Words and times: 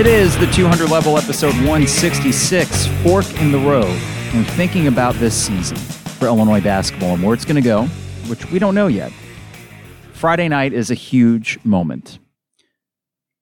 It 0.00 0.06
is 0.06 0.34
the 0.38 0.46
200 0.46 0.88
level 0.88 1.18
episode 1.18 1.52
166, 1.56 2.86
Fork 3.02 3.30
in 3.34 3.52
the 3.52 3.58
Road, 3.58 3.84
and 4.32 4.46
thinking 4.46 4.86
about 4.86 5.14
this 5.16 5.34
season 5.34 5.76
for 5.76 6.24
Illinois 6.24 6.62
basketball 6.62 7.12
and 7.12 7.22
where 7.22 7.34
it's 7.34 7.44
going 7.44 7.56
to 7.56 7.60
go, 7.60 7.84
which 8.26 8.50
we 8.50 8.58
don't 8.58 8.74
know 8.74 8.86
yet. 8.86 9.12
Friday 10.14 10.48
night 10.48 10.72
is 10.72 10.90
a 10.90 10.94
huge 10.94 11.58
moment. 11.64 12.18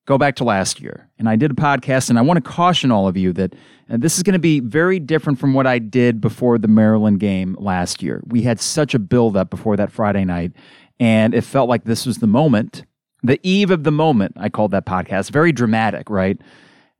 Go 0.04 0.18
back 0.18 0.34
to 0.34 0.42
last 0.42 0.80
year, 0.80 1.08
and 1.16 1.28
I 1.28 1.36
did 1.36 1.52
a 1.52 1.54
podcast, 1.54 2.10
and 2.10 2.18
I 2.18 2.22
want 2.22 2.44
to 2.44 2.50
caution 2.50 2.90
all 2.90 3.06
of 3.06 3.16
you 3.16 3.32
that 3.34 3.54
uh, 3.88 3.96
this 3.96 4.16
is 4.16 4.24
going 4.24 4.32
to 4.32 4.40
be 4.40 4.58
very 4.58 4.98
different 4.98 5.38
from 5.38 5.54
what 5.54 5.68
I 5.68 5.78
did 5.78 6.20
before 6.20 6.58
the 6.58 6.66
Maryland 6.66 7.20
game 7.20 7.54
last 7.60 8.02
year. 8.02 8.20
We 8.26 8.42
had 8.42 8.58
such 8.58 8.94
a 8.94 8.98
buildup 8.98 9.48
before 9.48 9.76
that 9.76 9.92
Friday 9.92 10.24
night, 10.24 10.54
and 10.98 11.34
it 11.34 11.42
felt 11.42 11.68
like 11.68 11.84
this 11.84 12.04
was 12.04 12.18
the 12.18 12.26
moment 12.26 12.82
the 13.22 13.40
eve 13.42 13.70
of 13.70 13.84
the 13.84 13.90
moment, 13.90 14.34
I 14.36 14.48
called 14.48 14.70
that 14.70 14.86
podcast. 14.86 15.30
Very 15.30 15.52
dramatic, 15.52 16.08
right? 16.10 16.40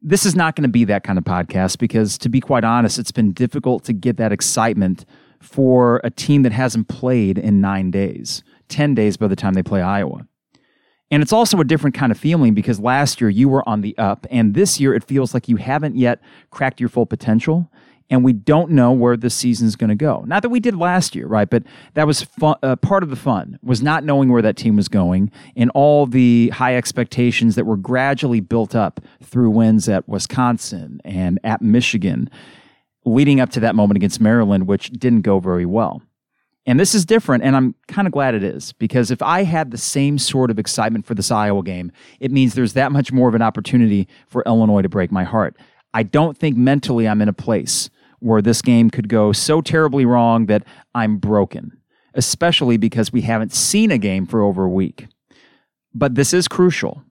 This 0.01 0.25
is 0.25 0.37
not 0.37 0.57
going 0.57 0.63
to 0.63 0.69
be 0.69 0.85
that 0.85 1.05
kind 1.05 1.19
of 1.19 1.25
podcast 1.25 1.79
because, 1.79 2.19
to 2.19 2.29
be 2.29 2.41
quite 2.41 2.65
honest, 2.65 2.99
it's 2.99 3.13
been 3.13 3.33
difficult 3.33 3.85
to 3.85 3.93
get 3.93 4.17
that 4.17 4.33
excitement 4.33 5.05
for 5.41 6.01
a 6.05 6.11
team 6.11 6.43
that 6.43 6.53
hasn't 6.53 6.89
played 6.89 7.39
in 7.39 7.61
nine 7.61 7.91
days, 7.91 8.43
10 8.69 8.95
days 8.95 9.17
by 9.17 9.29
the 9.29 9.37
time 9.37 9.55
they 9.55 9.63
play 9.63 9.81
Iowa. 9.81 10.27
And 11.11 11.23
it's 11.23 11.33
also 11.33 11.59
a 11.59 11.65
different 11.65 11.95
kind 11.97 12.13
of 12.13 12.19
feeling 12.19 12.55
because 12.55 12.79
last 12.79 13.21
year 13.21 13.31
you 13.31 13.49
were 13.49 13.67
on 13.69 13.81
the 13.81 13.97
up, 13.97 14.27
and 14.31 14.55
this 14.55 14.79
year 14.79 14.95
it 14.95 15.05
feels 15.05 15.33
like 15.33 15.49
you 15.49 15.57
haven't 15.57 15.97
yet 15.97 16.21
cracked 16.51 16.81
your 16.81 16.89
full 16.89 17.07
potential 17.07 17.71
and 18.11 18.25
we 18.25 18.33
don't 18.33 18.71
know 18.71 18.93
where 18.93 19.17
the 19.17 19.31
season's 19.31 19.77
going 19.77 19.91
to 19.91 19.97
go. 19.97 20.25
Not 20.27 20.43
that 20.43 20.49
we 20.49 20.61
did 20.61 20.75
last 20.77 21.15
year, 21.15 21.27
right? 21.27 21.49
But 21.49 21.65
that 21.95 22.07
was 22.07 22.23
fun, 22.23 22.57
uh, 22.63 22.77
part 22.77 23.03
of 23.03 23.11
the 23.11 23.17
fun 23.17 23.59
was 23.63 23.83
not 23.83 24.05
knowing 24.05 24.31
where 24.31 24.43
that 24.43 24.57
team 24.57 24.77
was 24.77 24.89
going 24.89 25.31
and 25.57 25.71
all 25.71 26.07
the 26.07 26.49
high 26.51 26.77
expectations 26.77 27.55
that 27.57 27.67
were 27.67 27.77
gradually 27.77 28.41
built 28.41 28.75
up 28.75 29.01
through 29.23 29.51
wins 29.51 29.89
at 29.89 30.09
Wisconsin 30.09 31.01
and 31.05 31.39
at 31.45 31.61
Michigan, 31.61 32.31
leading 33.05 33.41
up 33.41 33.51
to 33.51 33.61
that 33.61 33.75
moment 33.75 33.97
against 33.97 34.21
Maryland, 34.21 34.67
which 34.67 34.91
didn't 34.91 35.23
go 35.23 35.39
very 35.39 35.67
well. 35.67 36.03
And 36.67 36.79
this 36.79 36.95
is 36.95 37.07
different, 37.07 37.45
and 37.45 37.57
I'm 37.57 37.75
kind 37.87 38.07
of 38.07 38.13
glad 38.13 38.35
it 38.35 38.43
is 38.43 38.75
because 38.75 39.11
if 39.11 39.23
I 39.23 39.45
had 39.45 39.71
the 39.71 39.79
same 39.79 40.19
sort 40.19 40.51
of 40.51 40.59
excitement 40.59 41.07
for 41.07 41.15
this 41.15 41.31
Iowa 41.31 41.63
game, 41.63 41.91
it 42.21 42.31
means 42.31 42.53
there's 42.55 42.75
that 42.75 42.93
much 42.93 43.11
more 43.11 43.27
of 43.27 43.35
an 43.35 43.41
opportunity 43.41 44.07
for 44.27 44.43
Illinois 44.45 44.83
to 44.83 44.89
break 44.89 45.11
my 45.11 45.25
heart. 45.25 45.57
I 45.95 46.03
don't 46.03 46.37
think 46.37 46.59
mentally 46.59 47.09
I'm 47.09 47.23
in 47.23 47.29
a 47.29 47.33
place 47.33 47.89
where 48.21 48.43
this 48.43 48.63
game 48.63 48.91
could 48.91 49.09
go 49.09 49.33
so 49.33 49.61
terribly 49.61 50.05
wrong 50.05 50.47
that 50.47 50.65
I'm 50.95 51.19
broken, 51.19 51.79
especially 52.15 52.77
because 52.77 53.13
we 53.13 53.23
haven't 53.23 53.53
seen 53.53 53.91
a 53.91 53.99
game 53.99 54.27
for 54.27 54.43
over 54.43 54.65
a 54.65 54.71
week. 54.71 55.07
But 55.95 56.15
this 56.15 56.33
is 56.33 56.49
crucial. 56.49 57.03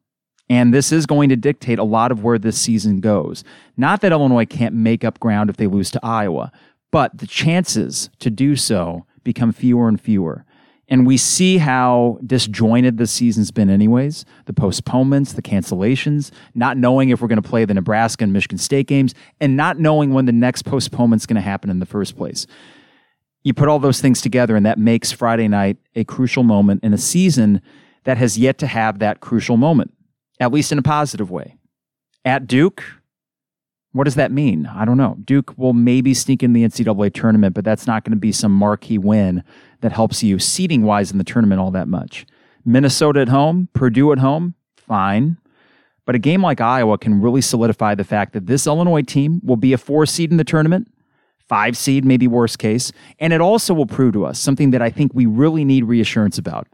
And 0.50 0.74
this 0.74 0.94
is 0.94 1.06
going 1.06 1.28
to 1.30 1.36
dictate 1.36 1.78
a 1.78 1.84
lot 1.84 2.12
of 2.12 2.24
where 2.24 2.40
this 2.40 2.58
season 2.58 3.02
goes. 3.02 3.44
Not 3.76 4.00
that 4.02 4.14
Illinois 4.14 4.46
can't 4.46 4.74
make 4.74 5.04
up 5.04 5.20
ground 5.20 5.50
if 5.50 5.58
they 5.58 5.68
lose 5.68 5.92
to 5.92 6.00
Iowa, 6.02 6.54
but 6.90 7.18
the 7.18 7.28
chances 7.28 8.10
to 8.20 8.30
do 8.30 8.56
so 8.56 9.06
become 9.24 9.52
fewer 9.52 9.90
and 9.90 10.00
fewer. 10.00 10.46
And 10.90 11.06
we 11.06 11.18
see 11.18 11.58
how 11.58 12.18
disjointed 12.26 12.98
the 12.98 13.08
season's 13.08 13.52
been, 13.52 13.70
anyways. 13.70 14.24
The 14.46 14.54
postponements, 14.54 15.34
the 15.34 15.42
cancellations, 15.42 16.32
not 16.56 16.78
knowing 16.78 17.10
if 17.10 17.22
we're 17.22 17.28
going 17.28 17.42
to 17.42 17.48
play 17.48 17.66
the 17.66 17.74
Nebraska 17.74 18.24
and 18.24 18.32
Michigan 18.32 18.58
State 18.58 18.88
games, 18.88 19.14
and 19.42 19.58
not 19.58 19.80
knowing 19.80 20.14
when 20.14 20.26
the 20.26 20.32
next 20.32 20.64
postponement's 20.64 21.26
going 21.26 21.36
to 21.36 21.42
happen 21.42 21.70
in 21.70 21.80
the 21.80 21.86
first 21.86 22.16
place. 22.16 22.48
You 23.44 23.54
put 23.54 23.68
all 23.68 23.80
those 23.80 24.00
things 24.00 24.22
together, 24.22 24.56
and 24.56 24.66
that 24.66 24.80
makes 24.80 25.12
Friday 25.12 25.50
night 25.50 25.78
a 25.96 26.06
crucial 26.06 26.44
moment 26.44 26.84
in 26.84 26.94
a 26.94 26.98
season 26.98 27.62
that 28.06 28.18
has 28.18 28.38
yet 28.38 28.58
to 28.60 28.68
have 28.68 29.00
that 29.00 29.20
crucial 29.20 29.58
moment, 29.58 29.94
at 30.40 30.54
least 30.54 30.72
in 30.72 30.78
a 30.78 30.84
positive 30.84 31.30
way. 31.30 31.58
At 32.24 32.48
Duke, 32.48 32.84
what 33.94 34.04
does 34.04 34.16
that 34.16 34.32
mean? 34.32 34.66
I 34.68 34.86
don't 34.86 34.98
know. 34.98 35.18
Duke 35.24 35.54
will 35.58 35.74
maybe 35.74 36.14
sneak 36.14 36.44
in 36.44 36.54
the 36.54 36.64
NCAA 36.64 37.14
tournament, 37.14 37.56
but 37.56 37.66
that's 37.66 37.88
not 37.88 38.04
going 38.04 38.12
to 38.12 38.20
be 38.20 38.32
some 38.32 38.52
marquee 38.52 38.98
win 38.98 39.44
that 39.82 39.92
helps 39.92 40.24
you 40.24 40.40
seating 40.40 40.84
wise 40.84 41.12
in 41.12 41.18
the 41.18 41.24
tournament 41.24 41.62
all 41.62 41.72
that 41.72 41.88
much. 41.88 42.26
Minnesota 42.66 43.22
at 43.22 43.30
home, 43.30 43.70
Purdue 43.74 44.12
at 44.12 44.20
home, 44.20 44.56
fine. 44.76 45.38
But 46.06 46.16
a 46.16 46.20
game 46.20 46.42
like 46.42 46.62
Iowa 46.62 46.98
can 46.98 47.22
really 47.22 47.42
solidify 47.42 47.96
the 47.96 48.04
fact 48.04 48.34
that 48.34 48.46
this 48.46 48.68
Illinois 48.68 49.02
team 49.02 49.42
will 49.44 49.58
be 49.58 49.74
a 49.74 49.78
four 49.78 50.06
seed 50.06 50.32
in 50.32 50.38
the 50.38 50.44
tournament, 50.44 50.90
five 51.48 51.76
seed, 51.76 52.06
maybe 52.06 52.28
worst 52.28 52.60
case. 52.60 52.92
And 53.20 53.34
it 53.34 53.42
also 53.42 53.74
will 53.74 53.86
prove 53.86 54.14
to 54.14 54.26
us 54.26 54.40
something 54.40 54.72
that 54.72 54.82
I 54.82 54.90
think 54.90 55.14
we 55.14 55.26
really 55.26 55.66
need 55.66 55.86
reassurance 55.86 56.38
about 56.38 56.68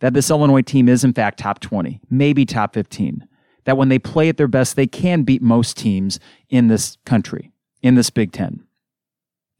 that 0.00 0.14
this 0.14 0.30
Illinois 0.30 0.62
team 0.62 0.88
is, 0.88 1.04
in 1.04 1.12
fact, 1.12 1.38
top 1.38 1.60
20, 1.60 2.00
maybe 2.10 2.46
top 2.46 2.74
15 2.74 3.26
that 3.70 3.76
when 3.76 3.88
they 3.88 4.00
play 4.00 4.28
at 4.28 4.36
their 4.36 4.48
best, 4.48 4.74
they 4.74 4.88
can 4.88 5.22
beat 5.22 5.40
most 5.40 5.76
teams 5.76 6.18
in 6.48 6.66
this 6.66 6.98
country, 7.06 7.52
in 7.82 7.94
this 7.94 8.10
Big 8.10 8.32
Ten. 8.32 8.64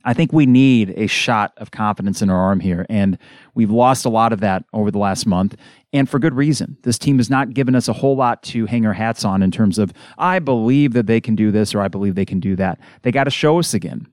I 0.05 0.15
think 0.15 0.33
we 0.33 0.47
need 0.47 0.95
a 0.97 1.07
shot 1.07 1.53
of 1.59 1.71
confidence 1.71 2.21
in 2.21 2.29
our 2.29 2.37
arm 2.37 2.59
here, 2.59 2.87
and 2.89 3.17
we've 3.55 3.71
lost 3.71 4.05
a 4.05 4.09
lot 4.09 4.33
of 4.33 4.41
that 4.41 4.65
over 4.73 4.91
the 4.91 4.99
last 4.99 5.29
month, 5.29 5.55
and 5.93 6.11
for 6.11 6.19
good 6.19 6.35
reason. 6.35 6.77
This 6.83 6.99
team 6.99 7.19
has 7.19 7.31
not 7.31 7.55
given 7.55 7.77
us 7.77 7.87
a 7.87 7.93
whole 7.93 8.17
lot 8.17 8.43
to 8.45 8.67
hang 8.67 8.85
our 8.85 8.93
hats 8.93 9.25
on 9.25 9.45
in 9.45 9.53
terms 9.53 9.79
of, 9.79 9.93
I 10.19 10.41
believe 10.41 10.93
that 10.95 11.07
they 11.07 11.21
can 11.21 11.37
do 11.37 11.53
this 11.53 11.73
or 11.73 11.81
I 11.81 11.87
believe 11.87 12.17
they 12.17 12.27
can 12.27 12.41
do 12.41 12.57
that. 12.57 12.81
They 13.03 13.13
got 13.13 13.25
to 13.25 13.31
show 13.31 13.61
us 13.61 13.75
again. 13.75 14.09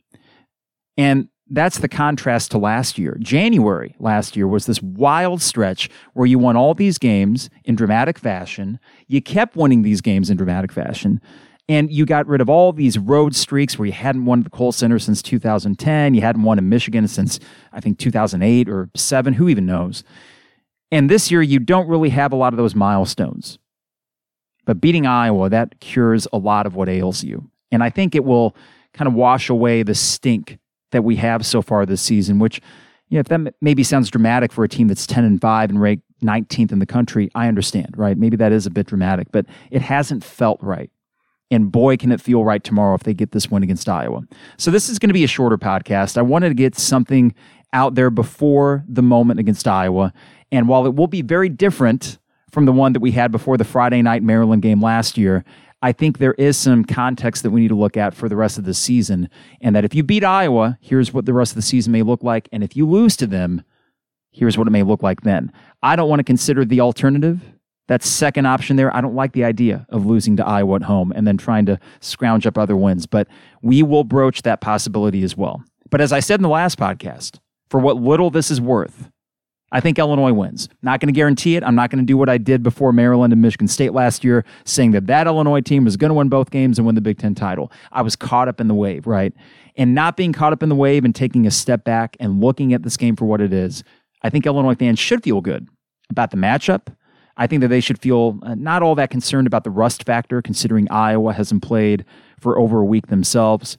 And 0.95 1.27
that's 1.49 1.79
the 1.79 1.87
contrast 1.87 2.51
to 2.51 2.57
last 2.57 2.97
year. 2.97 3.17
January 3.19 3.95
last 3.99 4.35
year 4.35 4.47
was 4.47 4.65
this 4.65 4.81
wild 4.81 5.41
stretch 5.41 5.89
where 6.13 6.25
you 6.25 6.39
won 6.39 6.57
all 6.57 6.73
these 6.73 6.97
games 6.97 7.49
in 7.63 7.75
dramatic 7.75 8.17
fashion. 8.17 8.79
You 9.07 9.21
kept 9.21 9.55
winning 9.55 9.81
these 9.81 10.01
games 10.01 10.29
in 10.29 10.37
dramatic 10.37 10.71
fashion. 10.71 11.21
And 11.69 11.91
you 11.91 12.05
got 12.05 12.27
rid 12.27 12.39
of 12.39 12.49
all 12.49 12.71
these 12.71 12.97
road 12.97 13.35
streaks 13.35 13.77
where 13.77 13.85
you 13.85 13.91
hadn't 13.91 14.25
won 14.25 14.39
at 14.39 14.45
the 14.45 14.49
Kohl 14.49 14.71
Center 14.71 14.99
since 14.99 15.21
2010. 15.21 16.13
You 16.13 16.21
hadn't 16.21 16.43
won 16.43 16.57
in 16.57 16.69
Michigan 16.69 17.07
since, 17.07 17.39
I 17.73 17.81
think, 17.81 17.99
2008 17.99 18.69
or 18.69 18.89
7. 18.95 19.33
Who 19.33 19.49
even 19.49 19.65
knows? 19.65 20.03
And 20.91 21.09
this 21.09 21.29
year, 21.29 21.41
you 21.41 21.59
don't 21.59 21.89
really 21.89 22.09
have 22.09 22.31
a 22.31 22.37
lot 22.37 22.53
of 22.53 22.57
those 22.57 22.73
milestones. 22.73 23.59
But 24.65 24.79
beating 24.79 25.05
Iowa, 25.05 25.49
that 25.49 25.79
cures 25.81 26.25
a 26.31 26.37
lot 26.37 26.65
of 26.65 26.75
what 26.75 26.87
ails 26.87 27.23
you. 27.23 27.49
And 27.69 27.83
I 27.83 27.89
think 27.89 28.15
it 28.15 28.23
will 28.23 28.55
kind 28.93 29.07
of 29.07 29.13
wash 29.13 29.49
away 29.49 29.83
the 29.83 29.95
stink 29.95 30.59
that 30.91 31.03
we 31.03 31.17
have 31.17 31.45
so 31.45 31.61
far 31.61 31.85
this 31.85 32.01
season, 32.01 32.39
which, 32.39 32.61
you 33.09 33.15
know, 33.15 33.19
if 33.19 33.27
that 33.27 33.55
maybe 33.61 33.83
sounds 33.83 34.09
dramatic 34.09 34.51
for 34.51 34.63
a 34.63 34.69
team 34.69 34.87
that's 34.87 35.07
10 35.07 35.23
and 35.23 35.41
5 35.41 35.69
and 35.69 35.81
ranked 35.81 36.03
19th 36.23 36.71
in 36.71 36.79
the 36.79 36.85
country, 36.85 37.29
I 37.35 37.47
understand, 37.47 37.93
right? 37.97 38.17
Maybe 38.17 38.37
that 38.37 38.51
is 38.51 38.65
a 38.65 38.69
bit 38.69 38.87
dramatic, 38.87 39.27
but 39.31 39.45
it 39.71 39.81
hasn't 39.81 40.23
felt 40.23 40.61
right. 40.61 40.89
And 41.49 41.71
boy, 41.71 41.95
can 41.95 42.11
it 42.11 42.19
feel 42.19 42.43
right 42.43 42.63
tomorrow 42.63 42.95
if 42.95 43.03
they 43.03 43.13
get 43.13 43.31
this 43.31 43.49
win 43.49 43.63
against 43.63 43.87
Iowa. 43.87 44.23
So, 44.57 44.69
this 44.69 44.89
is 44.89 44.99
going 44.99 45.07
to 45.09 45.13
be 45.13 45.23
a 45.23 45.27
shorter 45.27 45.57
podcast. 45.57 46.17
I 46.17 46.21
wanted 46.21 46.49
to 46.49 46.55
get 46.55 46.77
something 46.77 47.33
out 47.71 47.95
there 47.95 48.09
before 48.09 48.83
the 48.87 49.01
moment 49.01 49.39
against 49.39 49.67
Iowa. 49.67 50.13
And 50.51 50.67
while 50.67 50.85
it 50.85 50.95
will 50.95 51.07
be 51.07 51.21
very 51.21 51.49
different 51.49 52.17
from 52.51 52.65
the 52.65 52.71
one 52.71 52.93
that 52.93 53.01
we 53.01 53.11
had 53.11 53.31
before 53.31 53.57
the 53.57 53.63
Friday 53.63 54.01
night 54.01 54.23
Maryland 54.23 54.61
game 54.61 54.81
last 54.81 55.17
year, 55.17 55.43
I 55.81 55.91
think 55.91 56.17
there 56.17 56.33
is 56.33 56.57
some 56.57 56.83
context 56.83 57.43
that 57.43 57.51
we 57.51 57.61
need 57.61 57.67
to 57.67 57.75
look 57.75 57.97
at 57.97 58.15
for 58.15 58.27
the 58.27 58.35
rest 58.35 58.57
of 58.57 58.65
the 58.65 58.73
season. 58.73 59.29
And 59.61 59.75
that 59.75 59.85
if 59.85 59.93
you 59.93 60.03
beat 60.03 60.23
Iowa, 60.23 60.77
here's 60.81 61.13
what 61.13 61.25
the 61.25 61.33
rest 61.33 61.51
of 61.51 61.55
the 61.55 61.61
season 61.61 61.91
may 61.91 62.01
look 62.01 62.23
like. 62.23 62.49
And 62.51 62.63
if 62.63 62.75
you 62.75 62.87
lose 62.87 63.15
to 63.17 63.27
them, 63.27 63.63
here's 64.31 64.57
what 64.57 64.67
it 64.67 64.71
may 64.71 64.83
look 64.83 65.03
like 65.03 65.21
then. 65.21 65.51
I 65.83 65.95
don't 65.95 66.09
want 66.09 66.19
to 66.19 66.23
consider 66.23 66.65
the 66.65 66.81
alternative. 66.81 67.41
That 67.87 68.03
second 68.03 68.47
option 68.47 68.75
there, 68.75 68.93
I 68.93 69.01
don't 69.01 69.15
like 69.15 69.31
the 69.31 69.45
idea 69.45 69.85
of 69.89 70.05
losing 70.05 70.35
to 70.37 70.45
Iowa 70.45 70.75
at 70.75 70.83
home 70.83 71.13
and 71.15 71.25
then 71.25 71.37
trying 71.37 71.65
to 71.67 71.79
scrounge 72.01 72.45
up 72.45 72.57
other 72.57 72.75
wins, 72.75 73.05
but 73.05 73.27
we 73.61 73.81
will 73.81 74.03
broach 74.03 74.41
that 74.41 74.59
possibility 74.59 75.23
as 75.23 75.37
well. 75.37 75.63
But 75.89 76.01
as 76.01 76.11
I 76.11 76.19
said 76.19 76.39
in 76.39 76.43
the 76.43 76.49
last 76.49 76.77
podcast, 76.77 77.39
for 77.69 77.79
what 77.79 77.95
little 77.95 78.29
this 78.29 78.51
is 78.51 78.59
worth, 78.59 79.09
I 79.71 79.81
think 79.81 79.99
Illinois 79.99 80.31
wins. 80.31 80.69
Not 80.81 81.01
going 81.01 81.13
to 81.13 81.17
guarantee 81.17 81.57
it. 81.57 81.63
I'm 81.63 81.75
not 81.75 81.89
going 81.89 81.99
to 81.99 82.05
do 82.05 82.17
what 82.17 82.29
I 82.29 82.37
did 82.37 82.63
before 82.63 82.93
Maryland 82.93 83.33
and 83.33 83.41
Michigan 83.41 83.67
State 83.67 83.91
last 83.91 84.23
year, 84.23 84.45
saying 84.63 84.91
that 84.91 85.07
that 85.07 85.27
Illinois 85.27 85.59
team 85.59 85.83
was 85.83 85.97
going 85.97 86.09
to 86.09 86.13
win 86.13 86.29
both 86.29 86.51
games 86.51 86.79
and 86.79 86.85
win 86.85 86.95
the 86.95 87.01
Big 87.01 87.17
Ten 87.17 87.35
title. 87.35 87.71
I 87.91 88.01
was 88.01 88.15
caught 88.15 88.47
up 88.47 88.61
in 88.61 88.69
the 88.69 88.73
wave, 88.73 89.07
right? 89.07 89.33
And 89.75 89.93
not 89.93 90.15
being 90.15 90.31
caught 90.31 90.53
up 90.53 90.63
in 90.63 90.69
the 90.69 90.75
wave 90.75 91.03
and 91.03 91.13
taking 91.13 91.45
a 91.45 91.51
step 91.51 91.83
back 91.83 92.15
and 92.19 92.41
looking 92.41 92.73
at 92.73 92.83
this 92.83 92.95
game 92.95 93.15
for 93.15 93.25
what 93.25 93.41
it 93.41 93.51
is, 93.51 93.83
I 94.23 94.29
think 94.29 94.45
Illinois 94.45 94.75
fans 94.75 94.99
should 94.99 95.21
feel 95.21 95.41
good 95.41 95.67
about 96.09 96.31
the 96.31 96.37
matchup. 96.37 96.87
I 97.35 97.45
think 97.45 97.61
that 97.61 97.67
they 97.67 97.81
should 97.81 97.99
feel 97.99 98.39
uh, 98.43 98.55
not 98.55 98.81
all 98.81 98.95
that 98.95 99.11
concerned 99.11 99.47
about 99.47 99.63
the 99.63 99.69
rust 99.69 100.05
factor, 100.05 100.41
considering 100.41 100.89
Iowa 100.89 101.33
hasn't 101.33 101.61
played 101.61 102.05
for 102.39 102.57
over 102.57 102.79
a 102.79 102.85
week 102.85 103.07
themselves 103.07 103.77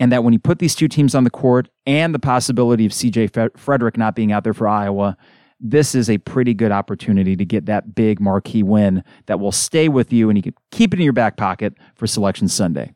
and 0.00 0.12
that 0.12 0.24
when 0.24 0.32
you 0.32 0.38
put 0.38 0.58
these 0.58 0.74
two 0.74 0.88
teams 0.88 1.14
on 1.14 1.24
the 1.24 1.30
court 1.30 1.68
and 1.86 2.14
the 2.14 2.18
possibility 2.18 2.86
of 2.86 2.92
CJ 2.92 3.56
Frederick 3.56 3.96
not 3.96 4.14
being 4.14 4.32
out 4.32 4.44
there 4.44 4.54
for 4.54 4.68
Iowa, 4.68 5.16
this 5.60 5.94
is 5.94 6.08
a 6.08 6.18
pretty 6.18 6.54
good 6.54 6.70
opportunity 6.70 7.34
to 7.36 7.44
get 7.44 7.66
that 7.66 7.94
big 7.94 8.20
marquee 8.20 8.62
win 8.62 9.02
that 9.26 9.40
will 9.40 9.52
stay 9.52 9.88
with 9.88 10.12
you 10.12 10.30
and 10.30 10.38
you 10.38 10.42
can 10.42 10.54
keep 10.70 10.94
it 10.94 11.00
in 11.00 11.04
your 11.04 11.12
back 11.12 11.36
pocket 11.36 11.74
for 11.96 12.06
Selection 12.06 12.48
Sunday. 12.48 12.94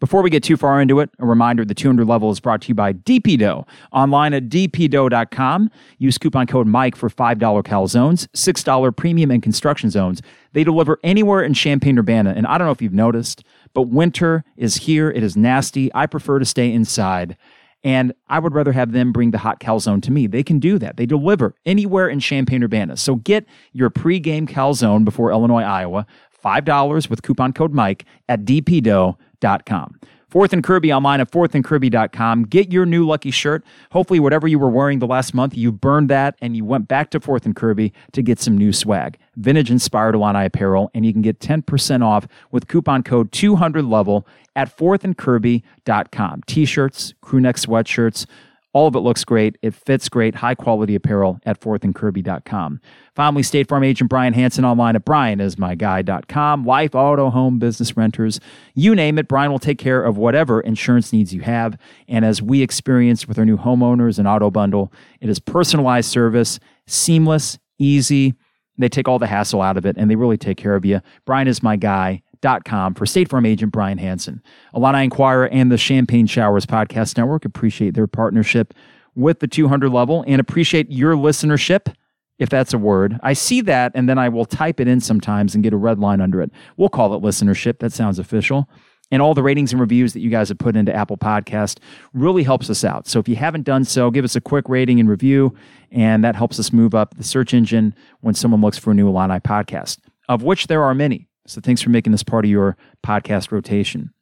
Before 0.00 0.22
we 0.22 0.30
get 0.30 0.42
too 0.42 0.56
far 0.56 0.80
into 0.80 1.00
it, 1.00 1.10
a 1.20 1.26
reminder 1.26 1.64
the 1.64 1.74
200 1.74 2.06
level 2.06 2.30
is 2.30 2.40
brought 2.40 2.62
to 2.62 2.68
you 2.68 2.74
by 2.74 2.92
D.P. 2.92 3.36
Dough. 3.36 3.64
Online 3.92 4.34
at 4.34 4.48
dpdough.com. 4.48 5.70
Use 5.98 6.18
coupon 6.18 6.46
code 6.46 6.66
Mike 6.66 6.96
for 6.96 7.08
$5 7.08 7.38
calzones, 7.62 8.26
$6 8.34 8.96
premium 8.96 9.30
and 9.30 9.42
construction 9.42 9.90
zones. 9.90 10.20
They 10.52 10.64
deliver 10.64 10.98
anywhere 11.04 11.42
in 11.42 11.54
Champaign 11.54 11.98
Urbana. 11.98 12.34
And 12.36 12.46
I 12.46 12.58
don't 12.58 12.66
know 12.66 12.72
if 12.72 12.82
you've 12.82 12.92
noticed, 12.92 13.44
but 13.74 13.82
winter 13.82 14.44
is 14.56 14.76
here. 14.76 15.10
It 15.10 15.22
is 15.22 15.36
nasty. 15.36 15.90
I 15.94 16.06
prefer 16.06 16.38
to 16.38 16.44
stay 16.44 16.72
inside. 16.72 17.36
And 17.82 18.14
I 18.28 18.38
would 18.38 18.54
rather 18.54 18.72
have 18.72 18.92
them 18.92 19.12
bring 19.12 19.30
the 19.30 19.38
hot 19.38 19.60
calzone 19.60 20.02
to 20.04 20.10
me. 20.10 20.26
They 20.26 20.42
can 20.42 20.58
do 20.58 20.78
that. 20.78 20.96
They 20.96 21.04
deliver 21.04 21.54
anywhere 21.66 22.08
in 22.08 22.18
Champaign 22.18 22.64
Urbana. 22.64 22.96
So 22.96 23.16
get 23.16 23.44
your 23.72 23.90
pregame 23.90 24.48
calzone 24.48 25.04
before 25.04 25.30
Illinois, 25.30 25.62
Iowa. 25.62 26.06
$5 26.42 27.10
with 27.10 27.22
coupon 27.22 27.52
code 27.52 27.72
Mike 27.72 28.04
at 28.28 28.44
dpdough.com. 28.44 30.00
Fourth 30.34 30.52
and 30.52 30.64
Kirby 30.64 30.92
online 30.92 31.20
at 31.20 31.30
fourthandkirby.com. 31.30 32.46
Get 32.46 32.72
your 32.72 32.84
new 32.86 33.06
lucky 33.06 33.30
shirt. 33.30 33.64
Hopefully, 33.92 34.18
whatever 34.18 34.48
you 34.48 34.58
were 34.58 34.68
wearing 34.68 34.98
the 34.98 35.06
last 35.06 35.32
month, 35.32 35.56
you 35.56 35.70
burned 35.70 36.10
that 36.10 36.34
and 36.40 36.56
you 36.56 36.64
went 36.64 36.88
back 36.88 37.10
to 37.10 37.20
Fourth 37.20 37.46
and 37.46 37.54
Kirby 37.54 37.92
to 38.10 38.20
get 38.20 38.40
some 38.40 38.58
new 38.58 38.72
swag. 38.72 39.16
Vintage 39.36 39.70
inspired 39.70 40.16
Illini 40.16 40.46
apparel, 40.46 40.90
and 40.92 41.06
you 41.06 41.12
can 41.12 41.22
get 41.22 41.38
10% 41.38 42.04
off 42.04 42.26
with 42.50 42.66
coupon 42.66 43.04
code 43.04 43.30
200level 43.30 44.26
at 44.56 44.76
fourthandkirby.com. 44.76 46.42
T 46.48 46.64
shirts, 46.64 47.14
crewneck 47.22 47.54
sweatshirts, 47.54 48.26
all 48.74 48.88
of 48.88 48.96
it 48.96 49.00
looks 49.00 49.24
great. 49.24 49.56
It 49.62 49.72
fits 49.72 50.08
great. 50.08 50.34
High 50.34 50.56
quality 50.56 50.96
apparel 50.96 51.40
at 51.46 51.60
fourthandkirby.com. 51.60 52.80
Finally, 53.14 53.44
State 53.44 53.68
Farm 53.68 53.84
agent 53.84 54.10
Brian 54.10 54.34
Hanson 54.34 54.64
online 54.64 54.96
at 54.96 55.04
brianismyguy.com. 55.06 56.64
Life, 56.66 56.94
auto, 56.94 57.30
home, 57.30 57.60
business 57.60 57.96
renters, 57.96 58.40
you 58.74 58.94
name 58.96 59.16
it. 59.18 59.28
Brian 59.28 59.52
will 59.52 59.60
take 59.60 59.78
care 59.78 60.02
of 60.02 60.16
whatever 60.18 60.60
insurance 60.60 61.12
needs 61.12 61.32
you 61.32 61.42
have. 61.42 61.78
And 62.08 62.24
as 62.24 62.42
we 62.42 62.62
experienced 62.62 63.28
with 63.28 63.38
our 63.38 63.44
new 63.44 63.56
homeowners 63.56 64.18
and 64.18 64.26
auto 64.26 64.50
bundle, 64.50 64.92
it 65.20 65.28
is 65.28 65.38
personalized 65.38 66.10
service, 66.10 66.58
seamless, 66.88 67.58
easy. 67.78 68.34
They 68.76 68.88
take 68.88 69.06
all 69.06 69.20
the 69.20 69.28
hassle 69.28 69.62
out 69.62 69.76
of 69.76 69.86
it 69.86 69.96
and 69.96 70.10
they 70.10 70.16
really 70.16 70.36
take 70.36 70.56
care 70.56 70.74
of 70.74 70.84
you. 70.84 71.00
Brian 71.24 71.46
is 71.46 71.62
my 71.62 71.76
guy 71.76 72.22
com 72.64 72.94
for 72.94 73.06
State 73.06 73.28
Farm 73.28 73.46
agent 73.46 73.72
Brian 73.72 73.98
Hanson. 73.98 74.42
Illini 74.74 75.04
Inquirer 75.04 75.48
and 75.48 75.70
the 75.72 75.78
Champagne 75.78 76.26
Showers 76.26 76.66
Podcast 76.66 77.16
Network 77.16 77.44
appreciate 77.44 77.94
their 77.94 78.06
partnership 78.06 78.74
with 79.14 79.40
the 79.40 79.48
200 79.48 79.90
level 79.90 80.24
and 80.26 80.40
appreciate 80.40 80.90
your 80.90 81.14
listenership, 81.14 81.94
if 82.38 82.48
that's 82.48 82.74
a 82.74 82.78
word. 82.78 83.18
I 83.22 83.32
see 83.32 83.60
that 83.62 83.92
and 83.94 84.08
then 84.08 84.18
I 84.18 84.28
will 84.28 84.44
type 84.44 84.80
it 84.80 84.88
in 84.88 85.00
sometimes 85.00 85.54
and 85.54 85.64
get 85.64 85.72
a 85.72 85.76
red 85.76 85.98
line 85.98 86.20
under 86.20 86.42
it. 86.42 86.50
We'll 86.76 86.88
call 86.88 87.14
it 87.14 87.22
listenership. 87.22 87.78
That 87.78 87.92
sounds 87.92 88.18
official. 88.18 88.68
And 89.10 89.20
all 89.22 89.34
the 89.34 89.42
ratings 89.42 89.70
and 89.72 89.80
reviews 89.80 90.12
that 90.14 90.20
you 90.20 90.30
guys 90.30 90.48
have 90.48 90.58
put 90.58 90.76
into 90.76 90.92
Apple 90.92 91.18
Podcast 91.18 91.78
really 92.14 92.42
helps 92.42 92.70
us 92.70 92.84
out. 92.84 93.06
So 93.06 93.18
if 93.18 93.28
you 93.28 93.36
haven't 93.36 93.62
done 93.62 93.84
so, 93.84 94.10
give 94.10 94.24
us 94.24 94.34
a 94.34 94.40
quick 94.40 94.68
rating 94.68 94.98
and 94.98 95.08
review, 95.08 95.54
and 95.92 96.24
that 96.24 96.34
helps 96.34 96.58
us 96.58 96.72
move 96.72 96.94
up 96.94 97.14
the 97.16 97.22
search 97.22 97.54
engine 97.54 97.94
when 98.20 98.34
someone 98.34 98.60
looks 98.60 98.78
for 98.78 98.90
a 98.90 98.94
new 98.94 99.06
Illini 99.06 99.40
podcast, 99.40 99.98
of 100.28 100.42
which 100.42 100.66
there 100.66 100.82
are 100.82 100.94
many. 100.94 101.28
So 101.46 101.60
thanks 101.60 101.82
for 101.82 101.90
making 101.90 102.12
this 102.12 102.22
part 102.22 102.44
of 102.44 102.50
your 102.50 102.76
podcast 103.04 103.52
rotation. 103.52 104.12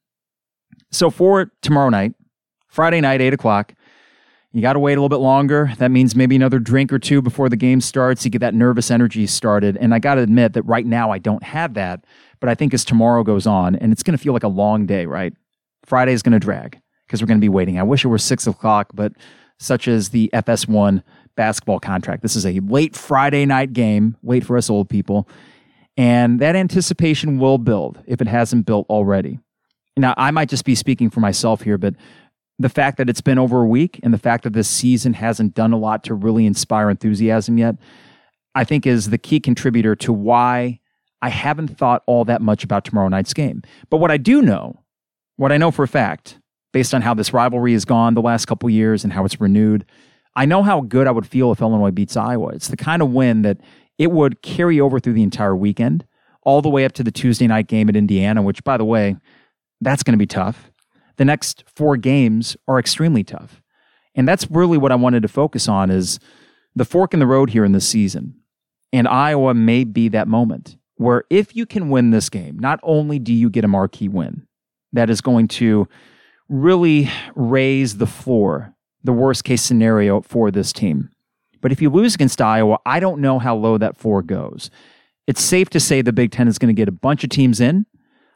So 0.90 1.10
for 1.10 1.52
tomorrow 1.62 1.88
night, 1.88 2.14
Friday 2.68 3.00
night, 3.00 3.20
8 3.20 3.34
o'clock, 3.34 3.74
you 4.52 4.60
got 4.60 4.74
to 4.74 4.78
wait 4.78 4.92
a 4.92 4.96
little 4.96 5.08
bit 5.08 5.22
longer. 5.22 5.72
That 5.78 5.90
means 5.90 6.14
maybe 6.14 6.36
another 6.36 6.58
drink 6.58 6.92
or 6.92 6.98
two 6.98 7.22
before 7.22 7.48
the 7.48 7.56
game 7.56 7.80
starts. 7.80 8.24
You 8.24 8.30
get 8.30 8.40
that 8.40 8.54
nervous 8.54 8.90
energy 8.90 9.26
started. 9.26 9.78
And 9.78 9.94
I 9.94 9.98
got 9.98 10.16
to 10.16 10.20
admit 10.20 10.52
that 10.52 10.62
right 10.64 10.84
now 10.84 11.10
I 11.10 11.18
don't 11.18 11.42
have 11.42 11.74
that. 11.74 12.04
But 12.40 12.50
I 12.50 12.54
think 12.54 12.74
as 12.74 12.84
tomorrow 12.84 13.22
goes 13.22 13.46
on, 13.46 13.76
and 13.76 13.92
it's 13.92 14.02
going 14.02 14.16
to 14.16 14.22
feel 14.22 14.34
like 14.34 14.42
a 14.42 14.48
long 14.48 14.84
day, 14.84 15.06
right? 15.06 15.32
Friday 15.86 16.12
is 16.12 16.22
going 16.22 16.32
to 16.32 16.38
drag 16.38 16.80
because 17.06 17.22
we're 17.22 17.28
going 17.28 17.40
to 17.40 17.44
be 17.44 17.48
waiting. 17.48 17.78
I 17.78 17.82
wish 17.82 18.04
it 18.04 18.08
were 18.08 18.18
six 18.18 18.46
o'clock, 18.46 18.88
but 18.92 19.12
such 19.58 19.88
as 19.88 20.10
the 20.10 20.28
FS1 20.34 21.02
basketball 21.34 21.80
contract. 21.80 22.22
This 22.22 22.36
is 22.36 22.44
a 22.44 22.60
late 22.60 22.94
Friday 22.94 23.46
night 23.46 23.72
game. 23.72 24.16
Wait 24.22 24.44
for 24.44 24.58
us 24.58 24.68
old 24.68 24.90
people. 24.90 25.28
And 25.96 26.40
that 26.40 26.56
anticipation 26.56 27.38
will 27.38 27.58
build 27.58 28.02
if 28.06 28.20
it 28.20 28.28
hasn't 28.28 28.66
built 28.66 28.86
already. 28.88 29.38
Now, 29.96 30.14
I 30.16 30.30
might 30.30 30.48
just 30.48 30.64
be 30.64 30.74
speaking 30.74 31.10
for 31.10 31.20
myself 31.20 31.62
here, 31.62 31.76
but 31.76 31.94
the 32.58 32.68
fact 32.68 32.96
that 32.96 33.10
it's 33.10 33.20
been 33.20 33.38
over 33.38 33.62
a 33.62 33.66
week 33.66 34.00
and 34.02 34.14
the 34.14 34.18
fact 34.18 34.44
that 34.44 34.52
this 34.52 34.68
season 34.68 35.14
hasn't 35.14 35.54
done 35.54 35.72
a 35.72 35.78
lot 35.78 36.04
to 36.04 36.14
really 36.14 36.46
inspire 36.46 36.88
enthusiasm 36.88 37.58
yet, 37.58 37.76
I 38.54 38.64
think 38.64 38.86
is 38.86 39.10
the 39.10 39.18
key 39.18 39.40
contributor 39.40 39.94
to 39.96 40.12
why 40.12 40.80
I 41.20 41.28
haven't 41.28 41.76
thought 41.78 42.02
all 42.06 42.24
that 42.24 42.40
much 42.40 42.64
about 42.64 42.84
tomorrow 42.84 43.08
night's 43.08 43.34
game. 43.34 43.62
But 43.90 43.98
what 43.98 44.10
I 44.10 44.16
do 44.16 44.42
know, 44.42 44.82
what 45.36 45.52
I 45.52 45.56
know 45.56 45.70
for 45.70 45.82
a 45.82 45.88
fact, 45.88 46.38
based 46.72 46.94
on 46.94 47.02
how 47.02 47.14
this 47.14 47.32
rivalry 47.32 47.72
has 47.74 47.84
gone 47.84 48.14
the 48.14 48.22
last 48.22 48.46
couple 48.46 48.68
years 48.70 49.04
and 49.04 49.12
how 49.12 49.24
it's 49.24 49.40
renewed, 49.40 49.84
I 50.34 50.46
know 50.46 50.62
how 50.62 50.80
good 50.80 51.06
I 51.06 51.10
would 51.10 51.26
feel 51.26 51.52
if 51.52 51.60
Illinois 51.60 51.90
beats 51.90 52.16
Iowa. 52.16 52.48
It's 52.48 52.68
the 52.68 52.76
kind 52.76 53.02
of 53.02 53.12
win 53.12 53.42
that 53.42 53.58
it 53.98 54.10
would 54.10 54.42
carry 54.42 54.80
over 54.80 54.98
through 54.98 55.12
the 55.14 55.22
entire 55.22 55.56
weekend, 55.56 56.04
all 56.42 56.62
the 56.62 56.68
way 56.68 56.84
up 56.84 56.92
to 56.92 57.04
the 57.04 57.10
Tuesday 57.10 57.46
night 57.46 57.68
game 57.68 57.88
at 57.88 57.96
Indiana, 57.96 58.42
which, 58.42 58.64
by 58.64 58.76
the 58.76 58.84
way, 58.84 59.16
that's 59.80 60.02
going 60.02 60.14
to 60.14 60.18
be 60.18 60.26
tough. 60.26 60.70
The 61.16 61.24
next 61.24 61.64
four 61.66 61.96
games 61.96 62.56
are 62.66 62.78
extremely 62.78 63.22
tough. 63.22 63.62
And 64.14 64.26
that's 64.26 64.50
really 64.50 64.78
what 64.78 64.92
I 64.92 64.96
wanted 64.96 65.22
to 65.22 65.28
focus 65.28 65.68
on 65.68 65.90
is 65.90 66.18
the 66.74 66.84
fork 66.84 67.14
in 67.14 67.20
the 67.20 67.26
road 67.26 67.50
here 67.50 67.64
in 67.64 67.72
this 67.72 67.88
season. 67.88 68.34
And 68.92 69.08
Iowa 69.08 69.54
may 69.54 69.84
be 69.84 70.08
that 70.08 70.28
moment 70.28 70.76
where 70.96 71.24
if 71.30 71.56
you 71.56 71.66
can 71.66 71.88
win 71.88 72.10
this 72.10 72.28
game, 72.28 72.58
not 72.58 72.78
only 72.82 73.18
do 73.18 73.32
you 73.32 73.50
get 73.50 73.64
a 73.64 73.68
marquee 73.68 74.08
win 74.08 74.46
that 74.92 75.10
is 75.10 75.20
going 75.20 75.48
to 75.48 75.88
really 76.48 77.10
raise 77.34 77.96
the 77.96 78.06
floor, 78.06 78.74
the 79.02 79.12
worst 79.12 79.44
case 79.44 79.62
scenario 79.62 80.20
for 80.20 80.50
this 80.50 80.72
team, 80.72 81.10
but 81.62 81.72
if 81.72 81.80
you 81.80 81.88
lose 81.88 82.14
against 82.14 82.42
Iowa, 82.42 82.78
I 82.84 83.00
don't 83.00 83.20
know 83.20 83.38
how 83.38 83.56
low 83.56 83.78
that 83.78 83.96
four 83.96 84.20
goes. 84.20 84.70
It's 85.26 85.42
safe 85.42 85.70
to 85.70 85.80
say 85.80 86.02
the 86.02 86.12
Big 86.12 86.32
Ten 86.32 86.48
is 86.48 86.58
going 86.58 86.74
to 86.74 86.78
get 86.78 86.88
a 86.88 86.92
bunch 86.92 87.24
of 87.24 87.30
teams 87.30 87.60
in. 87.60 87.86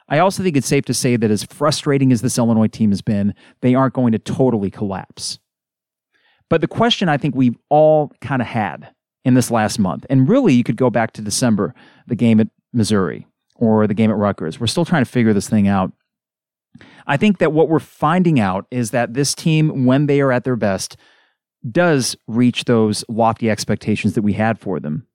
I 0.09 0.21
also 0.21 0.43
think 0.43 0.57
it's 0.57 0.69
safe 0.69 0.85
to 0.85 0.95
say 0.95 1.17
that 1.17 1.31
as 1.31 1.45
frustrating 1.45 2.13
as 2.13 2.23
this 2.23 2.39
Illinois 2.39 2.69
team 2.69 2.91
has 2.91 3.03
been, 3.03 3.35
they 3.61 3.75
aren't 3.75 3.95
going 3.95 4.13
to 4.13 4.19
totally 4.19 4.71
collapse. 4.71 5.39
But 6.49 6.61
the 6.61 6.69
question 6.69 7.09
I 7.09 7.17
think 7.17 7.35
we've 7.35 7.59
all 7.69 8.13
kind 8.21 8.41
of 8.41 8.47
had 8.47 8.91
in 9.25 9.35
this 9.35 9.51
last 9.51 9.81
month, 9.81 10.07
and 10.09 10.29
really 10.29 10.55
you 10.55 10.63
could 10.63 10.77
go 10.77 10.91
back 10.91 11.13
to 11.15 11.23
December, 11.23 11.75
the 12.07 12.15
game 12.15 12.39
at 12.39 12.47
Missouri 12.73 13.27
or 13.57 13.89
the 13.89 13.95
game 13.95 14.11
at 14.11 14.17
Rutgers. 14.17 14.61
We're 14.61 14.69
still 14.69 14.85
trying 14.85 15.05
to 15.05 15.11
figure 15.11 15.33
this 15.33 15.49
thing 15.49 15.67
out. 15.67 15.93
I 17.07 17.17
think 17.17 17.39
that 17.39 17.53
what 17.53 17.69
we're 17.69 17.81
finding 17.81 18.39
out 18.39 18.67
is 18.71 18.91
that 18.91 19.15
this 19.15 19.35
team, 19.35 19.87
when 19.87 20.07
they 20.07 20.21
are 20.21 20.31
at 20.31 20.45
their 20.45 20.57
best, 20.57 20.97
does 21.71 22.17
reach 22.27 22.65
those 22.65 23.05
lofty 23.09 23.51
expectations 23.51 24.15
that 24.15 24.23
we 24.23 24.35
had 24.35 24.59
for 24.59 24.81
them. 24.81 25.07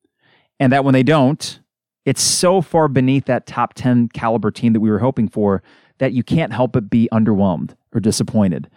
And 0.60 0.72
that 0.74 0.84
when 0.84 0.94
they 0.94 1.04
don't, 1.04 1.60
it's 2.06 2.22
so 2.22 2.62
far 2.62 2.88
beneath 2.88 3.26
that 3.26 3.46
top 3.46 3.74
10 3.74 4.10
caliber 4.10 4.52
team 4.52 4.74
that 4.74 4.80
we 4.80 4.90
were 4.90 5.00
hoping 5.00 5.28
for 5.28 5.62
that 6.00 6.14
you 6.14 6.24
can't 6.24 6.54
help 6.54 6.72
but 6.74 6.90
be 6.90 7.08
underwhelmed 7.12 7.76
or 7.94 8.00
disappointed. 8.00 8.70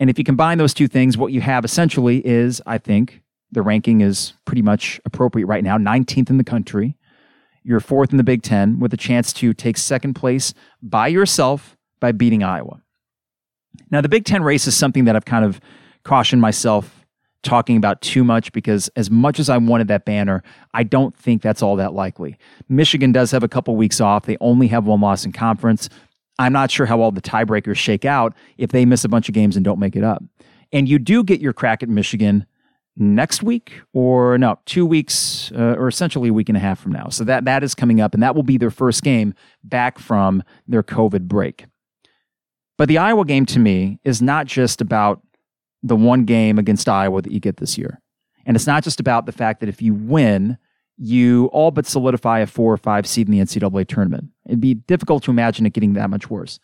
And 0.00 0.10
if 0.10 0.18
you 0.18 0.24
combine 0.24 0.58
those 0.58 0.74
two 0.74 0.88
things, 0.88 1.16
what 1.16 1.32
you 1.32 1.40
have 1.40 1.64
essentially 1.64 2.24
is, 2.26 2.60
I 2.66 2.78
think, 2.78 3.22
the 3.52 3.62
ranking 3.62 4.00
is 4.00 4.32
pretty 4.44 4.62
much 4.62 5.00
appropriate 5.04 5.46
right 5.46 5.62
now 5.62 5.78
19th 5.78 6.30
in 6.30 6.38
the 6.38 6.44
country. 6.44 6.96
You're 7.62 7.80
fourth 7.80 8.10
in 8.10 8.16
the 8.16 8.24
Big 8.24 8.42
Ten 8.42 8.80
with 8.80 8.92
a 8.92 8.96
chance 8.96 9.32
to 9.34 9.54
take 9.54 9.78
second 9.78 10.14
place 10.14 10.52
by 10.82 11.06
yourself 11.08 11.76
by 12.00 12.12
beating 12.12 12.42
Iowa. 12.42 12.82
Now, 13.90 14.00
the 14.00 14.08
Big 14.08 14.24
Ten 14.24 14.42
race 14.42 14.66
is 14.66 14.76
something 14.76 15.04
that 15.04 15.16
I've 15.16 15.24
kind 15.24 15.44
of 15.44 15.60
cautioned 16.02 16.42
myself 16.42 17.03
talking 17.44 17.76
about 17.76 18.00
too 18.00 18.24
much 18.24 18.52
because 18.52 18.88
as 18.96 19.10
much 19.10 19.38
as 19.38 19.48
I 19.48 19.56
wanted 19.58 19.88
that 19.88 20.04
banner, 20.04 20.42
I 20.72 20.82
don't 20.82 21.16
think 21.16 21.42
that's 21.42 21.62
all 21.62 21.76
that 21.76 21.92
likely. 21.92 22.36
Michigan 22.68 23.12
does 23.12 23.30
have 23.30 23.42
a 23.42 23.48
couple 23.48 23.76
weeks 23.76 24.00
off. 24.00 24.26
They 24.26 24.36
only 24.40 24.68
have 24.68 24.86
one 24.86 25.00
loss 25.00 25.24
in 25.24 25.32
conference. 25.32 25.88
I'm 26.38 26.52
not 26.52 26.70
sure 26.70 26.86
how 26.86 27.00
all 27.00 27.12
the 27.12 27.22
tiebreakers 27.22 27.76
shake 27.76 28.04
out 28.04 28.34
if 28.58 28.70
they 28.70 28.84
miss 28.84 29.04
a 29.04 29.08
bunch 29.08 29.28
of 29.28 29.34
games 29.34 29.56
and 29.56 29.64
don't 29.64 29.78
make 29.78 29.94
it 29.94 30.02
up. 30.02 30.22
And 30.72 30.88
you 30.88 30.98
do 30.98 31.22
get 31.22 31.40
your 31.40 31.52
crack 31.52 31.82
at 31.82 31.88
Michigan 31.88 32.46
next 32.96 33.42
week 33.42 33.80
or 33.92 34.38
no, 34.38 34.58
two 34.66 34.86
weeks 34.86 35.52
uh, 35.52 35.76
or 35.78 35.88
essentially 35.88 36.28
a 36.28 36.32
week 36.32 36.48
and 36.48 36.56
a 36.56 36.60
half 36.60 36.80
from 36.80 36.92
now. 36.92 37.08
So 37.08 37.24
that 37.24 37.44
that 37.44 37.62
is 37.62 37.74
coming 37.74 38.00
up 38.00 38.14
and 38.14 38.22
that 38.22 38.34
will 38.34 38.42
be 38.42 38.58
their 38.58 38.70
first 38.70 39.02
game 39.02 39.34
back 39.62 39.98
from 39.98 40.42
their 40.66 40.82
COVID 40.82 41.22
break. 41.22 41.66
But 42.76 42.88
the 42.88 42.98
Iowa 42.98 43.24
game 43.24 43.46
to 43.46 43.58
me 43.58 44.00
is 44.04 44.20
not 44.20 44.46
just 44.46 44.80
about 44.80 45.22
the 45.84 45.94
one 45.94 46.24
game 46.24 46.58
against 46.58 46.88
Iowa 46.88 47.22
that 47.22 47.30
you 47.30 47.38
get 47.38 47.58
this 47.58 47.78
year. 47.78 48.00
And 48.46 48.56
it's 48.56 48.66
not 48.66 48.82
just 48.82 48.98
about 48.98 49.26
the 49.26 49.32
fact 49.32 49.60
that 49.60 49.68
if 49.68 49.80
you 49.80 49.94
win, 49.94 50.58
you 50.96 51.46
all 51.52 51.70
but 51.70 51.86
solidify 51.86 52.40
a 52.40 52.46
four 52.46 52.72
or 52.72 52.76
five 52.76 53.06
seed 53.06 53.28
in 53.28 53.32
the 53.32 53.40
NCAA 53.40 53.86
tournament. 53.86 54.30
It'd 54.46 54.60
be 54.60 54.74
difficult 54.74 55.22
to 55.24 55.30
imagine 55.30 55.66
it 55.66 55.74
getting 55.74 55.92
that 55.92 56.10
much 56.10 56.30
worse. 56.30 56.58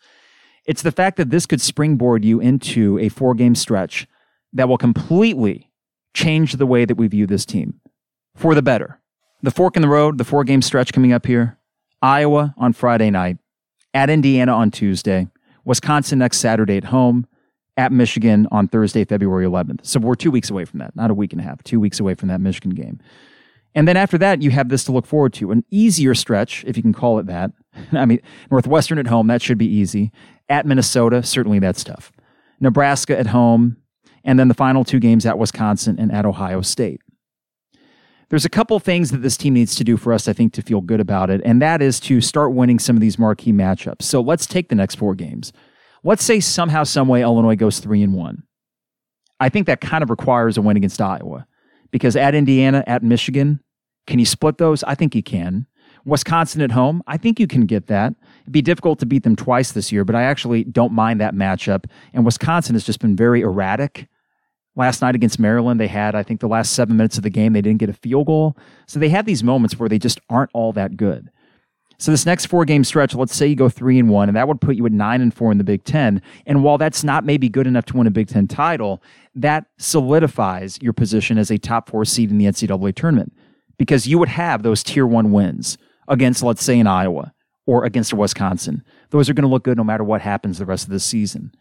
It's 0.65 0.81
the 0.81 0.91
fact 0.91 1.17
that 1.17 1.29
this 1.29 1.45
could 1.45 1.61
springboard 1.61 2.25
you 2.25 2.39
into 2.39 2.97
a 2.99 3.09
four 3.09 3.33
game 3.35 3.55
stretch 3.55 4.07
that 4.53 4.67
will 4.67 4.77
completely 4.77 5.69
change 6.13 6.53
the 6.53 6.65
way 6.65 6.85
that 6.85 6.95
we 6.95 7.07
view 7.07 7.27
this 7.27 7.45
team 7.45 7.79
for 8.35 8.55
the 8.55 8.61
better. 8.61 8.99
The 9.43 9.51
fork 9.51 9.75
in 9.75 9.81
the 9.81 9.87
road, 9.87 10.17
the 10.17 10.23
four 10.23 10.43
game 10.43 10.61
stretch 10.61 10.93
coming 10.93 11.13
up 11.13 11.25
here 11.25 11.57
Iowa 12.01 12.55
on 12.57 12.73
Friday 12.73 13.11
night, 13.11 13.37
at 13.93 14.09
Indiana 14.09 14.53
on 14.53 14.71
Tuesday, 14.71 15.27
Wisconsin 15.63 16.19
next 16.19 16.39
Saturday 16.39 16.77
at 16.77 16.85
home, 16.85 17.27
at 17.77 17.91
Michigan 17.91 18.47
on 18.51 18.67
Thursday, 18.67 19.05
February 19.05 19.45
11th. 19.45 19.85
So 19.85 19.99
we're 19.99 20.15
two 20.15 20.31
weeks 20.31 20.49
away 20.49 20.65
from 20.65 20.79
that, 20.79 20.95
not 20.95 21.11
a 21.11 21.13
week 21.13 21.31
and 21.31 21.41
a 21.41 21.43
half, 21.43 21.63
two 21.63 21.79
weeks 21.79 21.99
away 21.99 22.15
from 22.15 22.29
that 22.29 22.41
Michigan 22.41 22.71
game. 22.71 22.99
And 23.73 23.87
then 23.87 23.95
after 23.95 24.17
that, 24.17 24.41
you 24.41 24.51
have 24.51 24.69
this 24.69 24.83
to 24.85 24.91
look 24.91 25.05
forward 25.05 25.33
to 25.33 25.51
an 25.51 25.63
easier 25.71 26.13
stretch, 26.13 26.65
if 26.65 26.75
you 26.75 26.83
can 26.83 26.93
call 26.93 27.19
it 27.19 27.27
that. 27.27 27.51
I 27.93 28.05
mean, 28.05 28.21
Northwestern 28.49 28.97
at 28.97 29.07
home, 29.07 29.27
that 29.27 29.41
should 29.41 29.57
be 29.57 29.67
easy. 29.67 30.11
At 30.49 30.65
Minnesota, 30.65 31.23
certainly 31.23 31.59
that's 31.59 31.83
tough. 31.83 32.11
Nebraska 32.59 33.17
at 33.17 33.27
home, 33.27 33.77
and 34.23 34.37
then 34.37 34.49
the 34.49 34.53
final 34.53 34.83
two 34.83 34.99
games 34.99 35.25
at 35.25 35.37
Wisconsin 35.37 35.97
and 35.97 36.11
at 36.11 36.25
Ohio 36.25 36.61
State. 36.61 37.01
There's 38.29 38.45
a 38.45 38.49
couple 38.49 38.79
things 38.79 39.11
that 39.11 39.17
this 39.17 39.35
team 39.35 39.53
needs 39.53 39.75
to 39.75 39.83
do 39.83 39.97
for 39.97 40.13
us, 40.13 40.27
I 40.27 40.33
think, 40.33 40.53
to 40.53 40.61
feel 40.61 40.79
good 40.79 40.99
about 40.99 41.29
it, 41.29 41.41
and 41.43 41.61
that 41.61 41.81
is 41.81 41.99
to 42.01 42.21
start 42.21 42.53
winning 42.53 42.79
some 42.79 42.95
of 42.95 43.01
these 43.01 43.19
marquee 43.19 43.51
matchups. 43.51 44.03
So 44.03 44.21
let's 44.21 44.45
take 44.45 44.69
the 44.69 44.75
next 44.75 44.95
four 44.95 45.15
games. 45.15 45.51
Let's 46.03 46.23
say 46.23 46.39
somehow, 46.39 46.83
someway, 46.83 47.21
Illinois 47.21 47.55
goes 47.55 47.79
three 47.79 48.01
and 48.01 48.13
one. 48.13 48.43
I 49.39 49.49
think 49.49 49.67
that 49.67 49.81
kind 49.81 50.03
of 50.03 50.09
requires 50.09 50.57
a 50.57 50.61
win 50.61 50.77
against 50.77 51.01
Iowa 51.01 51.47
because 51.91 52.15
at 52.15 52.35
Indiana, 52.35 52.83
at 52.87 53.03
Michigan, 53.03 53.59
can 54.07 54.19
you 54.19 54.25
split 54.25 54.57
those? 54.57 54.83
I 54.83 54.95
think 54.95 55.15
you 55.15 55.23
can. 55.23 55.67
Wisconsin 56.05 56.61
at 56.61 56.71
home, 56.71 57.03
I 57.05 57.17
think 57.17 57.39
you 57.39 57.47
can 57.47 57.65
get 57.65 57.87
that. 57.87 58.15
It'd 58.41 58.51
be 58.51 58.61
difficult 58.61 58.99
to 58.99 59.05
beat 59.05 59.23
them 59.23 59.35
twice 59.35 59.71
this 59.71 59.91
year, 59.91 60.03
but 60.03 60.15
I 60.15 60.23
actually 60.23 60.63
don't 60.63 60.93
mind 60.93 61.21
that 61.21 61.35
matchup. 61.35 61.85
And 62.13 62.25
Wisconsin 62.25 62.73
has 62.75 62.83
just 62.83 62.99
been 62.99 63.15
very 63.15 63.41
erratic. 63.41 64.07
Last 64.75 65.01
night 65.01 65.15
against 65.15 65.37
Maryland, 65.37 65.79
they 65.79 65.87
had, 65.87 66.15
I 66.15 66.23
think, 66.23 66.39
the 66.39 66.47
last 66.47 66.73
seven 66.73 66.97
minutes 66.97 67.17
of 67.17 67.23
the 67.23 67.29
game, 67.29 67.53
they 67.53 67.61
didn't 67.61 67.79
get 67.79 67.89
a 67.89 67.93
field 67.93 68.27
goal. 68.27 68.57
So 68.87 68.99
they 68.99 69.09
have 69.09 69.25
these 69.25 69.43
moments 69.43 69.77
where 69.77 69.89
they 69.89 69.99
just 69.99 70.19
aren't 70.29 70.49
all 70.53 70.73
that 70.73 70.97
good. 70.97 71.29
So 72.01 72.09
this 72.09 72.25
next 72.25 72.47
four 72.47 72.65
game 72.65 72.83
stretch, 72.83 73.13
let's 73.13 73.35
say 73.35 73.45
you 73.45 73.55
go 73.55 73.69
three 73.69 73.99
and 73.99 74.09
one, 74.09 74.27
and 74.27 74.35
that 74.35 74.47
would 74.47 74.59
put 74.59 74.75
you 74.75 74.87
at 74.87 74.91
nine 74.91 75.21
and 75.21 75.31
four 75.31 75.51
in 75.51 75.59
the 75.59 75.63
Big 75.63 75.83
Ten. 75.83 76.19
And 76.47 76.63
while 76.63 76.79
that's 76.79 77.03
not 77.03 77.25
maybe 77.25 77.47
good 77.47 77.67
enough 77.67 77.85
to 77.85 77.97
win 77.97 78.07
a 78.07 78.11
Big 78.11 78.27
Ten 78.27 78.47
title, 78.47 79.03
that 79.35 79.67
solidifies 79.77 80.79
your 80.81 80.93
position 80.93 81.37
as 81.37 81.51
a 81.51 81.59
top 81.59 81.87
four 81.87 82.03
seed 82.03 82.31
in 82.31 82.39
the 82.39 82.45
NCAA 82.45 82.95
tournament 82.95 83.33
because 83.77 84.07
you 84.07 84.17
would 84.17 84.29
have 84.29 84.63
those 84.63 84.81
tier 84.81 85.05
one 85.05 85.31
wins 85.31 85.77
against, 86.07 86.41
let's 86.41 86.63
say, 86.63 86.79
in 86.79 86.87
Iowa 86.87 87.33
or 87.67 87.85
against 87.85 88.15
Wisconsin. 88.15 88.83
Those 89.11 89.29
are 89.29 89.35
going 89.35 89.43
to 89.43 89.47
look 89.47 89.63
good 89.63 89.77
no 89.77 89.83
matter 89.83 90.03
what 90.03 90.21
happens 90.21 90.57
the 90.57 90.65
rest 90.65 90.85
of 90.85 90.89
the 90.91 90.99
season. 90.99 91.53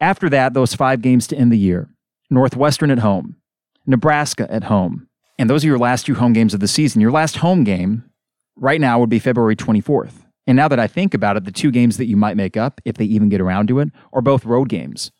After 0.00 0.28
that, 0.28 0.52
those 0.52 0.74
five 0.74 1.00
games 1.00 1.26
to 1.28 1.36
end 1.36 1.50
the 1.50 1.56
year 1.56 1.88
Northwestern 2.28 2.90
at 2.90 2.98
home, 2.98 3.36
Nebraska 3.86 4.46
at 4.52 4.64
home. 4.64 5.08
And 5.38 5.48
those 5.48 5.64
are 5.64 5.68
your 5.68 5.78
last 5.78 6.04
two 6.04 6.16
home 6.16 6.34
games 6.34 6.52
of 6.52 6.60
the 6.60 6.68
season. 6.68 7.00
Your 7.00 7.10
last 7.10 7.38
home 7.38 7.64
game 7.64 8.04
right 8.56 8.80
now 8.80 8.98
would 8.98 9.10
be 9.10 9.18
February 9.18 9.56
24th. 9.56 10.12
And 10.46 10.56
now 10.56 10.68
that 10.68 10.78
I 10.78 10.86
think 10.86 11.14
about 11.14 11.36
it, 11.36 11.44
the 11.44 11.52
two 11.52 11.70
games 11.70 11.96
that 11.96 12.06
you 12.06 12.16
might 12.16 12.36
make 12.36 12.56
up, 12.56 12.80
if 12.84 12.96
they 12.96 13.04
even 13.04 13.28
get 13.28 13.40
around 13.40 13.68
to 13.68 13.80
it, 13.80 13.88
are 14.12 14.22
both 14.22 14.44
road 14.44 14.68
games 14.68 15.10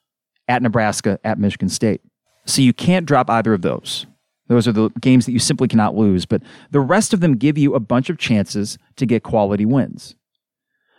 at 0.48 0.62
Nebraska, 0.62 1.18
at 1.24 1.38
Michigan 1.38 1.68
State. 1.68 2.00
So 2.44 2.62
you 2.62 2.72
can't 2.72 3.06
drop 3.06 3.28
either 3.28 3.52
of 3.52 3.62
those. 3.62 4.06
Those 4.48 4.68
are 4.68 4.72
the 4.72 4.90
games 5.00 5.26
that 5.26 5.32
you 5.32 5.40
simply 5.40 5.66
cannot 5.66 5.96
lose, 5.96 6.24
but 6.24 6.42
the 6.70 6.80
rest 6.80 7.12
of 7.12 7.20
them 7.20 7.36
give 7.36 7.58
you 7.58 7.74
a 7.74 7.80
bunch 7.80 8.08
of 8.08 8.18
chances 8.18 8.78
to 8.94 9.04
get 9.04 9.24
quality 9.24 9.66
wins. 9.66 10.14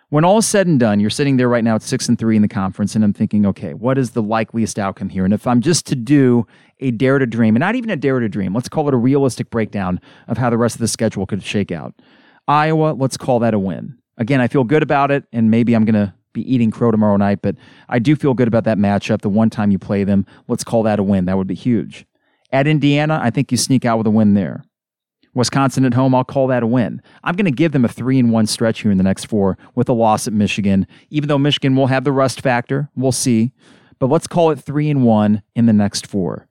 When 0.09 0.23
all 0.23 0.37
is 0.37 0.45
said 0.45 0.67
and 0.67 0.79
done, 0.79 0.99
you're 1.01 1.09
sitting 1.09 1.35
there 1.35 1.49
right 1.49 1.63
now 1.63 1.75
at 1.75 1.81
six 1.81 2.07
and 2.07 2.17
three 2.17 2.35
in 2.35 2.41
the 2.41 2.47
conference, 2.47 2.95
and 2.95 3.03
I'm 3.03 3.13
thinking, 3.13 3.45
okay, 3.45 3.73
what 3.73 3.97
is 3.97 4.11
the 4.11 4.21
likeliest 4.21 4.79
outcome 4.79 5.09
here? 5.09 5.25
And 5.25 5.33
if 5.33 5.45
I'm 5.45 5.61
just 5.61 5.85
to 5.87 5.95
do 5.95 6.47
a 6.79 6.91
dare 6.91 7.19
to 7.19 7.25
dream, 7.25 7.55
and 7.55 7.61
not 7.61 7.75
even 7.75 7.89
a 7.89 7.95
dare 7.95 8.19
to 8.19 8.29
dream, 8.29 8.53
let's 8.53 8.69
call 8.69 8.87
it 8.87 8.93
a 8.93 8.97
realistic 8.97 9.49
breakdown 9.49 9.99
of 10.27 10.37
how 10.37 10.49
the 10.49 10.57
rest 10.57 10.75
of 10.75 10.79
the 10.79 10.87
schedule 10.87 11.25
could 11.25 11.43
shake 11.43 11.71
out. 11.71 11.93
Iowa, 12.47 12.95
let's 12.97 13.17
call 13.17 13.39
that 13.39 13.53
a 13.53 13.59
win. 13.59 13.97
Again, 14.17 14.41
I 14.41 14.47
feel 14.47 14.63
good 14.63 14.83
about 14.83 15.11
it, 15.11 15.25
and 15.31 15.51
maybe 15.51 15.75
I'm 15.75 15.85
going 15.85 15.95
to 15.95 16.13
be 16.33 16.53
eating 16.53 16.71
crow 16.71 16.91
tomorrow 16.91 17.17
night, 17.17 17.39
but 17.41 17.55
I 17.89 17.99
do 17.99 18.15
feel 18.15 18.33
good 18.33 18.47
about 18.47 18.63
that 18.63 18.77
matchup. 18.77 19.21
The 19.21 19.29
one 19.29 19.49
time 19.49 19.71
you 19.71 19.79
play 19.79 20.03
them, 20.03 20.25
let's 20.47 20.63
call 20.63 20.83
that 20.83 20.99
a 20.99 21.03
win. 21.03 21.25
That 21.25 21.37
would 21.37 21.47
be 21.47 21.55
huge. 21.55 22.05
At 22.51 22.67
Indiana, 22.67 23.19
I 23.21 23.29
think 23.29 23.51
you 23.51 23.57
sneak 23.57 23.85
out 23.85 23.97
with 23.97 24.07
a 24.07 24.11
win 24.11 24.33
there. 24.33 24.63
Wisconsin 25.33 25.85
at 25.85 25.93
home, 25.93 26.15
I'll 26.15 26.23
call 26.23 26.47
that 26.47 26.63
a 26.63 26.67
win. 26.67 27.01
I'm 27.23 27.35
going 27.35 27.45
to 27.45 27.51
give 27.51 27.71
them 27.71 27.85
a 27.85 27.89
three 27.89 28.17
and 28.17 28.31
one 28.31 28.47
stretch 28.47 28.81
here 28.81 28.91
in 28.91 28.97
the 28.97 29.03
next 29.03 29.25
four 29.25 29.57
with 29.75 29.87
a 29.87 29.93
loss 29.93 30.25
at 30.25 30.33
Michigan. 30.33 30.87
Even 31.09 31.27
though 31.27 31.37
Michigan 31.37 31.75
will 31.75 31.87
have 31.87 32.03
the 32.03 32.11
rust 32.11 32.41
factor, 32.41 32.89
we'll 32.95 33.11
see. 33.11 33.51
But 33.99 34.07
let's 34.07 34.25
call 34.25 34.49
it 34.51 34.59
three 34.59 34.89
and 34.89 35.03
one 35.03 35.43
in 35.55 35.67
the 35.67 35.73
next 35.73 36.07
four. 36.07 36.47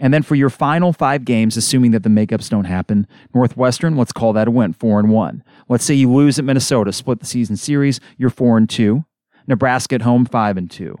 And 0.00 0.14
then 0.14 0.22
for 0.22 0.34
your 0.34 0.50
final 0.50 0.92
five 0.92 1.24
games, 1.24 1.56
assuming 1.56 1.90
that 1.90 2.02
the 2.02 2.08
makeups 2.08 2.48
don't 2.48 2.64
happen, 2.64 3.06
Northwestern, 3.34 3.96
let's 3.96 4.12
call 4.12 4.32
that 4.34 4.48
a 4.48 4.50
win, 4.50 4.72
four 4.72 5.00
and 5.00 5.10
one. 5.10 5.42
Let's 5.68 5.84
say 5.84 5.94
you 5.94 6.12
lose 6.12 6.38
at 6.38 6.44
Minnesota, 6.44 6.92
split 6.92 7.20
the 7.20 7.26
season 7.26 7.56
series, 7.56 8.00
you're 8.16 8.30
four 8.30 8.56
and 8.56 8.68
two. 8.68 9.04
Nebraska 9.46 9.96
at 9.96 10.02
home, 10.02 10.24
five 10.24 10.56
and 10.56 10.70
two. 10.70 10.96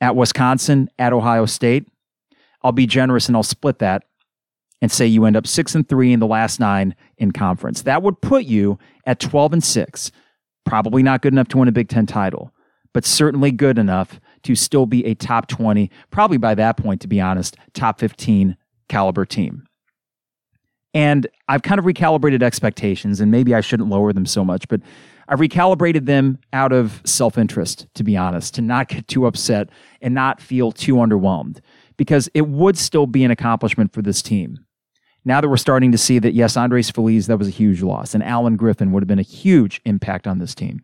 At 0.00 0.16
Wisconsin, 0.16 0.90
at 0.98 1.12
Ohio 1.12 1.46
State, 1.46 1.86
I'll 2.62 2.72
be 2.72 2.86
generous 2.86 3.28
and 3.28 3.36
I'll 3.36 3.42
split 3.42 3.78
that 3.78 4.04
and 4.80 4.90
say 4.90 5.06
you 5.06 5.24
end 5.24 5.36
up 5.36 5.46
six 5.46 5.74
and 5.74 5.88
three 5.88 6.12
in 6.12 6.20
the 6.20 6.26
last 6.26 6.60
nine 6.60 6.94
in 7.16 7.30
conference. 7.30 7.82
That 7.82 8.02
would 8.02 8.20
put 8.20 8.44
you 8.44 8.78
at 9.06 9.20
12 9.20 9.54
and 9.54 9.64
six. 9.64 10.10
Probably 10.66 11.02
not 11.02 11.22
good 11.22 11.32
enough 11.32 11.48
to 11.48 11.58
win 11.58 11.68
a 11.68 11.72
Big 11.72 11.88
Ten 11.88 12.06
title, 12.06 12.52
but 12.92 13.04
certainly 13.04 13.52
good 13.52 13.78
enough 13.78 14.20
to 14.42 14.54
still 14.54 14.86
be 14.86 15.04
a 15.06 15.14
top 15.14 15.48
20, 15.48 15.90
probably 16.10 16.36
by 16.36 16.54
that 16.54 16.76
point, 16.76 17.00
to 17.02 17.08
be 17.08 17.20
honest, 17.20 17.56
top 17.74 17.98
15 17.98 18.56
caliber 18.88 19.24
team. 19.24 19.66
And 20.94 21.26
I've 21.48 21.62
kind 21.62 21.78
of 21.78 21.84
recalibrated 21.84 22.42
expectations, 22.42 23.20
and 23.20 23.30
maybe 23.30 23.54
I 23.54 23.60
shouldn't 23.60 23.88
lower 23.88 24.12
them 24.12 24.26
so 24.26 24.44
much, 24.44 24.68
but 24.68 24.82
I've 25.28 25.38
recalibrated 25.38 26.04
them 26.04 26.38
out 26.52 26.72
of 26.72 27.00
self 27.04 27.38
interest, 27.38 27.86
to 27.94 28.04
be 28.04 28.16
honest, 28.16 28.54
to 28.54 28.62
not 28.62 28.88
get 28.88 29.08
too 29.08 29.26
upset 29.26 29.70
and 30.02 30.14
not 30.14 30.40
feel 30.40 30.72
too 30.72 30.96
underwhelmed, 30.96 31.60
because 31.96 32.28
it 32.34 32.48
would 32.48 32.76
still 32.76 33.06
be 33.06 33.24
an 33.24 33.30
accomplishment 33.30 33.92
for 33.92 34.02
this 34.02 34.20
team. 34.20 34.58
Now 35.24 35.40
that 35.40 35.48
we're 35.48 35.56
starting 35.56 35.92
to 35.92 35.98
see 35.98 36.18
that, 36.18 36.34
yes, 36.34 36.56
Andres 36.56 36.90
Feliz, 36.90 37.28
that 37.28 37.38
was 37.38 37.48
a 37.48 37.52
huge 37.52 37.80
loss, 37.80 38.12
and 38.14 38.22
Alan 38.22 38.56
Griffin 38.56 38.92
would 38.92 39.02
have 39.02 39.08
been 39.08 39.18
a 39.18 39.22
huge 39.22 39.80
impact 39.84 40.26
on 40.26 40.38
this 40.38 40.54
team. 40.54 40.82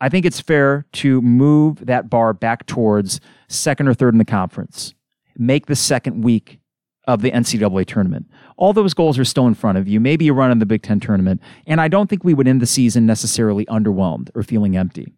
I 0.00 0.08
think 0.08 0.24
it's 0.24 0.40
fair 0.40 0.86
to 0.92 1.20
move 1.20 1.86
that 1.86 2.08
bar 2.08 2.32
back 2.32 2.66
towards 2.66 3.20
second 3.48 3.88
or 3.88 3.94
third 3.94 4.14
in 4.14 4.18
the 4.18 4.24
conference. 4.24 4.94
Make 5.36 5.66
the 5.66 5.76
second 5.76 6.22
week 6.22 6.60
of 7.06 7.22
the 7.22 7.30
NCAA 7.30 7.86
tournament. 7.86 8.26
All 8.56 8.72
those 8.72 8.94
goals 8.94 9.18
are 9.18 9.24
still 9.24 9.46
in 9.46 9.54
front 9.54 9.78
of 9.78 9.88
you. 9.88 10.00
Maybe 10.00 10.26
you 10.26 10.32
run 10.32 10.50
in 10.50 10.58
the 10.58 10.66
Big 10.66 10.82
Ten 10.82 11.00
tournament. 11.00 11.40
And 11.66 11.80
I 11.80 11.88
don't 11.88 12.08
think 12.08 12.24
we 12.24 12.34
would 12.34 12.48
end 12.48 12.62
the 12.62 12.66
season 12.66 13.06
necessarily 13.06 13.66
underwhelmed 13.66 14.30
or 14.34 14.42
feeling 14.42 14.76
empty. 14.76 15.14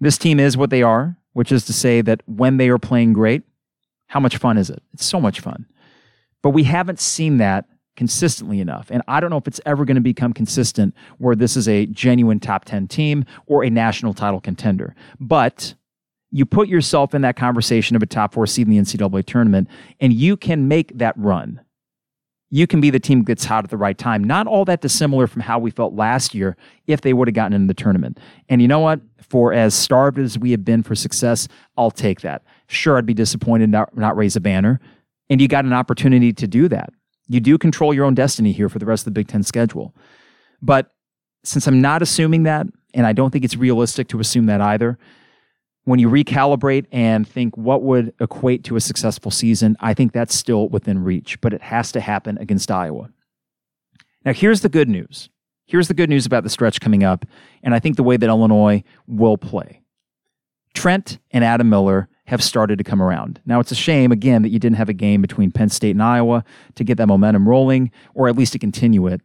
This 0.00 0.18
team 0.18 0.40
is 0.40 0.56
what 0.56 0.70
they 0.70 0.82
are, 0.82 1.16
which 1.32 1.52
is 1.52 1.64
to 1.66 1.72
say 1.72 2.00
that 2.02 2.22
when 2.26 2.56
they 2.56 2.68
are 2.68 2.78
playing 2.78 3.12
great, 3.12 3.42
how 4.08 4.20
much 4.20 4.36
fun 4.36 4.58
is 4.58 4.68
it? 4.68 4.82
It's 4.92 5.06
so 5.06 5.20
much 5.20 5.40
fun. 5.40 5.66
But 6.42 6.50
we 6.50 6.64
haven't 6.64 7.00
seen 7.00 7.38
that 7.38 7.66
consistently 7.96 8.60
enough. 8.60 8.90
And 8.90 9.02
I 9.06 9.20
don't 9.20 9.30
know 9.30 9.36
if 9.36 9.46
it's 9.46 9.60
ever 9.66 9.84
going 9.84 9.96
to 9.96 10.00
become 10.00 10.32
consistent 10.32 10.94
where 11.18 11.36
this 11.36 11.56
is 11.56 11.68
a 11.68 11.86
genuine 11.86 12.40
top 12.40 12.64
10 12.64 12.88
team 12.88 13.24
or 13.46 13.64
a 13.64 13.70
national 13.70 14.14
title 14.14 14.40
contender. 14.40 14.94
But 15.20 15.74
you 16.30 16.46
put 16.46 16.68
yourself 16.68 17.14
in 17.14 17.22
that 17.22 17.36
conversation 17.36 17.94
of 17.94 18.02
a 18.02 18.06
top 18.06 18.32
four 18.32 18.46
seed 18.46 18.66
in 18.66 18.72
the 18.72 18.80
NCAA 18.80 19.24
tournament, 19.26 19.68
and 20.00 20.12
you 20.12 20.36
can 20.36 20.66
make 20.66 20.96
that 20.96 21.14
run. 21.18 21.60
You 22.48 22.66
can 22.66 22.80
be 22.80 22.90
the 22.90 23.00
team 23.00 23.20
that 23.20 23.26
gets 23.26 23.44
hot 23.44 23.64
at 23.64 23.70
the 23.70 23.76
right 23.76 23.96
time. 23.96 24.24
Not 24.24 24.46
all 24.46 24.64
that 24.66 24.80
dissimilar 24.80 25.26
from 25.26 25.40
how 25.42 25.58
we 25.58 25.70
felt 25.70 25.94
last 25.94 26.34
year 26.34 26.56
if 26.86 27.00
they 27.00 27.12
would 27.12 27.28
have 27.28 27.34
gotten 27.34 27.54
into 27.54 27.66
the 27.66 27.74
tournament. 27.74 28.18
And 28.48 28.60
you 28.60 28.68
know 28.68 28.80
what? 28.80 29.00
For 29.20 29.54
as 29.54 29.74
starved 29.74 30.18
as 30.18 30.38
we 30.38 30.50
have 30.50 30.64
been 30.64 30.82
for 30.82 30.94
success, 30.94 31.48
I'll 31.78 31.90
take 31.90 32.20
that. 32.22 32.44
Sure, 32.66 32.98
I'd 32.98 33.06
be 33.06 33.14
disappointed 33.14 33.70
not, 33.70 33.96
not 33.96 34.16
raise 34.16 34.36
a 34.36 34.40
banner. 34.40 34.80
And 35.30 35.40
you 35.40 35.48
got 35.48 35.64
an 35.64 35.72
opportunity 35.72 36.32
to 36.34 36.46
do 36.46 36.68
that. 36.68 36.92
You 37.32 37.40
do 37.40 37.56
control 37.56 37.94
your 37.94 38.04
own 38.04 38.14
destiny 38.14 38.52
here 38.52 38.68
for 38.68 38.78
the 38.78 38.84
rest 38.84 39.02
of 39.02 39.04
the 39.06 39.18
Big 39.18 39.26
Ten 39.26 39.42
schedule. 39.42 39.94
But 40.60 40.92
since 41.44 41.66
I'm 41.66 41.80
not 41.80 42.02
assuming 42.02 42.42
that, 42.42 42.66
and 42.92 43.06
I 43.06 43.14
don't 43.14 43.30
think 43.30 43.42
it's 43.42 43.56
realistic 43.56 44.08
to 44.08 44.20
assume 44.20 44.46
that 44.46 44.60
either, 44.60 44.98
when 45.84 45.98
you 45.98 46.10
recalibrate 46.10 46.84
and 46.92 47.26
think 47.26 47.56
what 47.56 47.82
would 47.82 48.12
equate 48.20 48.64
to 48.64 48.76
a 48.76 48.80
successful 48.82 49.30
season, 49.30 49.78
I 49.80 49.94
think 49.94 50.12
that's 50.12 50.34
still 50.34 50.68
within 50.68 51.02
reach, 51.02 51.40
but 51.40 51.54
it 51.54 51.62
has 51.62 51.90
to 51.92 52.00
happen 52.00 52.36
against 52.36 52.70
Iowa. 52.70 53.08
Now, 54.26 54.34
here's 54.34 54.60
the 54.60 54.68
good 54.68 54.90
news. 54.90 55.30
Here's 55.64 55.88
the 55.88 55.94
good 55.94 56.10
news 56.10 56.26
about 56.26 56.44
the 56.44 56.50
stretch 56.50 56.82
coming 56.82 57.02
up, 57.02 57.24
and 57.62 57.74
I 57.74 57.78
think 57.78 57.96
the 57.96 58.02
way 58.02 58.18
that 58.18 58.28
Illinois 58.28 58.84
will 59.06 59.38
play. 59.38 59.80
Trent 60.74 61.18
and 61.30 61.42
Adam 61.42 61.70
Miller 61.70 62.10
have 62.26 62.42
started 62.42 62.78
to 62.78 62.84
come 62.84 63.02
around. 63.02 63.40
Now, 63.44 63.60
it's 63.60 63.72
a 63.72 63.76
shame, 63.76 64.12
again, 64.12 64.42
that 64.42 64.50
you 64.50 64.58
didn't 64.58 64.76
have 64.76 64.88
a 64.88 64.94
game 64.94 65.20
between 65.20 65.50
Penn 65.50 65.68
State 65.68 65.90
and 65.90 66.02
Iowa 66.02 66.44
to 66.76 66.84
get 66.84 66.98
that 66.98 67.06
momentum 67.06 67.48
rolling, 67.48 67.90
or 68.14 68.28
at 68.28 68.36
least 68.36 68.52
to 68.52 68.58
continue 68.58 69.06
it. 69.08 69.20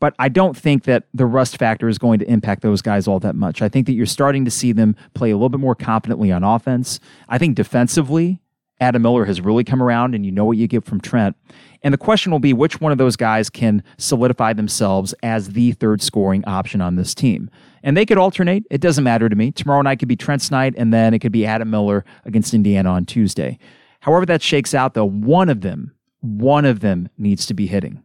But 0.00 0.14
I 0.18 0.28
don't 0.28 0.56
think 0.56 0.84
that 0.84 1.04
the 1.12 1.26
rust 1.26 1.58
factor 1.58 1.88
is 1.88 1.98
going 1.98 2.18
to 2.20 2.28
impact 2.28 2.62
those 2.62 2.82
guys 2.82 3.06
all 3.06 3.20
that 3.20 3.36
much. 3.36 3.60
I 3.60 3.68
think 3.68 3.86
that 3.86 3.92
you're 3.92 4.06
starting 4.06 4.44
to 4.46 4.50
see 4.50 4.72
them 4.72 4.96
play 5.14 5.30
a 5.30 5.36
little 5.36 5.50
bit 5.50 5.60
more 5.60 5.74
competently 5.74 6.32
on 6.32 6.42
offense. 6.42 7.00
I 7.28 7.36
think 7.38 7.54
defensively, 7.54 8.40
Adam 8.80 9.02
Miller 9.02 9.26
has 9.26 9.40
really 9.40 9.62
come 9.62 9.82
around 9.82 10.14
and 10.14 10.24
you 10.24 10.32
know 10.32 10.44
what 10.46 10.56
you 10.56 10.66
get 10.66 10.84
from 10.84 11.00
Trent. 11.00 11.36
And 11.82 11.94
the 11.94 11.98
question 11.98 12.32
will 12.32 12.38
be 12.38 12.52
which 12.52 12.80
one 12.80 12.92
of 12.92 12.98
those 12.98 13.16
guys 13.16 13.50
can 13.50 13.82
solidify 13.98 14.54
themselves 14.54 15.14
as 15.22 15.50
the 15.50 15.72
third 15.72 16.02
scoring 16.02 16.44
option 16.46 16.80
on 16.80 16.96
this 16.96 17.14
team. 17.14 17.50
And 17.82 17.96
they 17.96 18.04
could 18.04 18.18
alternate. 18.18 18.64
It 18.70 18.80
doesn't 18.80 19.04
matter 19.04 19.28
to 19.28 19.36
me. 19.36 19.52
Tomorrow 19.52 19.82
night 19.82 19.98
could 19.98 20.08
be 20.08 20.16
Trent's 20.16 20.50
night, 20.50 20.74
and 20.76 20.92
then 20.92 21.14
it 21.14 21.20
could 21.20 21.32
be 21.32 21.46
Adam 21.46 21.70
Miller 21.70 22.04
against 22.24 22.52
Indiana 22.52 22.90
on 22.90 23.06
Tuesday. 23.06 23.58
However, 24.00 24.26
that 24.26 24.42
shakes 24.42 24.74
out, 24.74 24.94
though, 24.94 25.08
one 25.08 25.48
of 25.48 25.62
them, 25.62 25.94
one 26.20 26.64
of 26.64 26.80
them 26.80 27.08
needs 27.16 27.46
to 27.46 27.54
be 27.54 27.66
hitting. 27.66 28.02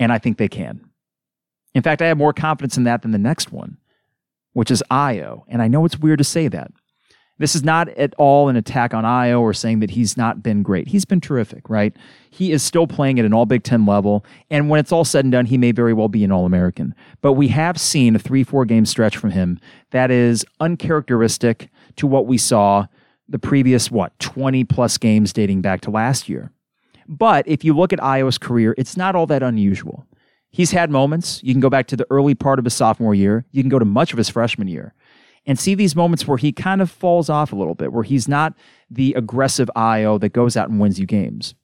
And 0.00 0.12
I 0.12 0.18
think 0.18 0.38
they 0.38 0.48
can. 0.48 0.84
In 1.74 1.82
fact, 1.82 2.02
I 2.02 2.06
have 2.06 2.18
more 2.18 2.32
confidence 2.32 2.76
in 2.76 2.84
that 2.84 3.02
than 3.02 3.12
the 3.12 3.18
next 3.18 3.52
one, 3.52 3.78
which 4.52 4.70
is 4.70 4.82
Ayo. 4.90 5.42
And 5.48 5.62
I 5.62 5.68
know 5.68 5.84
it's 5.84 5.98
weird 5.98 6.18
to 6.18 6.24
say 6.24 6.48
that. 6.48 6.72
This 7.38 7.54
is 7.54 7.62
not 7.62 7.88
at 7.90 8.14
all 8.18 8.48
an 8.48 8.56
attack 8.56 8.92
on 8.92 9.04
Ayo 9.04 9.40
or 9.40 9.54
saying 9.54 9.78
that 9.80 9.90
he's 9.90 10.16
not 10.16 10.42
been 10.42 10.62
great. 10.62 10.88
He's 10.88 11.04
been 11.04 11.20
terrific, 11.20 11.70
right? 11.70 11.96
He 12.30 12.50
is 12.50 12.62
still 12.62 12.86
playing 12.86 13.18
at 13.18 13.24
an 13.24 13.32
all 13.32 13.46
Big 13.46 13.62
Ten 13.62 13.86
level. 13.86 14.24
And 14.50 14.68
when 14.68 14.80
it's 14.80 14.90
all 14.90 15.04
said 15.04 15.24
and 15.24 15.32
done, 15.32 15.46
he 15.46 15.56
may 15.56 15.70
very 15.72 15.92
well 15.92 16.08
be 16.08 16.24
an 16.24 16.32
All 16.32 16.44
American. 16.44 16.94
But 17.20 17.34
we 17.34 17.48
have 17.48 17.78
seen 17.78 18.16
a 18.16 18.18
three, 18.18 18.42
four 18.42 18.64
game 18.64 18.84
stretch 18.84 19.16
from 19.16 19.30
him 19.30 19.60
that 19.90 20.10
is 20.10 20.44
uncharacteristic 20.60 21.70
to 21.96 22.06
what 22.06 22.26
we 22.26 22.38
saw 22.38 22.86
the 23.28 23.38
previous, 23.38 23.90
what, 23.90 24.18
20 24.18 24.64
plus 24.64 24.98
games 24.98 25.32
dating 25.32 25.60
back 25.60 25.80
to 25.82 25.90
last 25.90 26.28
year. 26.28 26.50
But 27.06 27.46
if 27.46 27.64
you 27.64 27.74
look 27.74 27.92
at 27.92 28.00
Ayo's 28.00 28.38
career, 28.38 28.74
it's 28.76 28.96
not 28.96 29.14
all 29.14 29.26
that 29.26 29.42
unusual. 29.42 30.06
He's 30.50 30.70
had 30.70 30.90
moments. 30.90 31.42
You 31.42 31.52
can 31.52 31.60
go 31.60 31.70
back 31.70 31.86
to 31.88 31.96
the 31.96 32.06
early 32.10 32.34
part 32.34 32.58
of 32.58 32.64
his 32.64 32.74
sophomore 32.74 33.14
year. 33.14 33.44
You 33.52 33.62
can 33.62 33.68
go 33.68 33.78
to 33.78 33.84
much 33.84 34.12
of 34.12 34.18
his 34.18 34.30
freshman 34.30 34.66
year 34.66 34.94
and 35.48 35.58
see 35.58 35.74
these 35.74 35.96
moments 35.96 36.28
where 36.28 36.36
he 36.36 36.52
kind 36.52 36.82
of 36.82 36.90
falls 36.90 37.30
off 37.30 37.52
a 37.52 37.56
little 37.56 37.74
bit, 37.74 37.90
where 37.90 38.04
he's 38.04 38.28
not 38.28 38.52
the 38.90 39.14
aggressive 39.14 39.70
Ayo 39.74 40.20
that 40.20 40.28
goes 40.28 40.58
out 40.58 40.68
and 40.68 40.78
wins 40.78 41.00
you 41.00 41.06
games. 41.06 41.54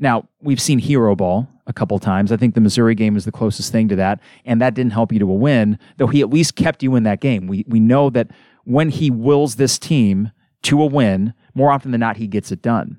Now, 0.00 0.28
we've 0.40 0.60
seen 0.60 0.80
hero 0.80 1.14
ball 1.14 1.48
a 1.68 1.72
couple 1.72 1.96
times. 2.00 2.32
I 2.32 2.36
think 2.36 2.56
the 2.56 2.60
Missouri 2.60 2.96
game 2.96 3.16
is 3.16 3.24
the 3.24 3.30
closest 3.30 3.70
thing 3.70 3.86
to 3.88 3.96
that, 3.96 4.18
and 4.44 4.60
that 4.60 4.74
didn't 4.74 4.92
help 4.92 5.12
you 5.12 5.20
to 5.20 5.30
a 5.30 5.34
win, 5.34 5.78
though 5.98 6.08
he 6.08 6.20
at 6.20 6.30
least 6.30 6.56
kept 6.56 6.82
you 6.82 6.96
in 6.96 7.04
that 7.04 7.20
game. 7.20 7.46
We, 7.46 7.64
we 7.68 7.78
know 7.78 8.10
that 8.10 8.28
when 8.64 8.90
he 8.90 9.08
wills 9.08 9.54
this 9.54 9.78
team 9.78 10.32
to 10.62 10.82
a 10.82 10.86
win, 10.86 11.32
more 11.54 11.70
often 11.70 11.92
than 11.92 12.00
not, 12.00 12.16
he 12.16 12.26
gets 12.26 12.50
it 12.50 12.60
done. 12.60 12.98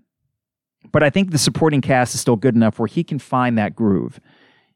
But 0.94 1.04
I 1.04 1.10
think 1.10 1.32
the 1.32 1.38
supporting 1.38 1.82
cast 1.82 2.16
is 2.16 2.22
still 2.22 2.38
good 2.38 2.56
enough 2.56 2.80
where 2.80 2.88
he 2.88 3.04
can 3.04 3.20
find 3.20 3.58
that 3.58 3.76
groove 3.76 4.22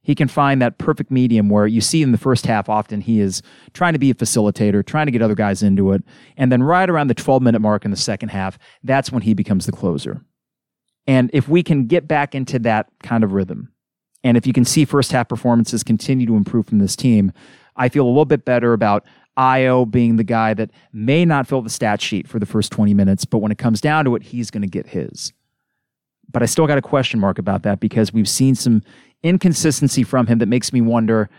he 0.08 0.16
can 0.16 0.30
find 0.30 0.62
that 0.62 0.78
perfect 0.78 1.12
medium 1.12 1.50
where 1.50 1.68
you 1.68 1.82
see 1.82 2.02
in 2.02 2.14
the 2.14 2.18
first 2.18 2.46
half 2.46 2.70
often 2.70 3.02
he 3.02 3.20
is 3.20 3.42
trying 3.74 3.92
to 3.92 4.00
be 4.00 4.10
a 4.10 4.14
facilitator, 4.14 4.84
trying 4.84 5.06
to 5.06 5.12
get 5.12 5.22
other 5.22 5.36
guys 5.36 5.62
into 5.62 5.92
it. 5.92 6.02
And 6.38 6.50
then 6.50 6.64
right 6.64 6.90
around 6.90 7.08
the 7.08 7.14
12 7.14 7.42
minute 7.42 7.60
mark 7.60 7.84
in 7.84 7.92
the 7.92 7.98
second 7.98 8.30
half, 8.30 8.58
that's 8.86 9.12
when 9.12 9.24
he 9.24 9.34
becomes 9.34 9.66
the 9.66 9.74
closer. 9.74 10.22
And 11.08 11.30
if 11.34 11.50
we 11.50 11.62
can 11.62 11.88
get 11.88 12.08
back 12.08 12.34
into 12.34 12.58
that 12.60 12.88
kind 13.04 13.26
of 13.26 13.34
rhythm, 13.34 13.74
and 14.24 14.38
if 14.38 14.48
you 14.48 14.54
can 14.54 14.64
see 14.64 14.86
first 14.86 15.12
half 15.12 15.28
performances 15.28 15.84
continue 15.84 16.26
to 16.26 16.38
improve 16.38 16.68
from 16.68 16.80
this 16.80 16.96
team, 16.96 17.34
I 17.76 17.90
feel 17.90 18.06
a 18.06 18.08
little 18.08 18.24
bit 18.24 18.46
better 18.46 18.72
about 18.72 19.06
Ayo 19.38 19.92
being 19.92 20.16
the 20.16 20.24
guy 20.24 20.54
that 20.54 20.72
may 20.94 21.26
not 21.26 21.48
fill 21.48 21.62
the 21.62 21.70
stat 21.70 22.02
sheet 22.02 22.30
for 22.30 22.40
the 22.40 22.46
first 22.46 22.72
20 22.72 22.94
minutes, 22.94 23.26
but 23.26 23.40
when 23.40 23.52
it 23.52 23.58
comes 23.58 23.82
down 23.82 24.06
to 24.06 24.16
it, 24.16 24.24
he's 24.24 24.52
going 24.52 24.62
to 24.62 24.70
get 24.70 24.88
his. 24.88 25.34
But 26.32 26.44
I 26.44 26.46
still 26.46 26.68
got 26.68 26.78
a 26.78 26.82
question 26.82 27.20
mark 27.20 27.40
about 27.40 27.64
that 27.64 27.80
because 27.80 28.14
we've 28.14 28.28
seen 28.28 28.56
some 28.56 28.84
inconsistency 29.24 30.04
from 30.04 30.28
him 30.28 30.40
that 30.40 30.48
makes 30.48 30.74
me 30.74 30.82
wonder. 30.82 31.30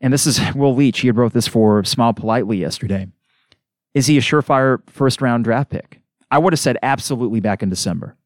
And 0.00 0.12
this 0.12 0.26
is 0.26 0.40
Will 0.54 0.74
Leach. 0.74 1.00
He 1.00 1.08
had 1.08 1.16
wrote 1.16 1.32
this 1.32 1.46
for 1.46 1.84
Smile 1.84 2.14
Politely 2.14 2.58
yesterday. 2.58 3.08
Is 3.94 4.06
he 4.06 4.18
a 4.18 4.20
surefire 4.20 4.78
first 4.88 5.20
round 5.20 5.44
draft 5.44 5.70
pick? 5.70 6.00
I 6.30 6.38
would 6.38 6.52
have 6.52 6.60
said 6.60 6.78
absolutely 6.82 7.40
back 7.40 7.62
in 7.62 7.70
December. 7.70 8.16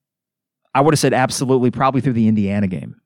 I 0.74 0.80
would 0.80 0.94
have 0.94 0.98
said 0.98 1.14
absolutely 1.14 1.70
probably 1.70 2.00
through 2.00 2.14
the 2.14 2.28
Indiana 2.28 2.66
game. 2.66 2.96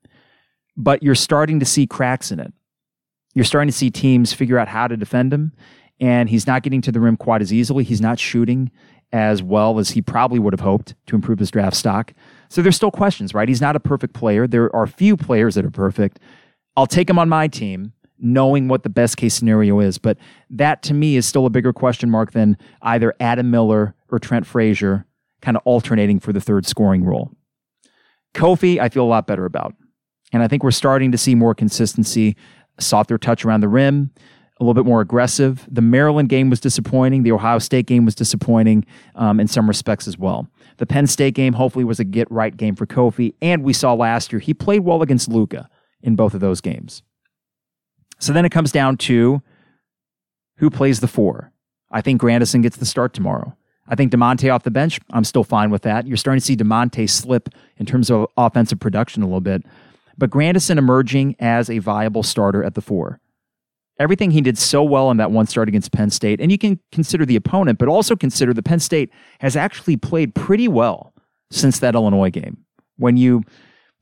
But 0.76 1.02
you're 1.02 1.14
starting 1.14 1.60
to 1.60 1.66
see 1.66 1.86
cracks 1.86 2.30
in 2.30 2.40
it. 2.40 2.52
You're 3.34 3.44
starting 3.44 3.68
to 3.68 3.76
see 3.76 3.90
teams 3.90 4.32
figure 4.32 4.58
out 4.58 4.68
how 4.68 4.88
to 4.88 4.96
defend 4.96 5.32
him, 5.32 5.52
and 6.00 6.28
he's 6.28 6.46
not 6.46 6.62
getting 6.62 6.80
to 6.82 6.92
the 6.92 7.00
rim 7.00 7.16
quite 7.16 7.42
as 7.42 7.52
easily. 7.52 7.84
He's 7.84 8.00
not 8.00 8.18
shooting 8.18 8.70
as 9.12 9.42
well 9.42 9.78
as 9.78 9.90
he 9.90 10.02
probably 10.02 10.38
would 10.38 10.52
have 10.52 10.60
hoped 10.60 10.94
to 11.06 11.16
improve 11.16 11.38
his 11.38 11.50
draft 11.50 11.76
stock. 11.76 12.14
So 12.48 12.62
there's 12.62 12.76
still 12.76 12.90
questions, 12.90 13.34
right? 13.34 13.48
He's 13.48 13.60
not 13.60 13.76
a 13.76 13.80
perfect 13.80 14.14
player. 14.14 14.46
There 14.46 14.74
are 14.74 14.86
few 14.86 15.16
players 15.16 15.54
that 15.54 15.64
are 15.64 15.70
perfect. 15.70 16.20
I'll 16.76 16.86
take 16.86 17.08
him 17.08 17.18
on 17.18 17.28
my 17.28 17.48
team, 17.48 17.92
knowing 18.18 18.68
what 18.68 18.82
the 18.82 18.88
best 18.88 19.16
case 19.16 19.34
scenario 19.34 19.80
is. 19.80 19.98
But 19.98 20.18
that 20.50 20.82
to 20.84 20.94
me 20.94 21.16
is 21.16 21.26
still 21.26 21.46
a 21.46 21.50
bigger 21.50 21.72
question 21.72 22.10
mark 22.10 22.32
than 22.32 22.56
either 22.82 23.14
Adam 23.20 23.50
Miller 23.50 23.94
or 24.08 24.18
Trent 24.18 24.46
Frazier 24.46 25.06
kind 25.42 25.56
of 25.56 25.62
alternating 25.64 26.18
for 26.18 26.32
the 26.32 26.40
third 26.40 26.66
scoring 26.66 27.04
role. 27.04 27.30
Kofi, 28.34 28.78
I 28.78 28.88
feel 28.88 29.04
a 29.04 29.06
lot 29.06 29.26
better 29.26 29.44
about. 29.44 29.74
And 30.32 30.42
I 30.42 30.48
think 30.48 30.62
we're 30.62 30.70
starting 30.70 31.12
to 31.12 31.18
see 31.18 31.34
more 31.34 31.54
consistency, 31.54 32.36
softer 32.78 33.16
touch 33.16 33.44
around 33.44 33.60
the 33.60 33.68
rim, 33.68 34.10
a 34.58 34.64
little 34.64 34.74
bit 34.74 34.86
more 34.86 35.00
aggressive. 35.00 35.66
The 35.70 35.82
Maryland 35.82 36.28
game 36.28 36.48
was 36.48 36.60
disappointing. 36.60 37.22
The 37.22 37.32
Ohio 37.32 37.58
State 37.58 37.86
game 37.86 38.04
was 38.04 38.14
disappointing 38.14 38.86
um, 39.14 39.38
in 39.38 39.48
some 39.48 39.68
respects 39.68 40.08
as 40.08 40.16
well. 40.16 40.48
The 40.78 40.86
Penn 40.86 41.06
State 41.06 41.34
game 41.34 41.52
hopefully 41.52 41.84
was 41.84 42.00
a 42.00 42.04
get 42.04 42.30
right 42.30 42.56
game 42.56 42.74
for 42.74 42.86
Kofi. 42.86 43.34
And 43.42 43.62
we 43.62 43.72
saw 43.72 43.92
last 43.94 44.32
year 44.32 44.40
he 44.40 44.54
played 44.54 44.80
well 44.80 45.02
against 45.02 45.28
Luka 45.28 45.68
in 46.02 46.16
both 46.16 46.34
of 46.34 46.40
those 46.40 46.60
games. 46.60 47.02
So 48.18 48.32
then 48.32 48.44
it 48.44 48.50
comes 48.50 48.72
down 48.72 48.96
to 48.98 49.42
who 50.56 50.70
plays 50.70 51.00
the 51.00 51.08
four. 51.08 51.52
I 51.90 52.00
think 52.00 52.20
Grandison 52.20 52.62
gets 52.62 52.78
the 52.78 52.86
start 52.86 53.12
tomorrow. 53.12 53.56
I 53.88 53.94
think 53.94 54.10
Da'Monte 54.10 54.52
off 54.52 54.64
the 54.64 54.70
bench, 54.70 54.98
I'm 55.10 55.22
still 55.22 55.44
fine 55.44 55.70
with 55.70 55.82
that. 55.82 56.06
You're 56.06 56.16
starting 56.16 56.40
to 56.40 56.44
see 56.44 56.56
Da'Monte 56.56 57.08
slip 57.08 57.50
in 57.76 57.86
terms 57.86 58.10
of 58.10 58.26
offensive 58.36 58.80
production 58.80 59.22
a 59.22 59.26
little 59.26 59.40
bit. 59.40 59.64
But 60.18 60.30
Grandison 60.30 60.78
emerging 60.78 61.36
as 61.38 61.68
a 61.68 61.78
viable 61.78 62.22
starter 62.22 62.64
at 62.64 62.74
the 62.74 62.80
four 62.80 63.20
everything 63.98 64.30
he 64.30 64.40
did 64.40 64.58
so 64.58 64.82
well 64.82 65.10
in 65.10 65.16
that 65.16 65.30
one 65.30 65.46
start 65.46 65.68
against 65.68 65.92
Penn 65.92 66.10
State, 66.10 66.40
and 66.40 66.50
you 66.50 66.58
can 66.58 66.78
consider 66.92 67.24
the 67.24 67.36
opponent, 67.36 67.78
but 67.78 67.88
also 67.88 68.16
consider 68.16 68.52
that 68.54 68.64
Penn 68.64 68.80
State 68.80 69.10
has 69.40 69.56
actually 69.56 69.96
played 69.96 70.34
pretty 70.34 70.68
well 70.68 71.14
since 71.50 71.78
that 71.78 71.94
Illinois 71.94 72.30
game. 72.30 72.58
When 72.96 73.16
you 73.16 73.42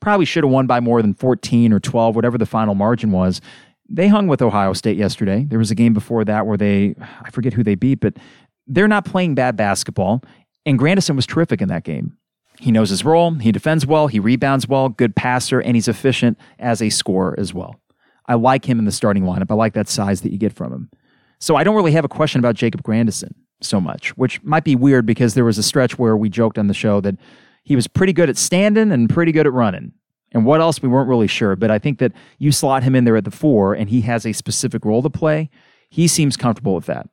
probably 0.00 0.26
should 0.26 0.44
have 0.44 0.52
won 0.52 0.66
by 0.66 0.80
more 0.80 1.02
than 1.02 1.14
14 1.14 1.72
or 1.72 1.80
12, 1.80 2.14
whatever 2.16 2.38
the 2.38 2.46
final 2.46 2.74
margin 2.74 3.10
was, 3.10 3.40
they 3.88 4.08
hung 4.08 4.26
with 4.26 4.42
Ohio 4.42 4.72
State 4.72 4.96
yesterday. 4.96 5.44
There 5.48 5.58
was 5.58 5.70
a 5.70 5.74
game 5.74 5.92
before 5.92 6.24
that 6.24 6.46
where 6.46 6.56
they, 6.56 6.94
I 7.22 7.30
forget 7.30 7.52
who 7.52 7.62
they 7.62 7.74
beat, 7.74 8.00
but 8.00 8.16
they're 8.66 8.88
not 8.88 9.04
playing 9.04 9.34
bad 9.34 9.56
basketball. 9.56 10.22
And 10.66 10.78
Grandison 10.78 11.16
was 11.16 11.26
terrific 11.26 11.60
in 11.60 11.68
that 11.68 11.84
game. 11.84 12.16
He 12.58 12.70
knows 12.70 12.90
his 12.90 13.04
role, 13.04 13.34
he 13.34 13.50
defends 13.50 13.84
well, 13.84 14.06
he 14.06 14.20
rebounds 14.20 14.68
well, 14.68 14.88
good 14.88 15.16
passer, 15.16 15.60
and 15.60 15.76
he's 15.76 15.88
efficient 15.88 16.38
as 16.58 16.80
a 16.80 16.88
scorer 16.88 17.34
as 17.36 17.52
well. 17.52 17.80
I 18.26 18.34
like 18.34 18.64
him 18.64 18.78
in 18.78 18.84
the 18.84 18.92
starting 18.92 19.24
lineup. 19.24 19.50
I 19.50 19.54
like 19.54 19.74
that 19.74 19.88
size 19.88 20.22
that 20.22 20.32
you 20.32 20.38
get 20.38 20.52
from 20.52 20.72
him. 20.72 20.90
So 21.40 21.56
I 21.56 21.64
don't 21.64 21.76
really 21.76 21.92
have 21.92 22.04
a 22.04 22.08
question 22.08 22.38
about 22.38 22.54
Jacob 22.54 22.82
Grandison 22.82 23.34
so 23.60 23.80
much, 23.80 24.16
which 24.16 24.42
might 24.42 24.64
be 24.64 24.76
weird 24.76 25.06
because 25.06 25.34
there 25.34 25.44
was 25.44 25.58
a 25.58 25.62
stretch 25.62 25.98
where 25.98 26.16
we 26.16 26.28
joked 26.28 26.58
on 26.58 26.68
the 26.68 26.74
show 26.74 27.00
that 27.00 27.16
he 27.64 27.76
was 27.76 27.86
pretty 27.86 28.12
good 28.12 28.28
at 28.28 28.36
standing 28.36 28.92
and 28.92 29.10
pretty 29.10 29.32
good 29.32 29.46
at 29.46 29.52
running. 29.52 29.92
And 30.32 30.44
what 30.44 30.60
else 30.60 30.82
we 30.82 30.88
weren't 30.88 31.08
really 31.08 31.26
sure, 31.26 31.54
but 31.54 31.70
I 31.70 31.78
think 31.78 31.98
that 31.98 32.12
you 32.38 32.50
slot 32.50 32.82
him 32.82 32.94
in 32.94 33.04
there 33.04 33.16
at 33.16 33.24
the 33.24 33.30
four 33.30 33.74
and 33.74 33.88
he 33.88 34.00
has 34.02 34.26
a 34.26 34.32
specific 34.32 34.84
role 34.84 35.02
to 35.02 35.10
play. 35.10 35.48
He 35.90 36.08
seems 36.08 36.36
comfortable 36.36 36.74
with 36.74 36.86
that. 36.86 37.08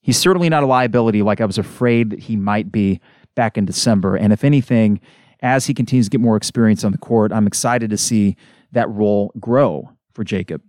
He's 0.00 0.16
certainly 0.16 0.48
not 0.48 0.62
a 0.62 0.66
liability 0.66 1.22
like 1.22 1.40
I 1.40 1.44
was 1.44 1.58
afraid 1.58 2.10
that 2.10 2.20
he 2.20 2.36
might 2.36 2.72
be 2.72 3.00
back 3.34 3.58
in 3.58 3.66
December. 3.66 4.16
And 4.16 4.32
if 4.32 4.42
anything, 4.42 5.00
as 5.40 5.66
he 5.66 5.74
continues 5.74 6.06
to 6.06 6.10
get 6.10 6.20
more 6.20 6.36
experience 6.36 6.82
on 6.82 6.92
the 6.92 6.98
court, 6.98 7.32
I'm 7.32 7.46
excited 7.46 7.90
to 7.90 7.98
see 7.98 8.36
that 8.72 8.88
role 8.88 9.32
grow 9.38 9.90
for 10.12 10.24
Jacob. 10.24 10.62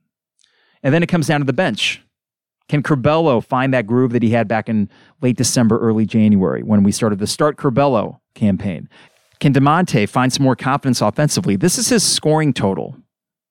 And 0.83 0.93
then 0.93 1.03
it 1.03 1.07
comes 1.07 1.27
down 1.27 1.41
to 1.41 1.45
the 1.45 1.53
bench. 1.53 2.01
Can 2.69 2.81
Curbelo 2.81 3.43
find 3.43 3.73
that 3.73 3.85
groove 3.85 4.11
that 4.13 4.23
he 4.23 4.29
had 4.29 4.47
back 4.47 4.69
in 4.69 4.89
late 5.21 5.35
December, 5.35 5.77
early 5.79 6.05
January 6.05 6.63
when 6.63 6.83
we 6.83 6.91
started 6.91 7.19
the 7.19 7.27
Start 7.27 7.57
Curbelo 7.57 8.19
campaign? 8.33 8.87
Can 9.39 9.53
Da'Monte 9.53 10.07
find 10.07 10.31
some 10.31 10.43
more 10.43 10.55
confidence 10.55 11.01
offensively? 11.01 11.55
This 11.55 11.77
is 11.77 11.89
his 11.89 12.03
scoring 12.03 12.53
total 12.53 12.95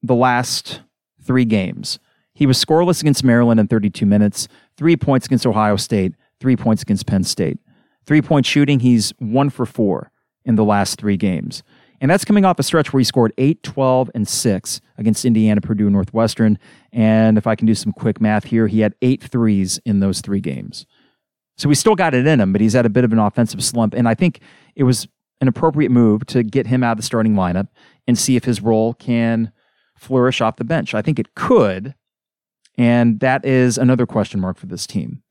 the 0.02 0.14
last 0.14 0.80
three 1.22 1.44
games. 1.44 1.98
He 2.32 2.46
was 2.46 2.64
scoreless 2.64 3.02
against 3.02 3.22
Maryland 3.22 3.60
in 3.60 3.68
32 3.68 4.06
minutes, 4.06 4.48
three 4.76 4.96
points 4.96 5.26
against 5.26 5.46
Ohio 5.46 5.76
State, 5.76 6.14
three 6.40 6.56
points 6.56 6.82
against 6.82 7.06
Penn 7.06 7.24
State. 7.24 7.58
Three 8.06 8.22
point 8.22 8.46
shooting, 8.46 8.80
he's 8.80 9.12
one 9.18 9.50
for 9.50 9.66
four 9.66 10.10
in 10.44 10.54
the 10.54 10.64
last 10.64 10.98
three 10.98 11.16
games. 11.16 11.62
And 12.00 12.10
that's 12.10 12.24
coming 12.24 12.46
off 12.46 12.58
a 12.58 12.62
stretch 12.62 12.92
where 12.92 13.00
he 13.00 13.04
scored 13.04 13.32
8, 13.36 13.62
12, 13.62 14.10
and 14.14 14.26
6 14.26 14.80
against 14.96 15.24
Indiana, 15.24 15.60
Purdue, 15.60 15.90
Northwestern. 15.90 16.58
And 16.92 17.36
if 17.36 17.46
I 17.46 17.54
can 17.54 17.66
do 17.66 17.74
some 17.74 17.92
quick 17.92 18.20
math 18.20 18.44
here, 18.44 18.66
he 18.66 18.80
had 18.80 18.94
eight 19.02 19.22
threes 19.22 19.78
in 19.84 20.00
those 20.00 20.20
three 20.20 20.40
games. 20.40 20.86
So 21.58 21.68
he 21.68 21.74
still 21.74 21.94
got 21.94 22.14
it 22.14 22.26
in 22.26 22.40
him, 22.40 22.52
but 22.52 22.62
he's 22.62 22.72
had 22.72 22.86
a 22.86 22.90
bit 22.90 23.04
of 23.04 23.12
an 23.12 23.18
offensive 23.18 23.62
slump. 23.62 23.92
And 23.92 24.08
I 24.08 24.14
think 24.14 24.40
it 24.74 24.84
was 24.84 25.06
an 25.42 25.48
appropriate 25.48 25.90
move 25.90 26.24
to 26.26 26.42
get 26.42 26.66
him 26.66 26.82
out 26.82 26.92
of 26.92 26.96
the 26.96 27.02
starting 27.02 27.34
lineup 27.34 27.68
and 28.06 28.18
see 28.18 28.36
if 28.36 28.44
his 28.44 28.62
role 28.62 28.94
can 28.94 29.52
flourish 29.96 30.40
off 30.40 30.56
the 30.56 30.64
bench. 30.64 30.94
I 30.94 31.02
think 31.02 31.18
it 31.18 31.34
could. 31.34 31.94
And 32.78 33.20
that 33.20 33.44
is 33.44 33.76
another 33.76 34.06
question 34.06 34.40
mark 34.40 34.56
for 34.56 34.66
this 34.66 34.86
team. 34.86 35.22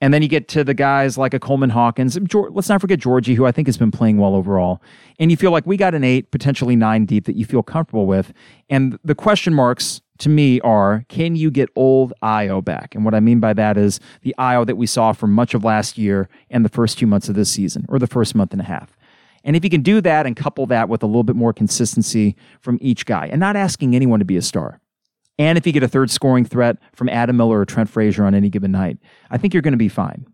And 0.00 0.14
then 0.14 0.22
you 0.22 0.28
get 0.28 0.46
to 0.48 0.62
the 0.62 0.74
guys 0.74 1.18
like 1.18 1.34
a 1.34 1.40
Coleman 1.40 1.70
Hawkins. 1.70 2.16
Let's 2.32 2.68
not 2.68 2.80
forget 2.80 3.00
Giorgi, 3.00 3.34
who 3.34 3.46
I 3.46 3.52
think 3.52 3.66
has 3.66 3.76
been 3.76 3.90
playing 3.90 4.18
well 4.18 4.34
overall. 4.36 4.80
And 5.18 5.30
you 5.30 5.36
feel 5.36 5.50
like 5.50 5.66
we 5.66 5.76
got 5.76 5.94
an 5.94 6.04
eight, 6.04 6.30
potentially 6.30 6.76
nine 6.76 7.04
deep 7.04 7.24
that 7.24 7.34
you 7.34 7.44
feel 7.44 7.64
comfortable 7.64 8.06
with. 8.06 8.32
And 8.68 8.98
the 9.02 9.16
question 9.16 9.52
marks 9.54 10.00
to 10.18 10.28
me 10.28 10.60
are 10.60 11.04
can 11.08 11.36
you 11.36 11.50
get 11.50 11.68
old 11.74 12.12
Ayo 12.22 12.64
back? 12.64 12.94
And 12.94 13.04
what 13.04 13.14
I 13.14 13.20
mean 13.20 13.40
by 13.40 13.52
that 13.54 13.76
is 13.76 13.98
the 14.22 14.34
Ayo 14.38 14.66
that 14.66 14.76
we 14.76 14.86
saw 14.86 15.12
for 15.12 15.26
much 15.26 15.54
of 15.54 15.64
last 15.64 15.98
year 15.98 16.28
and 16.50 16.64
the 16.64 16.68
first 16.68 16.98
two 16.98 17.06
months 17.06 17.28
of 17.28 17.34
this 17.34 17.50
season, 17.50 17.84
or 17.88 17.98
the 17.98 18.06
first 18.06 18.34
month 18.34 18.52
and 18.52 18.60
a 18.60 18.64
half. 18.64 18.96
And 19.44 19.56
if 19.56 19.64
you 19.64 19.70
can 19.70 19.82
do 19.82 20.00
that 20.00 20.26
and 20.26 20.36
couple 20.36 20.66
that 20.66 20.88
with 20.88 21.02
a 21.02 21.06
little 21.06 21.24
bit 21.24 21.36
more 21.36 21.52
consistency 21.52 22.36
from 22.60 22.78
each 22.80 23.06
guy 23.06 23.26
and 23.26 23.40
not 23.40 23.56
asking 23.56 23.94
anyone 23.94 24.18
to 24.18 24.24
be 24.24 24.36
a 24.36 24.42
star, 24.42 24.80
and 25.38 25.56
if 25.56 25.66
you 25.66 25.72
get 25.72 25.82
a 25.82 25.88
third 25.88 26.10
scoring 26.10 26.44
threat 26.44 26.78
from 26.92 27.08
Adam 27.08 27.36
Miller 27.36 27.60
or 27.60 27.64
Trent 27.64 27.88
Frazier 27.88 28.24
on 28.24 28.34
any 28.34 28.48
given 28.48 28.72
night, 28.72 28.98
I 29.30 29.38
think 29.38 29.54
you're 29.54 29.62
going 29.62 29.72
to 29.72 29.78
be 29.78 29.88
fine. 29.88 30.26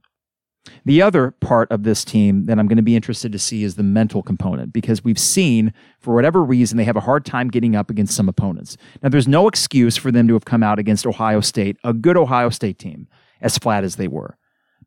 The 0.87 1.03
other 1.03 1.31
part 1.31 1.71
of 1.71 1.83
this 1.83 2.05
team 2.05 2.47
that 2.47 2.59
I'm 2.59 2.67
going 2.67 2.79
to 2.79 2.83
be 2.83 2.97
interested 2.97 3.33
to 3.33 3.39
see 3.39 3.65
is 3.65 3.75
the 3.75 3.83
mental 3.83 4.23
component 4.23 4.73
because 4.73 5.05
we've 5.05 5.19
seen, 5.19 5.75
for 6.01 6.15
whatever 6.15 6.43
reason, 6.43 6.79
they 6.79 6.85
have 6.85 6.97
a 6.97 7.01
hard 7.01 7.27
time 7.27 7.49
getting 7.49 7.77
up 7.77 7.91
against 7.91 8.17
some 8.17 8.31
opponents. 8.31 8.79
Now, 9.03 9.11
there's 9.11 9.29
no 9.29 9.47
excuse 9.47 9.97
for 9.99 10.11
them 10.11 10.27
to 10.29 10.35
have 10.35 10.47
come 10.47 10.63
out 10.63 10.79
against 10.79 11.07
Ohio 11.07 11.41
State, 11.41 11.77
a 11.85 11.93
good 11.93 12.17
Ohio 12.17 12.49
State 12.49 12.79
team, 12.79 13.09
as 13.43 13.59
flat 13.59 13.85
as 13.85 13.97
they 13.97 14.09
were. 14.09 14.39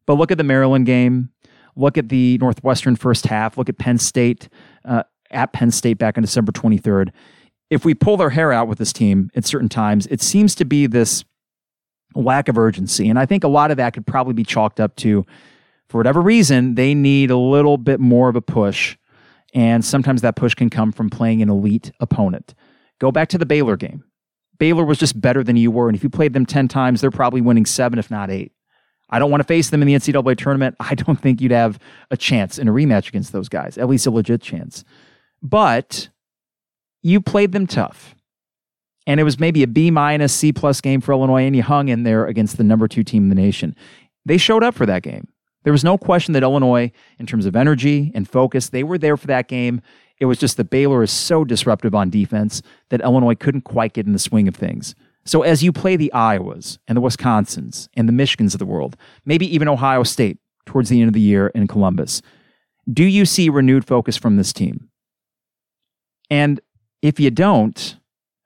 But 0.08 0.16
look 0.16 0.32
at 0.32 0.40
the 0.40 0.44
Maryland 0.44 0.88
game. 0.88 1.30
Look 1.76 1.96
at 1.98 2.10
the 2.10 2.40
Northwestern 2.40 2.96
first 2.96 3.28
half. 3.28 3.56
Look 3.56 3.70
at 3.70 3.78
Penn 3.78 4.00
State 4.00 4.50
uh, 4.84 5.04
at 5.30 5.54
Penn 5.54 5.70
State 5.70 6.00
back 6.00 6.18
on 6.18 6.24
December 6.24 6.52
23rd 6.52 7.12
if 7.70 7.84
we 7.84 7.94
pull 7.94 8.18
their 8.18 8.30
hair 8.30 8.52
out 8.52 8.68
with 8.68 8.78
this 8.78 8.94
team 8.94 9.30
at 9.36 9.46
certain 9.46 9.70
times, 9.70 10.08
it 10.08 10.22
seems 10.22 10.56
to 10.56 10.66
be 10.66 10.88
this 10.88 11.24
lack 12.16 12.48
of 12.48 12.58
urgency. 12.58 13.10
And 13.10 13.20
I 13.20 13.26
think 13.26 13.44
a 13.44 13.50
lot 13.50 13.72
of 13.72 13.78
that 13.78 13.94
could 13.94 14.08
probably 14.08 14.34
be 14.34 14.44
chalked 14.44 14.80
up 14.80 14.96
to, 14.98 15.26
for 15.90 15.98
whatever 15.98 16.22
reason, 16.22 16.76
they 16.76 16.94
need 16.94 17.30
a 17.30 17.38
little 17.38 17.78
bit 17.78 18.00
more 18.00 18.30
of 18.30 18.36
a 18.36 18.42
push. 18.42 18.98
And 19.54 19.84
sometimes 19.84 20.22
that 20.22 20.36
push 20.36 20.54
can 20.54 20.70
come 20.70 20.92
from 20.92 21.10
playing 21.10 21.42
an 21.42 21.50
elite 21.50 21.92
opponent. 22.00 22.54
Go 23.00 23.12
back 23.12 23.30
to 23.30 23.38
the 23.38 23.46
Baylor 23.46 23.78
game. 23.78 24.04
Baylor 24.58 24.84
was 24.84 24.98
just 24.98 25.20
better 25.20 25.44
than 25.44 25.56
you 25.56 25.70
were. 25.70 25.88
And 25.88 25.96
if 25.96 26.04
you 26.04 26.10
played 26.10 26.34
them 26.34 26.46
10 26.46 26.68
times, 26.68 27.02
they're 27.02 27.12
probably 27.12 27.42
winning 27.42 27.66
seven, 27.66 28.00
if 28.00 28.10
not 28.10 28.32
eight. 28.32 28.52
I 29.10 29.20
don't 29.20 29.32
want 29.32 29.42
to 29.42 29.48
face 29.48 29.70
them 29.70 29.82
in 29.82 29.88
the 29.88 29.94
NCAA 29.94 30.38
tournament. 30.38 30.76
I 30.80 30.96
don't 30.96 31.20
think 31.20 31.42
you'd 31.42 31.52
have 31.52 31.80
a 32.12 32.18
chance 32.18 32.58
in 32.58 32.68
a 32.68 32.74
rematch 32.74 33.10
against 33.10 33.32
those 33.32 33.50
guys, 33.50 33.78
at 33.78 33.88
least 33.88 34.08
a 34.08 34.12
legit 34.12 34.42
chance. 34.42 34.84
But 35.42 36.10
you 37.08 37.22
played 37.22 37.54
them 37.54 37.68
tough. 37.68 38.16
And 39.06 39.20
it 39.20 39.24
was 39.24 39.40
maybe 39.40 39.64
a 39.64 39.68
B 39.68 39.90
minus, 39.90 40.34
C 40.34 40.52
plus 40.52 40.82
game 40.82 41.00
for 41.00 41.14
Illinois, 41.14 41.44
and 41.44 41.56
you 41.56 41.64
hung 41.64 41.88
in 41.88 42.04
there 42.04 42.26
against 42.26 42.58
the 42.58 42.64
number 42.64 42.88
two 42.88 43.04
team 43.04 43.24
in 43.24 43.30
the 43.30 43.36
nation. 43.36 43.76
They 44.26 44.38
showed 44.38 44.64
up 44.64 44.76
for 44.76 44.86
that 44.86 45.04
game. 45.04 45.30
There 45.64 45.72
was 45.72 45.84
no 45.84 45.98
question 45.98 46.34
that 46.34 46.44
Illinois, 46.44 46.92
in 47.18 47.26
terms 47.26 47.46
of 47.46 47.56
energy 47.56 48.12
and 48.14 48.28
focus, 48.28 48.70
they 48.70 48.84
were 48.84 48.98
there 48.98 49.16
for 49.16 49.28
that 49.28 49.48
game. 49.48 49.82
It 50.20 50.26
was 50.26 50.38
just 50.38 50.58
that 50.58 50.70
Baylor 50.70 51.04
is 51.04 51.12
so 51.12 51.46
disruptive 51.46 51.96
on 51.96 52.10
defense 52.10 52.62
that 52.90 53.02
Illinois 53.02 53.36
couldn't 53.36 53.62
quite 53.62 53.94
get 53.94 54.06
in 54.06 54.14
the 54.14 54.20
swing 54.20 54.48
of 54.50 54.56
things. 54.56 54.94
So 55.26 55.44
as 55.44 55.64
you 55.64 55.72
play 55.72 55.96
the 55.96 56.12
Iowas 56.14 56.78
and 56.88 56.98
the 56.98 57.02
Wisconsins 57.02 57.88
and 57.96 58.10
the 58.10 58.14
Michigans 58.14 58.54
of 58.54 58.60
the 58.60 58.66
world, 58.66 58.98
maybe 59.26 59.54
even 59.54 59.68
Ohio 59.68 60.04
State 60.04 60.40
towards 60.66 60.90
the 60.90 61.00
end 61.00 61.10
of 61.10 61.14
the 61.14 61.22
year 61.22 61.48
in 61.48 61.68
Columbus, 61.68 62.22
do 62.92 63.04
you 63.04 63.26
see 63.26 63.50
renewed 63.50 63.86
focus 63.86 64.18
from 64.18 64.36
this 64.36 64.52
team? 64.52 64.90
And 66.30 66.60
if 67.02 67.20
you 67.20 67.32
don't, 67.32 67.98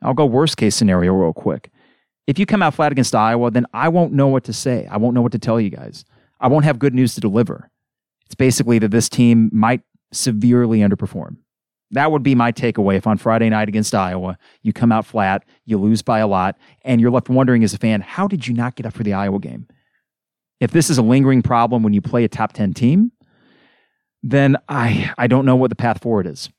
I'll 0.01 0.13
go 0.13 0.25
worst 0.25 0.57
case 0.57 0.75
scenario 0.75 1.13
real 1.13 1.33
quick. 1.33 1.71
If 2.27 2.39
you 2.39 2.45
come 2.45 2.61
out 2.61 2.73
flat 2.73 2.91
against 2.91 3.15
Iowa, 3.15 3.51
then 3.51 3.65
I 3.73 3.89
won't 3.89 4.13
know 4.13 4.27
what 4.27 4.43
to 4.45 4.53
say. 4.53 4.87
I 4.89 4.97
won't 4.97 5.15
know 5.15 5.21
what 5.21 5.31
to 5.33 5.39
tell 5.39 5.59
you 5.59 5.69
guys. 5.69 6.05
I 6.39 6.47
won't 6.47 6.65
have 6.65 6.79
good 6.79 6.93
news 6.93 7.13
to 7.15 7.21
deliver. 7.21 7.69
It's 8.25 8.35
basically 8.35 8.79
that 8.79 8.91
this 8.91 9.09
team 9.09 9.49
might 9.51 9.81
severely 10.11 10.79
underperform. 10.79 11.37
That 11.91 12.11
would 12.11 12.23
be 12.23 12.35
my 12.35 12.51
takeaway 12.51 12.95
if 12.95 13.05
on 13.05 13.17
Friday 13.17 13.49
night 13.49 13.67
against 13.67 13.93
Iowa, 13.93 14.37
you 14.61 14.71
come 14.71 14.91
out 14.91 15.05
flat, 15.05 15.43
you 15.65 15.77
lose 15.77 16.01
by 16.01 16.19
a 16.19 16.27
lot, 16.27 16.57
and 16.83 17.01
you're 17.01 17.11
left 17.11 17.27
wondering 17.29 17.63
as 17.63 17.73
a 17.73 17.77
fan, 17.77 18.01
how 18.01 18.27
did 18.27 18.47
you 18.47 18.53
not 18.53 18.75
get 18.75 18.85
up 18.85 18.93
for 18.93 19.03
the 19.03 19.13
Iowa 19.13 19.39
game? 19.39 19.67
If 20.61 20.71
this 20.71 20.89
is 20.89 20.97
a 20.97 21.01
lingering 21.01 21.41
problem 21.41 21.83
when 21.83 21.93
you 21.93 22.01
play 22.01 22.23
a 22.23 22.29
top 22.29 22.53
10 22.53 22.73
team, 22.73 23.11
then 24.23 24.55
I, 24.69 25.11
I 25.17 25.27
don't 25.27 25.45
know 25.45 25.55
what 25.55 25.69
the 25.69 25.75
path 25.75 26.01
forward 26.01 26.27
is. 26.27 26.49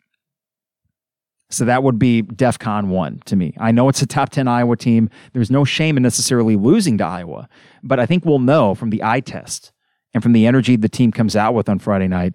So 1.52 1.66
that 1.66 1.82
would 1.82 1.98
be 1.98 2.22
DEF 2.22 2.58
CON 2.58 2.88
1 2.88 3.22
to 3.26 3.36
me. 3.36 3.54
I 3.58 3.72
know 3.72 3.88
it's 3.88 4.00
a 4.00 4.06
top 4.06 4.30
10 4.30 4.48
Iowa 4.48 4.76
team. 4.76 5.10
There's 5.34 5.50
no 5.50 5.64
shame 5.64 5.96
in 5.96 6.02
necessarily 6.02 6.56
losing 6.56 6.98
to 6.98 7.04
Iowa, 7.04 7.48
but 7.82 8.00
I 8.00 8.06
think 8.06 8.24
we'll 8.24 8.38
know 8.38 8.74
from 8.74 8.90
the 8.90 9.02
eye 9.02 9.20
test 9.20 9.72
and 10.14 10.22
from 10.22 10.32
the 10.32 10.46
energy 10.46 10.76
the 10.76 10.88
team 10.88 11.12
comes 11.12 11.36
out 11.36 11.54
with 11.54 11.68
on 11.68 11.78
Friday 11.78 12.08
night 12.08 12.34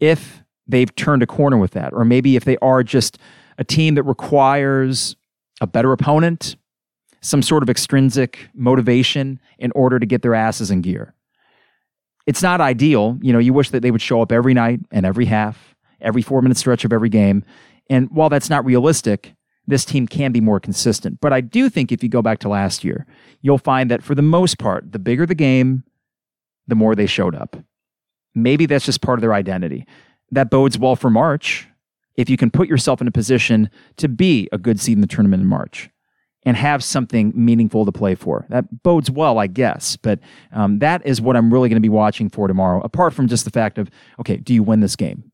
if 0.00 0.42
they've 0.66 0.94
turned 0.96 1.22
a 1.22 1.26
corner 1.26 1.58
with 1.58 1.72
that, 1.72 1.92
or 1.92 2.04
maybe 2.04 2.36
if 2.36 2.44
they 2.44 2.56
are 2.58 2.82
just 2.82 3.18
a 3.58 3.64
team 3.64 3.94
that 3.94 4.02
requires 4.04 5.16
a 5.60 5.66
better 5.66 5.92
opponent, 5.92 6.56
some 7.20 7.42
sort 7.42 7.62
of 7.62 7.70
extrinsic 7.70 8.48
motivation 8.54 9.40
in 9.58 9.72
order 9.72 9.98
to 9.98 10.06
get 10.06 10.22
their 10.22 10.34
asses 10.34 10.70
in 10.70 10.80
gear. 10.80 11.14
It's 12.26 12.42
not 12.42 12.60
ideal. 12.60 13.18
You 13.20 13.32
know, 13.32 13.38
you 13.38 13.52
wish 13.52 13.70
that 13.70 13.80
they 13.80 13.90
would 13.90 14.02
show 14.02 14.22
up 14.22 14.32
every 14.32 14.54
night 14.54 14.80
and 14.90 15.04
every 15.04 15.26
half, 15.26 15.74
every 16.00 16.22
four 16.22 16.40
minute 16.42 16.56
stretch 16.56 16.84
of 16.84 16.92
every 16.92 17.10
game. 17.10 17.44
And 17.90 18.08
while 18.10 18.28
that's 18.28 18.50
not 18.50 18.64
realistic, 18.64 19.34
this 19.66 19.84
team 19.84 20.06
can 20.06 20.32
be 20.32 20.40
more 20.40 20.60
consistent. 20.60 21.20
But 21.20 21.32
I 21.32 21.40
do 21.40 21.68
think 21.68 21.90
if 21.90 22.02
you 22.02 22.08
go 22.08 22.22
back 22.22 22.38
to 22.40 22.48
last 22.48 22.84
year, 22.84 23.06
you'll 23.42 23.58
find 23.58 23.90
that 23.90 24.02
for 24.02 24.14
the 24.14 24.22
most 24.22 24.58
part, 24.58 24.92
the 24.92 24.98
bigger 24.98 25.26
the 25.26 25.34
game, 25.34 25.84
the 26.66 26.74
more 26.74 26.94
they 26.94 27.06
showed 27.06 27.34
up. 27.34 27.56
Maybe 28.34 28.66
that's 28.66 28.84
just 28.84 29.00
part 29.00 29.18
of 29.18 29.20
their 29.20 29.34
identity. 29.34 29.86
That 30.30 30.50
bodes 30.50 30.78
well 30.78 30.96
for 30.96 31.10
March 31.10 31.68
if 32.16 32.28
you 32.28 32.36
can 32.36 32.50
put 32.50 32.68
yourself 32.68 33.00
in 33.00 33.08
a 33.08 33.12
position 33.12 33.70
to 33.96 34.08
be 34.08 34.48
a 34.52 34.58
good 34.58 34.80
seed 34.80 34.96
in 34.96 35.00
the 35.00 35.06
tournament 35.06 35.42
in 35.42 35.48
March 35.48 35.90
and 36.46 36.56
have 36.56 36.84
something 36.84 37.32
meaningful 37.34 37.86
to 37.86 37.92
play 37.92 38.14
for. 38.14 38.46
That 38.50 38.82
bodes 38.82 39.10
well, 39.10 39.38
I 39.38 39.46
guess. 39.46 39.96
But 39.96 40.20
um, 40.52 40.78
that 40.80 41.04
is 41.06 41.20
what 41.20 41.36
I'm 41.36 41.52
really 41.52 41.68
going 41.68 41.76
to 41.76 41.80
be 41.80 41.88
watching 41.88 42.28
for 42.28 42.48
tomorrow, 42.48 42.82
apart 42.82 43.14
from 43.14 43.28
just 43.28 43.44
the 43.44 43.50
fact 43.50 43.78
of, 43.78 43.90
okay, 44.20 44.36
do 44.36 44.52
you 44.52 44.62
win 44.62 44.80
this 44.80 44.96
game? 44.96 45.32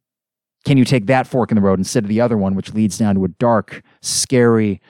Can 0.64 0.76
you 0.76 0.84
take 0.84 1.06
that 1.06 1.26
fork 1.26 1.50
in 1.50 1.54
the 1.54 1.62
road 1.62 1.78
instead 1.78 2.04
of 2.04 2.08
the 2.08 2.20
other 2.20 2.36
one, 2.36 2.54
which 2.54 2.74
leads 2.74 2.98
down 2.98 3.14
to 3.14 3.24
a 3.24 3.28
dark, 3.28 3.82
scary, 4.02 4.80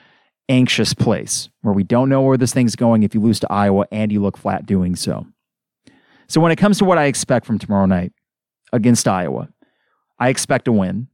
anxious 0.49 0.93
place 0.93 1.49
where 1.61 1.73
we 1.73 1.83
don't 1.83 2.09
know 2.09 2.21
where 2.21 2.37
this 2.37 2.53
thing's 2.53 2.75
going 2.75 3.03
if 3.03 3.15
you 3.15 3.21
lose 3.21 3.39
to 3.39 3.51
Iowa 3.51 3.85
and 3.91 4.11
you 4.11 4.21
look 4.21 4.37
flat 4.37 4.65
doing 4.65 4.95
so? 4.95 5.25
So, 6.27 6.41
when 6.41 6.51
it 6.51 6.57
comes 6.57 6.77
to 6.79 6.85
what 6.85 6.97
I 6.97 7.05
expect 7.05 7.45
from 7.45 7.59
tomorrow 7.59 7.85
night 7.85 8.13
against 8.73 9.07
Iowa, 9.07 9.49
I 10.19 10.29
expect 10.29 10.67
a 10.67 10.71
win. 10.71 11.07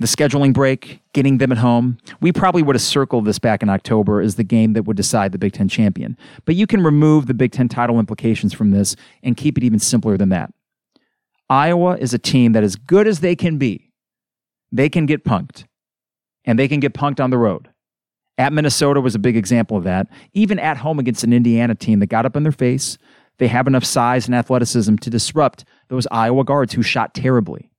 The 0.00 0.06
scheduling 0.06 0.52
break, 0.52 1.00
getting 1.12 1.38
them 1.38 1.50
at 1.50 1.58
home, 1.58 1.98
we 2.20 2.30
probably 2.30 2.62
would 2.62 2.76
have 2.76 2.82
circled 2.82 3.24
this 3.24 3.40
back 3.40 3.64
in 3.64 3.68
October 3.68 4.20
as 4.20 4.36
the 4.36 4.44
game 4.44 4.74
that 4.74 4.84
would 4.84 4.96
decide 4.96 5.32
the 5.32 5.38
Big 5.38 5.54
Ten 5.54 5.68
champion. 5.68 6.16
But 6.44 6.54
you 6.54 6.68
can 6.68 6.84
remove 6.84 7.26
the 7.26 7.34
Big 7.34 7.50
Ten 7.50 7.68
title 7.68 7.98
implications 7.98 8.52
from 8.52 8.70
this 8.70 8.94
and 9.24 9.36
keep 9.36 9.58
it 9.58 9.64
even 9.64 9.80
simpler 9.80 10.16
than 10.16 10.28
that. 10.28 10.52
Iowa 11.50 11.96
is 11.96 12.12
a 12.12 12.18
team 12.18 12.52
that, 12.52 12.62
as 12.62 12.76
good 12.76 13.06
as 13.06 13.20
they 13.20 13.34
can 13.34 13.58
be, 13.58 13.92
they 14.70 14.88
can 14.88 15.06
get 15.06 15.24
punked. 15.24 15.64
And 16.44 16.58
they 16.58 16.68
can 16.68 16.80
get 16.80 16.94
punked 16.94 17.20
on 17.20 17.30
the 17.30 17.38
road. 17.38 17.68
At 18.38 18.52
Minnesota 18.52 19.00
was 19.00 19.14
a 19.14 19.18
big 19.18 19.36
example 19.36 19.76
of 19.76 19.84
that. 19.84 20.06
Even 20.32 20.58
at 20.58 20.78
home 20.78 20.98
against 20.98 21.24
an 21.24 21.32
Indiana 21.32 21.74
team 21.74 21.98
that 22.00 22.06
got 22.06 22.24
up 22.24 22.36
in 22.36 22.42
their 22.42 22.52
face, 22.52 22.96
they 23.38 23.48
have 23.48 23.66
enough 23.66 23.84
size 23.84 24.26
and 24.26 24.34
athleticism 24.34 24.96
to 24.96 25.10
disrupt 25.10 25.64
those 25.88 26.06
Iowa 26.10 26.44
guards 26.44 26.74
who 26.74 26.82
shot 26.82 27.14
terribly. 27.14 27.70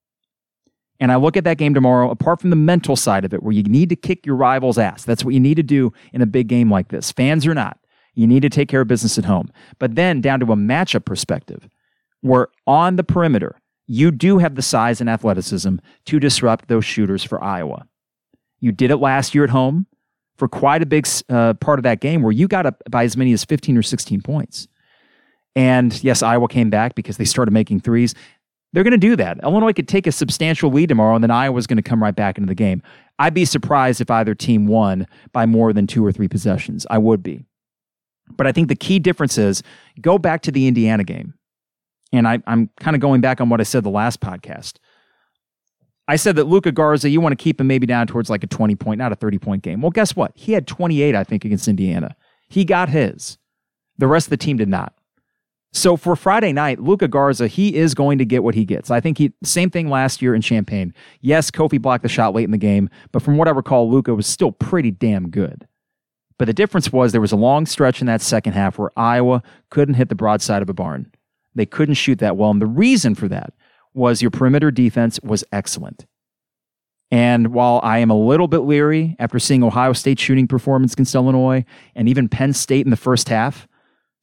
And 0.99 1.11
I 1.11 1.15
look 1.15 1.37
at 1.37 1.45
that 1.45 1.57
game 1.57 1.73
tomorrow, 1.73 2.11
apart 2.11 2.41
from 2.41 2.49
the 2.49 2.57
mental 2.57 2.95
side 2.95 3.23
of 3.23 3.33
it, 3.33 3.41
where 3.41 3.53
you 3.53 3.63
need 3.63 3.89
to 3.89 3.95
kick 3.95 4.25
your 4.25 4.35
rival's 4.35 4.77
ass. 4.77 5.05
That's 5.05 5.23
what 5.23 5.33
you 5.33 5.39
need 5.39 5.55
to 5.55 5.63
do 5.63 5.93
in 6.11 6.21
a 6.21 6.25
big 6.25 6.47
game 6.47 6.69
like 6.69 6.89
this. 6.89 7.11
Fans 7.11 7.47
or 7.47 7.53
not, 7.53 7.79
you 8.15 8.27
need 8.27 8.41
to 8.41 8.49
take 8.49 8.67
care 8.67 8.81
of 8.81 8.87
business 8.87 9.17
at 9.17 9.25
home. 9.25 9.49
But 9.79 9.95
then 9.95 10.19
down 10.19 10.41
to 10.41 10.51
a 10.51 10.57
matchup 10.57 11.05
perspective, 11.05 11.69
where 12.21 12.47
on 12.67 12.95
the 12.95 13.03
perimeter, 13.03 13.59
you 13.87 14.11
do 14.11 14.37
have 14.37 14.55
the 14.55 14.61
size 14.61 15.01
and 15.01 15.09
athleticism 15.09 15.77
to 16.05 16.19
disrupt 16.19 16.67
those 16.67 16.85
shooters 16.85 17.23
for 17.23 17.43
Iowa. 17.43 17.87
You 18.59 18.71
did 18.71 18.91
it 18.91 18.97
last 18.97 19.33
year 19.33 19.43
at 19.43 19.49
home 19.49 19.87
for 20.37 20.47
quite 20.47 20.81
a 20.81 20.85
big 20.85 21.07
uh, 21.29 21.53
part 21.55 21.79
of 21.79 21.83
that 21.83 21.99
game 21.99 22.21
where 22.21 22.31
you 22.31 22.47
got 22.47 22.65
up 22.65 22.81
by 22.89 23.03
as 23.03 23.17
many 23.17 23.33
as 23.33 23.43
15 23.43 23.77
or 23.77 23.81
16 23.81 24.21
points. 24.21 24.67
And 25.55 26.01
yes, 26.03 26.21
Iowa 26.21 26.47
came 26.47 26.69
back 26.69 26.95
because 26.95 27.17
they 27.17 27.25
started 27.25 27.51
making 27.51 27.81
threes. 27.81 28.13
They're 28.71 28.83
going 28.83 28.91
to 28.91 28.97
do 28.97 29.15
that. 29.15 29.39
Illinois 29.41 29.73
could 29.73 29.87
take 29.87 30.05
a 30.05 30.11
substantial 30.11 30.71
lead 30.71 30.89
tomorrow, 30.89 31.15
and 31.15 31.23
then 31.23 31.31
Iowa's 31.31 31.65
going 31.65 31.77
to 31.77 31.83
come 31.83 32.03
right 32.03 32.15
back 32.15 32.37
into 32.37 32.47
the 32.47 32.55
game. 32.55 32.83
I'd 33.17 33.33
be 33.33 33.45
surprised 33.45 33.99
if 33.99 34.11
either 34.11 34.35
team 34.35 34.67
won 34.67 35.07
by 35.33 35.45
more 35.45 35.73
than 35.73 35.87
two 35.87 36.05
or 36.05 36.11
three 36.11 36.27
possessions. 36.27 36.85
I 36.89 36.99
would 36.99 37.23
be. 37.23 37.45
But 38.37 38.45
I 38.45 38.51
think 38.51 38.67
the 38.67 38.75
key 38.75 38.99
difference 38.99 39.37
is 39.39 39.63
go 39.99 40.19
back 40.19 40.43
to 40.43 40.51
the 40.51 40.67
Indiana 40.67 41.03
game 41.03 41.33
and 42.11 42.27
I, 42.27 42.41
am 42.47 42.69
kind 42.79 42.95
of 42.95 43.01
going 43.01 43.21
back 43.21 43.41
on 43.41 43.49
what 43.49 43.59
I 43.59 43.63
said 43.63 43.83
the 43.83 43.89
last 43.89 44.19
podcast. 44.19 44.77
I 46.07 46.15
said 46.15 46.35
that 46.37 46.45
Luka 46.45 46.71
Garza, 46.71 47.09
you 47.09 47.21
want 47.21 47.37
to 47.37 47.43
keep 47.43 47.61
him 47.61 47.67
maybe 47.67 47.85
down 47.85 48.07
towards 48.07 48.29
like 48.29 48.43
a 48.43 48.47
20 48.47 48.75
point, 48.75 48.97
not 48.97 49.11
a 49.11 49.15
30 49.15 49.37
point 49.37 49.63
game. 49.63 49.81
Well, 49.81 49.91
guess 49.91 50.15
what? 50.15 50.31
He 50.35 50.53
had 50.53 50.65
28, 50.65 51.15
I 51.15 51.23
think, 51.23 51.45
against 51.45 51.67
Indiana. 51.67 52.15
He 52.49 52.65
got 52.65 52.89
his. 52.89 53.37
The 53.99 54.07
rest 54.07 54.27
of 54.27 54.31
the 54.31 54.37
team 54.37 54.57
did 54.57 54.69
not. 54.69 54.93
So 55.71 55.95
for 55.95 56.15
Friday 56.15 56.51
night, 56.51 56.79
Luka 56.81 57.07
Garza, 57.07 57.47
he 57.47 57.75
is 57.75 57.93
going 57.93 58.17
to 58.17 58.25
get 58.25 58.43
what 58.43 58.55
he 58.55 58.65
gets. 58.65 58.89
I 58.89 58.99
think 58.99 59.19
he 59.19 59.33
same 59.43 59.69
thing 59.69 59.87
last 59.87 60.19
year 60.19 60.33
in 60.33 60.41
Champaign. 60.41 60.95
Yes, 61.21 61.51
Kofi 61.51 61.79
blocked 61.79 62.01
the 62.01 62.09
shot 62.09 62.33
late 62.33 62.45
in 62.45 62.51
the 62.51 62.57
game, 62.57 62.89
but 63.11 63.21
from 63.21 63.37
what 63.37 63.47
I 63.47 63.51
recall, 63.51 63.89
Luka 63.89 64.15
was 64.15 64.25
still 64.25 64.51
pretty 64.51 64.89
damn 64.89 65.29
good. 65.29 65.67
But 66.39 66.45
the 66.45 66.53
difference 66.53 66.91
was 66.91 67.11
there 67.11 67.21
was 67.21 67.33
a 67.33 67.37
long 67.37 67.67
stretch 67.67 68.01
in 68.01 68.07
that 68.07 68.21
second 68.21 68.53
half 68.53 68.79
where 68.79 68.89
Iowa 68.97 69.43
couldn't 69.69 69.95
hit 69.95 70.09
the 70.09 70.15
broadside 70.15 70.63
of 70.63 70.69
a 70.69 70.73
barn. 70.73 71.11
They 71.59 71.65
couldn't 71.65 71.95
shoot 71.95 72.19
that 72.19 72.37
well. 72.37 72.51
And 72.51 72.61
the 72.61 72.65
reason 72.65 73.15
for 73.15 73.27
that 73.27 73.53
was 73.93 74.21
your 74.21 74.31
perimeter 74.31 74.71
defense 74.71 75.19
was 75.21 75.43
excellent. 75.51 76.05
And 77.11 77.53
while 77.53 77.79
I 77.83 77.99
am 77.99 78.09
a 78.09 78.17
little 78.17 78.47
bit 78.47 78.59
leery 78.59 79.15
after 79.19 79.39
seeing 79.39 79.63
Ohio 79.63 79.93
State 79.93 80.19
shooting 80.19 80.47
performance 80.47 80.93
against 80.93 81.15
Illinois 81.15 81.65
and 81.95 82.07
even 82.07 82.29
Penn 82.29 82.53
State 82.53 82.85
in 82.85 82.91
the 82.91 82.97
first 82.97 83.29
half, 83.29 83.67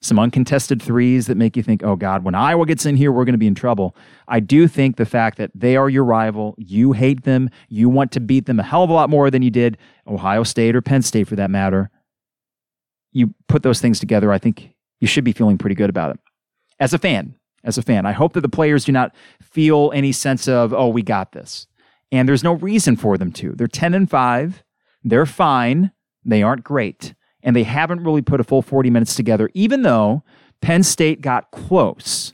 some 0.02 0.18
uncontested 0.18 0.80
threes 0.80 1.26
that 1.26 1.36
make 1.36 1.56
you 1.56 1.62
think, 1.62 1.82
oh 1.82 1.96
God, 1.96 2.22
when 2.22 2.34
Iowa 2.34 2.64
gets 2.64 2.86
in 2.86 2.96
here, 2.96 3.10
we're 3.10 3.24
going 3.24 3.32
to 3.32 3.38
be 3.38 3.46
in 3.46 3.54
trouble. 3.54 3.96
I 4.28 4.40
do 4.40 4.68
think 4.68 4.96
the 4.96 5.06
fact 5.06 5.38
that 5.38 5.50
they 5.54 5.74
are 5.74 5.88
your 5.88 6.04
rival, 6.04 6.54
you 6.58 6.92
hate 6.92 7.24
them, 7.24 7.50
you 7.68 7.88
want 7.88 8.12
to 8.12 8.20
beat 8.20 8.46
them 8.46 8.60
a 8.60 8.62
hell 8.62 8.84
of 8.84 8.90
a 8.90 8.92
lot 8.92 9.10
more 9.10 9.30
than 9.30 9.42
you 9.42 9.50
did 9.50 9.78
Ohio 10.06 10.44
State 10.44 10.76
or 10.76 10.82
Penn 10.82 11.02
State 11.02 11.26
for 11.26 11.36
that 11.36 11.50
matter 11.50 11.90
you 13.16 13.34
put 13.48 13.62
those 13.62 13.80
things 13.80 13.98
together, 13.98 14.30
I 14.30 14.36
think 14.36 14.74
you 15.00 15.06
should 15.06 15.24
be 15.24 15.32
feeling 15.32 15.56
pretty 15.56 15.74
good 15.74 15.88
about 15.88 16.14
it. 16.14 16.20
As 16.78 16.92
a 16.92 16.98
fan, 16.98 17.34
as 17.64 17.78
a 17.78 17.82
fan, 17.82 18.06
I 18.06 18.12
hope 18.12 18.34
that 18.34 18.42
the 18.42 18.48
players 18.48 18.84
do 18.84 18.92
not 18.92 19.14
feel 19.40 19.90
any 19.94 20.12
sense 20.12 20.46
of, 20.48 20.72
oh, 20.72 20.88
we 20.88 21.02
got 21.02 21.32
this. 21.32 21.66
And 22.12 22.28
there's 22.28 22.44
no 22.44 22.52
reason 22.52 22.96
for 22.96 23.18
them 23.18 23.32
to. 23.32 23.52
They're 23.52 23.66
10 23.66 23.94
and 23.94 24.08
5. 24.08 24.64
They're 25.02 25.26
fine. 25.26 25.92
They 26.24 26.42
aren't 26.42 26.64
great. 26.64 27.14
And 27.42 27.54
they 27.54 27.62
haven't 27.64 28.04
really 28.04 28.22
put 28.22 28.40
a 28.40 28.44
full 28.44 28.62
40 28.62 28.90
minutes 28.90 29.14
together, 29.14 29.50
even 29.54 29.82
though 29.82 30.22
Penn 30.60 30.82
State 30.82 31.20
got 31.20 31.50
close. 31.50 32.32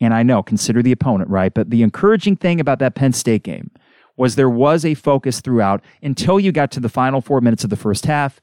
And 0.00 0.12
I 0.12 0.22
know, 0.22 0.42
consider 0.42 0.82
the 0.82 0.92
opponent, 0.92 1.30
right? 1.30 1.52
But 1.52 1.70
the 1.70 1.82
encouraging 1.82 2.36
thing 2.36 2.60
about 2.60 2.78
that 2.80 2.94
Penn 2.94 3.12
State 3.12 3.42
game 3.42 3.70
was 4.16 4.36
there 4.36 4.50
was 4.50 4.84
a 4.84 4.94
focus 4.94 5.40
throughout 5.40 5.82
until 6.02 6.38
you 6.38 6.52
got 6.52 6.70
to 6.72 6.80
the 6.80 6.88
final 6.88 7.20
four 7.20 7.40
minutes 7.40 7.64
of 7.64 7.70
the 7.70 7.76
first 7.76 8.06
half. 8.06 8.40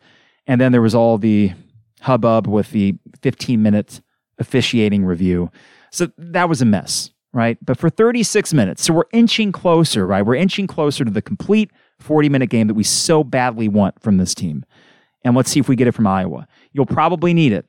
And 0.47 0.59
then 0.59 0.71
there 0.71 0.81
was 0.81 0.95
all 0.95 1.17
the 1.17 1.53
hubbub 2.01 2.47
with 2.47 2.71
the 2.71 2.95
15 3.21 3.61
minute 3.61 4.01
officiating 4.41 5.05
review. 5.05 5.49
So 5.91 6.11
that 6.17 6.49
was 6.49 6.61
a 6.61 6.65
mess, 6.65 7.11
right? 7.31 7.57
But 7.61 7.77
for 7.77 7.89
36 7.89 8.53
minutes, 8.53 8.83
so 8.83 8.93
we're 8.93 9.03
inching 9.13 9.51
closer, 9.51 10.05
right? 10.05 10.25
We're 10.25 10.35
inching 10.35 10.67
closer 10.67 11.05
to 11.05 11.11
the 11.11 11.21
complete 11.21 11.71
40 11.99 12.27
minute 12.27 12.49
game 12.49 12.67
that 12.67 12.73
we 12.73 12.83
so 12.83 13.23
badly 13.23 13.69
want 13.69 14.01
from 14.01 14.17
this 14.17 14.35
team. 14.35 14.65
And 15.23 15.35
let's 15.35 15.51
see 15.51 15.59
if 15.59 15.69
we 15.69 15.75
get 15.75 15.87
it 15.87 15.93
from 15.93 16.07
Iowa. 16.07 16.47
You'll 16.73 16.85
probably 16.85 17.33
need 17.33 17.53
it, 17.53 17.65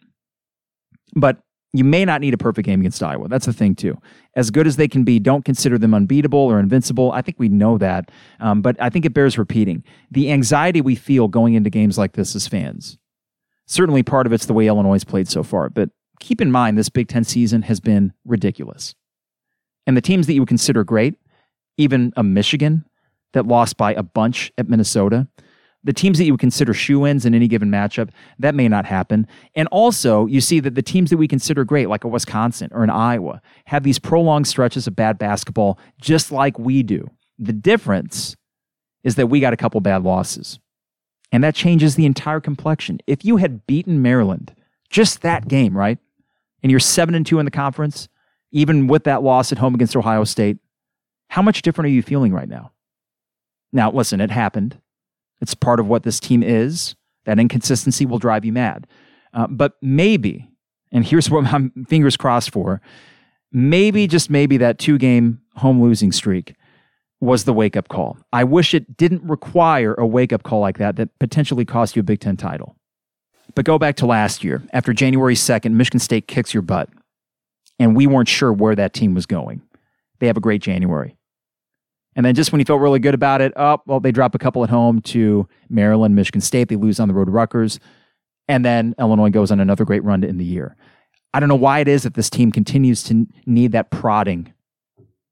but 1.14 1.38
you 1.74 1.84
may 1.84 2.04
not 2.04 2.20
need 2.20 2.34
a 2.34 2.38
perfect 2.38 2.66
game 2.66 2.80
against 2.80 3.02
Iowa. 3.02 3.28
That's 3.28 3.46
the 3.46 3.52
thing, 3.52 3.74
too. 3.74 3.98
As 4.36 4.50
good 4.50 4.66
as 4.66 4.76
they 4.76 4.88
can 4.88 5.04
be, 5.04 5.18
don't 5.18 5.44
consider 5.44 5.78
them 5.78 5.94
unbeatable 5.94 6.38
or 6.38 6.58
invincible. 6.58 7.12
I 7.12 7.22
think 7.22 7.38
we 7.38 7.48
know 7.48 7.78
that. 7.78 8.10
Um, 8.40 8.60
but 8.60 8.76
I 8.80 8.90
think 8.90 9.06
it 9.06 9.14
bears 9.14 9.38
repeating. 9.38 9.82
The 10.10 10.30
anxiety 10.30 10.82
we 10.82 10.94
feel 10.94 11.28
going 11.28 11.54
into 11.54 11.70
games 11.70 11.96
like 11.96 12.12
this 12.12 12.36
as 12.36 12.46
fans, 12.46 12.98
certainly 13.66 14.02
part 14.02 14.26
of 14.26 14.34
it's 14.34 14.46
the 14.46 14.52
way 14.52 14.66
Illinois 14.66 15.02
played 15.04 15.28
so 15.28 15.42
far. 15.42 15.70
But 15.70 15.88
keep 16.22 16.40
in 16.40 16.50
mind, 16.50 16.78
this 16.78 16.88
Big 16.88 17.08
Ten 17.08 17.24
season 17.24 17.62
has 17.62 17.80
been 17.80 18.12
ridiculous. 18.24 18.94
And 19.86 19.96
the 19.96 20.00
teams 20.00 20.26
that 20.26 20.34
you 20.34 20.40
would 20.40 20.48
consider 20.48 20.84
great, 20.84 21.16
even 21.76 22.12
a 22.16 22.22
Michigan 22.22 22.84
that 23.32 23.46
lost 23.46 23.76
by 23.76 23.92
a 23.94 24.02
bunch 24.02 24.52
at 24.56 24.68
Minnesota, 24.68 25.26
the 25.84 25.92
teams 25.92 26.18
that 26.18 26.24
you 26.24 26.32
would 26.32 26.40
consider 26.40 26.72
shoe 26.72 27.04
ins 27.06 27.26
in 27.26 27.34
any 27.34 27.48
given 27.48 27.68
matchup, 27.68 28.10
that 28.38 28.54
may 28.54 28.68
not 28.68 28.86
happen. 28.86 29.26
And 29.56 29.66
also, 29.72 30.26
you 30.26 30.40
see 30.40 30.60
that 30.60 30.76
the 30.76 30.82
teams 30.82 31.10
that 31.10 31.16
we 31.16 31.26
consider 31.26 31.64
great, 31.64 31.88
like 31.88 32.04
a 32.04 32.08
Wisconsin 32.08 32.68
or 32.72 32.84
an 32.84 32.90
Iowa, 32.90 33.42
have 33.66 33.82
these 33.82 33.98
prolonged 33.98 34.46
stretches 34.46 34.86
of 34.86 34.94
bad 34.94 35.18
basketball 35.18 35.78
just 36.00 36.30
like 36.30 36.58
we 36.58 36.84
do. 36.84 37.10
The 37.38 37.52
difference 37.52 38.36
is 39.02 39.16
that 39.16 39.26
we 39.26 39.40
got 39.40 39.52
a 39.52 39.56
couple 39.56 39.80
bad 39.80 40.04
losses. 40.04 40.60
And 41.32 41.42
that 41.42 41.56
changes 41.56 41.96
the 41.96 42.06
entire 42.06 42.40
complexion. 42.40 43.00
If 43.08 43.24
you 43.24 43.38
had 43.38 43.66
beaten 43.66 44.02
Maryland, 44.02 44.54
just 44.88 45.22
that 45.22 45.48
game, 45.48 45.76
right? 45.76 45.98
And 46.62 46.70
you're 46.70 46.80
7 46.80 47.14
and 47.14 47.26
2 47.26 47.38
in 47.38 47.44
the 47.44 47.50
conference, 47.50 48.08
even 48.50 48.86
with 48.86 49.04
that 49.04 49.22
loss 49.22 49.52
at 49.52 49.58
home 49.58 49.74
against 49.74 49.96
Ohio 49.96 50.24
State, 50.24 50.58
how 51.28 51.42
much 51.42 51.62
different 51.62 51.86
are 51.86 51.94
you 51.94 52.02
feeling 52.02 52.32
right 52.32 52.48
now? 52.48 52.72
Now, 53.72 53.90
listen, 53.90 54.20
it 54.20 54.30
happened. 54.30 54.78
It's 55.40 55.54
part 55.54 55.80
of 55.80 55.86
what 55.86 56.02
this 56.02 56.20
team 56.20 56.42
is. 56.42 56.94
That 57.24 57.38
inconsistency 57.38 58.06
will 58.06 58.18
drive 58.18 58.44
you 58.44 58.52
mad. 58.52 58.86
Uh, 59.32 59.46
but 59.48 59.76
maybe, 59.80 60.48
and 60.92 61.04
here's 61.04 61.30
what 61.30 61.46
I'm 61.46 61.70
fingers 61.88 62.16
crossed 62.16 62.50
for 62.50 62.80
maybe, 63.52 64.06
just 64.06 64.30
maybe, 64.30 64.56
that 64.56 64.78
two 64.78 64.98
game 64.98 65.40
home 65.56 65.82
losing 65.82 66.10
streak 66.10 66.54
was 67.20 67.44
the 67.44 67.52
wake 67.52 67.76
up 67.76 67.88
call. 67.88 68.18
I 68.32 68.44
wish 68.44 68.74
it 68.74 68.96
didn't 68.96 69.22
require 69.22 69.94
a 69.94 70.06
wake 70.06 70.32
up 70.32 70.42
call 70.42 70.60
like 70.60 70.78
that 70.78 70.96
that 70.96 71.18
potentially 71.18 71.64
cost 71.64 71.94
you 71.94 72.00
a 72.00 72.02
Big 72.02 72.20
Ten 72.20 72.36
title. 72.36 72.76
But 73.54 73.64
go 73.64 73.78
back 73.78 73.96
to 73.96 74.06
last 74.06 74.42
year. 74.44 74.62
After 74.72 74.92
January 74.92 75.34
2nd, 75.34 75.72
Michigan 75.72 76.00
State 76.00 76.26
kicks 76.26 76.54
your 76.54 76.62
butt, 76.62 76.88
and 77.78 77.94
we 77.96 78.06
weren't 78.06 78.28
sure 78.28 78.52
where 78.52 78.74
that 78.74 78.92
team 78.94 79.14
was 79.14 79.26
going. 79.26 79.62
They 80.20 80.26
have 80.26 80.36
a 80.36 80.40
great 80.40 80.62
January. 80.62 81.16
And 82.14 82.24
then 82.26 82.34
just 82.34 82.52
when 82.52 82.58
you 82.58 82.64
felt 82.64 82.80
really 82.80 82.98
good 82.98 83.14
about 83.14 83.40
it, 83.40 83.52
oh, 83.56 83.78
well, 83.86 84.00
they 84.00 84.12
drop 84.12 84.34
a 84.34 84.38
couple 84.38 84.62
at 84.64 84.70
home 84.70 85.00
to 85.02 85.48
Maryland, 85.68 86.14
Michigan 86.14 86.40
State. 86.40 86.68
They 86.68 86.76
lose 86.76 87.00
on 87.00 87.08
the 87.08 87.14
road 87.14 87.24
to 87.26 87.30
Rutgers. 87.30 87.80
And 88.48 88.64
then 88.64 88.94
Illinois 88.98 89.30
goes 89.30 89.50
on 89.50 89.60
another 89.60 89.84
great 89.84 90.04
run 90.04 90.20
to 90.20 90.28
end 90.28 90.38
the 90.38 90.44
year. 90.44 90.76
I 91.32 91.40
don't 91.40 91.48
know 91.48 91.54
why 91.54 91.80
it 91.80 91.88
is 91.88 92.02
that 92.02 92.14
this 92.14 92.28
team 92.28 92.52
continues 92.52 93.02
to 93.04 93.26
need 93.46 93.72
that 93.72 93.90
prodding. 93.90 94.52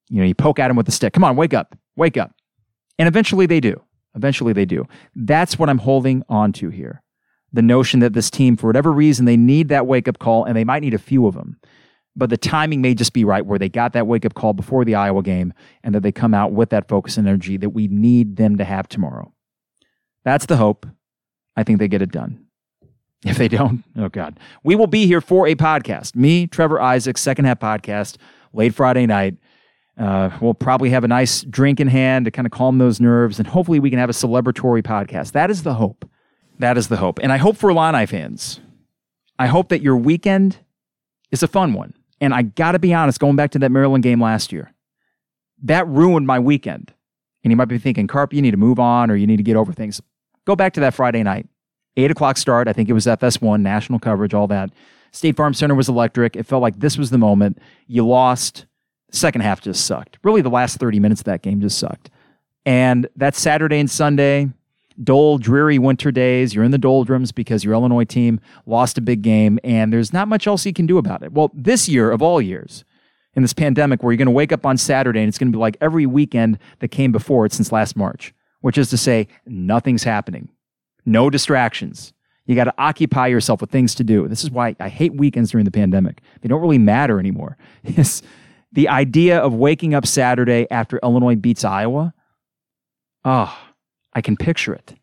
You 0.08 0.20
know, 0.20 0.26
you 0.26 0.34
poke 0.34 0.58
at 0.58 0.68
them 0.68 0.76
with 0.76 0.88
a 0.88 0.92
stick. 0.92 1.12
Come 1.12 1.24
on, 1.24 1.36
wake 1.36 1.52
up, 1.52 1.76
wake 1.96 2.16
up. 2.16 2.32
And 2.98 3.06
eventually 3.06 3.46
they 3.46 3.60
do. 3.60 3.80
Eventually 4.14 4.52
they 4.52 4.64
do. 4.64 4.86
That's 5.14 5.58
what 5.58 5.68
I'm 5.68 5.78
holding 5.78 6.22
on 6.28 6.52
to 6.54 6.70
here. 6.70 7.02
The 7.52 7.62
notion 7.62 8.00
that 8.00 8.12
this 8.12 8.30
team, 8.30 8.56
for 8.56 8.68
whatever 8.68 8.92
reason, 8.92 9.24
they 9.24 9.36
need 9.36 9.68
that 9.68 9.86
wake 9.86 10.06
up 10.06 10.18
call 10.18 10.44
and 10.44 10.56
they 10.56 10.64
might 10.64 10.82
need 10.82 10.94
a 10.94 10.98
few 10.98 11.26
of 11.26 11.34
them 11.34 11.58
but 12.16 12.30
the 12.30 12.36
timing 12.36 12.80
may 12.80 12.94
just 12.94 13.12
be 13.12 13.24
right 13.24 13.46
where 13.46 13.58
they 13.58 13.68
got 13.68 13.92
that 13.92 14.06
wake 14.06 14.24
up 14.24 14.34
call 14.34 14.52
before 14.52 14.84
the 14.84 14.94
Iowa 14.94 15.22
game 15.22 15.52
and 15.82 15.94
that 15.94 16.02
they 16.02 16.12
come 16.12 16.34
out 16.34 16.52
with 16.52 16.70
that 16.70 16.88
focus 16.88 17.16
and 17.16 17.26
energy 17.26 17.56
that 17.56 17.70
we 17.70 17.88
need 17.88 18.36
them 18.36 18.58
to 18.58 18.64
have 18.64 18.88
tomorrow. 18.88 19.32
That's 20.24 20.46
the 20.46 20.56
hope. 20.56 20.86
I 21.56 21.62
think 21.62 21.78
they 21.78 21.88
get 21.88 22.02
it 22.02 22.12
done. 22.12 22.46
If 23.24 23.36
they 23.36 23.48
don't, 23.48 23.84
oh 23.96 24.08
God. 24.08 24.38
We 24.64 24.76
will 24.76 24.86
be 24.86 25.06
here 25.06 25.20
for 25.20 25.46
a 25.46 25.54
podcast. 25.54 26.16
Me, 26.16 26.46
Trevor 26.46 26.80
Isaacs, 26.80 27.20
second 27.20 27.44
half 27.44 27.60
podcast, 27.60 28.16
late 28.52 28.74
Friday 28.74 29.06
night. 29.06 29.36
Uh, 29.98 30.30
we'll 30.40 30.54
probably 30.54 30.90
have 30.90 31.04
a 31.04 31.08
nice 31.08 31.42
drink 31.42 31.80
in 31.80 31.88
hand 31.88 32.24
to 32.24 32.30
kind 32.30 32.46
of 32.46 32.52
calm 32.52 32.78
those 32.78 32.98
nerves, 32.98 33.38
and 33.38 33.46
hopefully 33.46 33.78
we 33.78 33.90
can 33.90 33.98
have 33.98 34.08
a 34.08 34.14
celebratory 34.14 34.82
podcast. 34.82 35.32
That 35.32 35.50
is 35.50 35.62
the 35.62 35.74
hope. 35.74 36.08
That 36.60 36.76
is 36.76 36.88
the 36.88 36.98
hope. 36.98 37.18
And 37.22 37.32
I 37.32 37.38
hope 37.38 37.56
for 37.56 37.70
Illini 37.70 38.04
fans, 38.04 38.60
I 39.38 39.46
hope 39.46 39.70
that 39.70 39.80
your 39.80 39.96
weekend 39.96 40.58
is 41.30 41.42
a 41.42 41.48
fun 41.48 41.72
one. 41.72 41.94
And 42.20 42.34
I 42.34 42.42
got 42.42 42.72
to 42.72 42.78
be 42.78 42.92
honest, 42.92 43.18
going 43.18 43.34
back 43.34 43.52
to 43.52 43.58
that 43.60 43.70
Maryland 43.70 44.04
game 44.04 44.20
last 44.20 44.52
year, 44.52 44.70
that 45.62 45.86
ruined 45.88 46.26
my 46.26 46.38
weekend. 46.38 46.92
And 47.42 47.50
you 47.50 47.56
might 47.56 47.68
be 47.68 47.78
thinking, 47.78 48.06
Carp, 48.06 48.34
you 48.34 48.42
need 48.42 48.50
to 48.50 48.58
move 48.58 48.78
on 48.78 49.10
or 49.10 49.16
you 49.16 49.26
need 49.26 49.38
to 49.38 49.42
get 49.42 49.56
over 49.56 49.72
things. 49.72 50.02
Go 50.44 50.54
back 50.54 50.74
to 50.74 50.80
that 50.80 50.92
Friday 50.92 51.22
night. 51.22 51.48
Eight 51.96 52.10
o'clock 52.10 52.36
start. 52.36 52.68
I 52.68 52.74
think 52.74 52.90
it 52.90 52.92
was 52.92 53.06
FS1, 53.06 53.62
national 53.62 53.98
coverage, 53.98 54.34
all 54.34 54.46
that. 54.48 54.70
State 55.12 55.36
Farm 55.36 55.54
Center 55.54 55.74
was 55.74 55.88
electric. 55.88 56.36
It 56.36 56.44
felt 56.44 56.60
like 56.60 56.78
this 56.78 56.98
was 56.98 57.08
the 57.08 57.18
moment. 57.18 57.58
You 57.86 58.06
lost. 58.06 58.66
Second 59.10 59.40
half 59.40 59.62
just 59.62 59.86
sucked. 59.86 60.18
Really, 60.22 60.42
the 60.42 60.50
last 60.50 60.76
30 60.76 61.00
minutes 61.00 61.22
of 61.22 61.24
that 61.24 61.40
game 61.40 61.62
just 61.62 61.78
sucked. 61.78 62.10
And 62.66 63.08
that 63.16 63.34
Saturday 63.34 63.80
and 63.80 63.90
Sunday, 63.90 64.50
dull, 65.02 65.38
dreary 65.38 65.78
winter 65.78 66.10
days. 66.10 66.54
You're 66.54 66.64
in 66.64 66.70
the 66.70 66.78
doldrums 66.78 67.32
because 67.32 67.64
your 67.64 67.74
Illinois 67.74 68.04
team 68.04 68.40
lost 68.66 68.98
a 68.98 69.00
big 69.00 69.22
game, 69.22 69.58
and 69.64 69.92
there's 69.92 70.12
not 70.12 70.28
much 70.28 70.46
else 70.46 70.66
you 70.66 70.72
can 70.72 70.86
do 70.86 70.98
about 70.98 71.22
it. 71.22 71.32
Well, 71.32 71.50
this 71.54 71.88
year 71.88 72.10
of 72.10 72.22
all 72.22 72.40
years, 72.40 72.84
in 73.34 73.42
this 73.42 73.52
pandemic, 73.52 74.02
where 74.02 74.12
you're 74.12 74.18
going 74.18 74.26
to 74.26 74.32
wake 74.32 74.52
up 74.52 74.66
on 74.66 74.76
Saturday 74.76 75.20
and 75.20 75.28
it's 75.28 75.38
going 75.38 75.52
to 75.52 75.56
be 75.56 75.60
like 75.60 75.76
every 75.80 76.06
weekend 76.06 76.58
that 76.80 76.88
came 76.88 77.12
before 77.12 77.46
it 77.46 77.52
since 77.52 77.70
last 77.70 77.96
March, 77.96 78.34
which 78.60 78.76
is 78.76 78.90
to 78.90 78.96
say, 78.96 79.28
nothing's 79.46 80.02
happening, 80.02 80.48
no 81.06 81.30
distractions. 81.30 82.12
You 82.46 82.56
got 82.56 82.64
to 82.64 82.74
occupy 82.78 83.28
yourself 83.28 83.60
with 83.60 83.70
things 83.70 83.94
to 83.96 84.04
do. 84.04 84.26
This 84.26 84.42
is 84.42 84.50
why 84.50 84.74
I 84.80 84.88
hate 84.88 85.14
weekends 85.14 85.52
during 85.52 85.64
the 85.64 85.70
pandemic. 85.70 86.20
They 86.40 86.48
don't 86.48 86.60
really 86.60 86.78
matter 86.78 87.20
anymore. 87.20 87.56
It's 87.84 88.22
the 88.72 88.88
idea 88.88 89.38
of 89.38 89.54
waking 89.54 89.94
up 89.94 90.06
Saturday 90.06 90.66
after 90.70 91.00
Illinois 91.02 91.34
beats 91.34 91.64
Iowa. 91.64 92.14
Oh, 93.24 93.56
I 94.12 94.20
can 94.20 94.36
picture 94.36 94.74
it. 94.74 94.94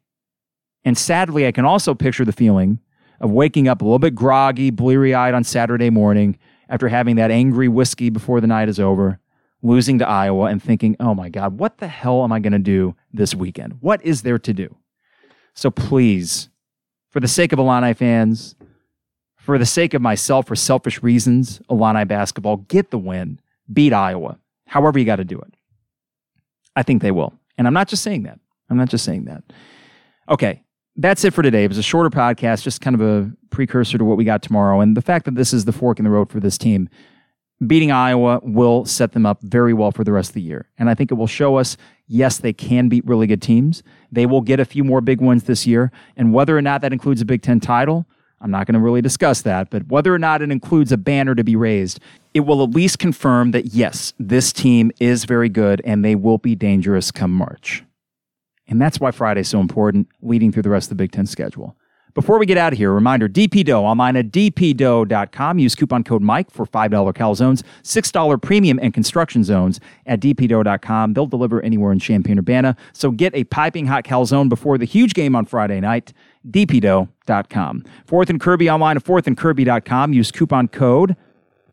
And 0.84 0.98
sadly, 0.98 1.48
I 1.48 1.52
can 1.52 1.66
also 1.66 1.94
picture 1.94 2.26
the 2.26 2.32
feeling 2.32 2.80
of 3.20 3.32
waking 3.32 3.68
up 3.68 3.82
a 3.82 3.86
little 3.86 4.00
bit 4.00 4.16
groggy, 4.16 4.70
bleary 4.70 5.14
eyed 5.14 5.34
on 5.34 5.44
Saturday 5.44 5.90
morning 5.90 6.38
after 6.70 6.88
having 6.88 7.16
that 7.16 7.32
angry 7.32 7.68
whiskey 7.68 8.10
before 8.10 8.42
the 8.42 8.48
night 8.48 8.70
is 8.70 8.80
over, 8.80 9.20
losing 9.62 10.00
to 10.00 10.08
Iowa, 10.08 10.46
and 10.46 10.62
thinking, 10.62 10.96
oh 11.00 11.14
my 11.14 11.30
God, 11.30 11.58
what 11.58 11.78
the 11.80 11.88
hell 11.88 12.24
am 12.24 12.32
I 12.32 12.40
going 12.40 12.54
to 12.54 12.60
do 12.60 12.96
this 13.12 13.34
weekend? 13.34 13.78
What 13.80 14.04
is 14.06 14.22
there 14.22 14.38
to 14.40 14.54
do? 14.54 14.76
So 15.54 15.72
please, 15.72 16.50
for 17.10 17.20
the 17.20 17.28
sake 17.28 17.52
of 17.52 17.60
Illini 17.60 17.94
fans, 17.94 18.56
for 19.36 19.58
the 19.58 19.66
sake 19.66 19.94
of 19.94 20.02
myself, 20.02 20.48
for 20.48 20.56
selfish 20.56 21.02
reasons, 21.02 21.62
Illini 21.70 22.06
basketball, 22.06 22.58
get 22.58 22.92
the 22.92 22.98
win, 22.98 23.40
beat 23.72 23.94
Iowa, 23.94 24.38
however 24.68 25.00
you 25.00 25.06
got 25.06 25.16
to 25.16 25.26
do 25.26 25.40
it. 25.40 25.54
I 26.76 26.84
think 26.84 27.02
they 27.02 27.12
will. 27.12 27.34
And 27.58 27.66
I'm 27.66 27.74
not 27.74 27.88
just 27.88 28.04
saying 28.04 28.24
that. 28.24 28.40
I'm 28.70 28.78
not 28.78 28.90
just 28.90 29.06
saying 29.06 29.26
that. 29.26 29.44
Okay, 30.30 30.64
that's 30.96 31.24
it 31.24 31.34
for 31.34 31.42
today. 31.42 31.64
It 31.64 31.70
was 31.70 31.78
a 31.78 31.84
shorter 31.84 32.10
podcast, 32.10 32.64
just 32.64 32.82
kind 32.82 32.96
of 32.96 33.02
a 33.02 33.32
precursor 33.50 33.98
to 33.98 34.06
what 34.06 34.18
we 34.18 34.26
got 34.26 34.42
tomorrow. 34.42 34.82
And 34.82 34.98
the 34.98 35.02
fact 35.02 35.26
that 35.26 35.36
this 35.36 35.54
is 35.54 35.66
the 35.66 35.72
fork 35.72 36.00
in 36.00 36.06
the 36.06 36.12
road 36.12 36.30
for 36.30 36.40
this 36.40 36.58
team, 36.58 36.90
beating 37.66 37.92
Iowa 37.92 38.40
will 38.44 38.86
set 38.86 39.14
them 39.14 39.26
up 39.26 39.42
very 39.42 39.74
well 39.74 39.92
for 39.92 40.04
the 40.04 40.12
rest 40.12 40.32
of 40.32 40.34
the 40.36 40.42
year. 40.42 40.70
And 40.78 40.90
I 40.90 40.96
think 40.96 41.12
it 41.12 41.16
will 41.16 41.28
show 41.28 41.56
us 41.56 41.78
yes, 42.08 42.38
they 42.38 42.54
can 42.54 42.90
beat 42.90 43.06
really 43.06 43.28
good 43.28 43.42
teams. 43.42 43.84
They 44.12 44.26
will 44.26 44.42
get 44.42 44.60
a 44.60 44.66
few 44.66 44.84
more 44.84 45.02
big 45.02 45.22
ones 45.22 45.44
this 45.44 45.68
year. 45.68 45.92
And 46.16 46.34
whether 46.34 46.58
or 46.58 46.62
not 46.62 46.82
that 46.82 46.94
includes 46.94 47.22
a 47.22 47.26
Big 47.26 47.42
Ten 47.42 47.60
title, 47.60 48.06
I'm 48.40 48.52
not 48.52 48.68
going 48.68 48.76
to 48.76 48.80
really 48.80 49.02
discuss 49.02 49.42
that, 49.42 49.70
but 49.70 49.88
whether 49.88 50.14
or 50.14 50.20
not 50.20 50.42
it 50.42 50.52
includes 50.52 50.92
a 50.92 50.98
banner 50.98 51.34
to 51.34 51.44
be 51.44 51.56
raised, 51.56 52.00
it 52.34 52.42
will 52.42 52.64
at 52.64 52.70
least 52.70 53.00
confirm 53.00 53.52
that 53.52 53.68
yes, 53.68 54.14
this 54.20 54.54
team 54.54 54.92
is 55.00 55.26
very 55.26 55.50
good 55.50 55.82
and 55.84 56.06
they 56.06 56.16
will 56.16 56.38
be 56.38 56.56
dangerous 56.56 57.12
come 57.12 57.32
March. 57.32 57.84
And 58.68 58.82
that's 58.82 59.00
why 59.00 59.12
Friday 59.12 59.42
is 59.42 59.48
so 59.48 59.60
important, 59.60 60.08
leading 60.22 60.52
through 60.52 60.64
the 60.64 60.70
rest 60.70 60.86
of 60.86 60.98
the 60.98 61.04
Big 61.04 61.12
Ten 61.12 61.26
schedule. 61.26 61.76
Before 62.18 62.40
we 62.40 62.48
get 62.48 62.58
out 62.58 62.74
of 62.74 62.80
here, 62.80 62.92
reminder 62.92 63.28
D.P. 63.28 63.64
Dough 63.66 63.86
online 63.86 64.16
at 64.16 64.32
dpdough.com. 64.32 65.60
Use 65.60 65.76
coupon 65.76 66.04
code 66.04 66.24
Mike 66.24 66.50
for 66.50 66.66
$5 66.66 67.14
calzones, 67.14 67.62
$6 67.84 68.42
premium 68.42 68.80
and 68.82 68.92
construction 68.92 69.44
zones 69.44 69.80
at 70.08 70.20
dpdough.com. 70.20 71.14
They'll 71.14 71.28
deliver 71.28 71.62
anywhere 71.62 71.92
in 71.92 72.00
Champaign 72.00 72.40
Urbana. 72.40 72.76
So 72.92 73.12
get 73.12 73.36
a 73.36 73.44
piping 73.44 73.86
hot 73.86 74.04
calzone 74.04 74.50
before 74.50 74.80
the 74.80 74.86
huge 74.86 75.14
game 75.14 75.36
on 75.36 75.46
Friday 75.46 75.80
night. 75.80 76.12
dpdough.com. 76.50 77.86
Fourth 78.08 78.32
and 78.32 78.42
Kirby 78.42 78.68
online 78.68 78.98
at 78.98 79.04
fourthandkirby.com. 79.04 80.14
Use 80.14 80.32
coupon 80.32 80.70
code 80.70 81.16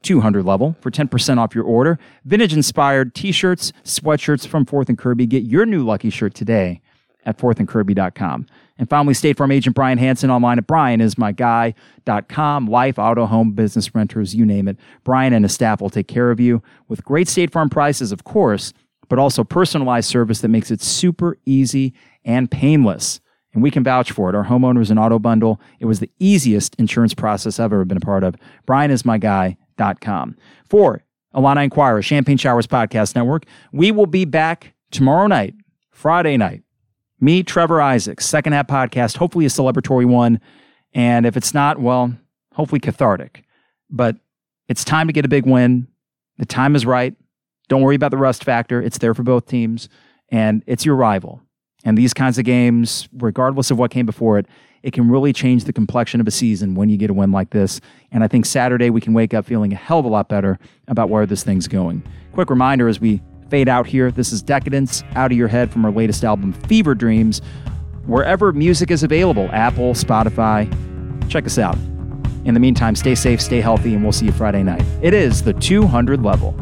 200 0.02 0.44
level 0.44 0.76
for 0.83 0.90
10% 0.90 1.38
off 1.38 1.54
your 1.54 1.64
order. 1.64 1.98
Vintage 2.26 2.52
inspired 2.52 3.14
t 3.14 3.33
shirts, 3.33 3.72
sweatshirts 3.83 4.46
from 4.46 4.66
Fourth 4.66 4.90
and 4.90 4.98
Kirby. 4.98 5.24
Get 5.24 5.44
your 5.44 5.64
new 5.64 5.83
lucky 5.83 6.11
shirt 6.11 6.35
today 6.35 6.83
at 7.24 7.38
fourthandkirby.com. 7.38 8.46
And 8.78 8.90
finally, 8.90 9.14
State 9.14 9.37
Farm 9.37 9.52
agent 9.52 9.76
Brian 9.76 9.98
Hanson 9.98 10.30
online 10.30 10.58
at 10.58 10.66
brianismyguy.com. 10.66 12.66
Life, 12.66 12.98
auto, 12.98 13.26
home, 13.26 13.52
business, 13.52 13.94
renters, 13.94 14.34
you 14.34 14.44
name 14.44 14.68
it. 14.68 14.76
Brian 15.04 15.32
and 15.32 15.44
his 15.44 15.52
staff 15.52 15.80
will 15.80 15.90
take 15.90 16.08
care 16.08 16.30
of 16.30 16.40
you 16.40 16.62
with 16.88 17.04
great 17.04 17.28
State 17.28 17.52
Farm 17.52 17.70
prices, 17.70 18.10
of 18.10 18.24
course, 18.24 18.72
but 19.08 19.18
also 19.18 19.44
personalized 19.44 20.08
service 20.08 20.40
that 20.40 20.48
makes 20.48 20.70
it 20.70 20.82
super 20.82 21.38
easy 21.46 21.94
and 22.24 22.50
painless. 22.50 23.20
And 23.52 23.62
we 23.62 23.70
can 23.70 23.84
vouch 23.84 24.10
for 24.10 24.28
it. 24.28 24.34
Our 24.34 24.44
homeowners 24.44 24.90
and 24.90 24.98
auto 24.98 25.20
bundle, 25.20 25.60
it 25.78 25.87
was 25.87 26.00
the 26.00 26.10
easiest 26.18 26.74
insurance 26.74 27.14
process 27.14 27.60
I've 27.60 27.72
ever 27.72 27.84
been 27.84 27.98
a 27.98 28.00
part 28.00 28.24
of. 28.24 28.34
Brianismyguy.com. 28.66 30.37
For 30.68 31.04
Illini 31.32 31.64
Inquirer, 31.64 32.02
Champagne 32.02 32.37
Showers 32.37 32.66
Podcast 32.66 33.14
Network, 33.14 33.44
we 33.72 33.92
will 33.92 34.06
be 34.06 34.24
back 34.24 34.74
tomorrow 34.90 35.28
night, 35.28 35.54
Friday 35.92 36.37
night, 36.37 36.63
me, 37.24 37.42
Trevor 37.42 37.80
Isaacs, 37.80 38.26
second 38.26 38.52
half 38.52 38.66
podcast, 38.66 39.16
hopefully 39.16 39.46
a 39.46 39.48
celebratory 39.48 40.06
one. 40.06 40.40
And 40.92 41.26
if 41.26 41.37
it's 41.37 41.54
not, 41.54 41.80
well, 41.80 42.14
hopefully 42.52 42.80
cathartic. 42.80 43.44
But 43.90 44.16
it's 44.68 44.84
time 44.84 45.06
to 45.08 45.12
get 45.12 45.24
a 45.24 45.28
big 45.28 45.46
win. 45.46 45.88
The 46.38 46.46
time 46.46 46.76
is 46.76 46.87
right. 46.87 47.14
Don't 47.68 47.82
worry 47.82 47.96
about 47.96 48.10
the 48.10 48.18
rust 48.18 48.44
factor. 48.44 48.80
It's 48.80 48.98
there 48.98 49.14
for 49.14 49.22
both 49.22 49.46
teams, 49.46 49.88
and 50.28 50.62
it's 50.66 50.84
your 50.84 50.96
rival. 50.96 51.40
And 51.84 51.98
these 51.98 52.14
kinds 52.14 52.38
of 52.38 52.44
games, 52.44 53.08
regardless 53.16 53.70
of 53.70 53.78
what 53.78 53.90
came 53.90 54.06
before 54.06 54.38
it, 54.38 54.46
it 54.82 54.92
can 54.92 55.10
really 55.10 55.32
change 55.32 55.64
the 55.64 55.72
complexion 55.72 56.20
of 56.20 56.26
a 56.26 56.30
season 56.30 56.74
when 56.74 56.90
you 56.90 56.98
get 56.98 57.08
a 57.08 57.14
win 57.14 57.32
like 57.32 57.50
this. 57.50 57.80
And 58.12 58.22
I 58.22 58.28
think 58.28 58.44
Saturday 58.44 58.90
we 58.90 59.00
can 59.00 59.14
wake 59.14 59.32
up 59.32 59.46
feeling 59.46 59.72
a 59.72 59.76
hell 59.76 59.98
of 59.98 60.04
a 60.04 60.08
lot 60.08 60.28
better 60.28 60.58
about 60.88 61.08
where 61.08 61.24
this 61.24 61.42
thing's 61.42 61.68
going. 61.68 62.02
Quick 62.32 62.50
reminder 62.50 62.88
as 62.88 63.00
we 63.00 63.22
fade 63.48 63.68
out 63.68 63.87
here. 63.87 64.11
This 64.11 64.33
is 64.33 64.42
Decadence 64.42 65.02
Out 65.14 65.33
of 65.33 65.38
Your 65.38 65.48
Head 65.48 65.70
from 65.70 65.85
our 65.85 65.90
latest 65.90 66.24
album, 66.24 66.52
Fever 66.52 66.94
Dreams. 66.94 67.40
Wherever 68.07 68.52
music 68.52 68.90
is 68.90 69.02
available 69.02 69.48
Apple, 69.52 69.94
Spotify, 69.94 70.68
check 71.28 71.46
us 71.46 71.59
out. 71.59 71.76
In 72.44 72.52
the 72.52 72.61
meantime, 72.61 72.94
stay 72.94 73.14
safe, 73.14 73.40
stay 73.40 73.61
healthy, 73.61 73.94
and 73.94 74.02
we'll 74.02 74.12
see 74.12 74.26
you 74.26 74.33
Friday 74.33 74.62
night. 74.62 74.85
It 75.00 75.14
is 75.14 75.42
the 75.42 75.54
200 75.54 76.22
level. 76.22 76.54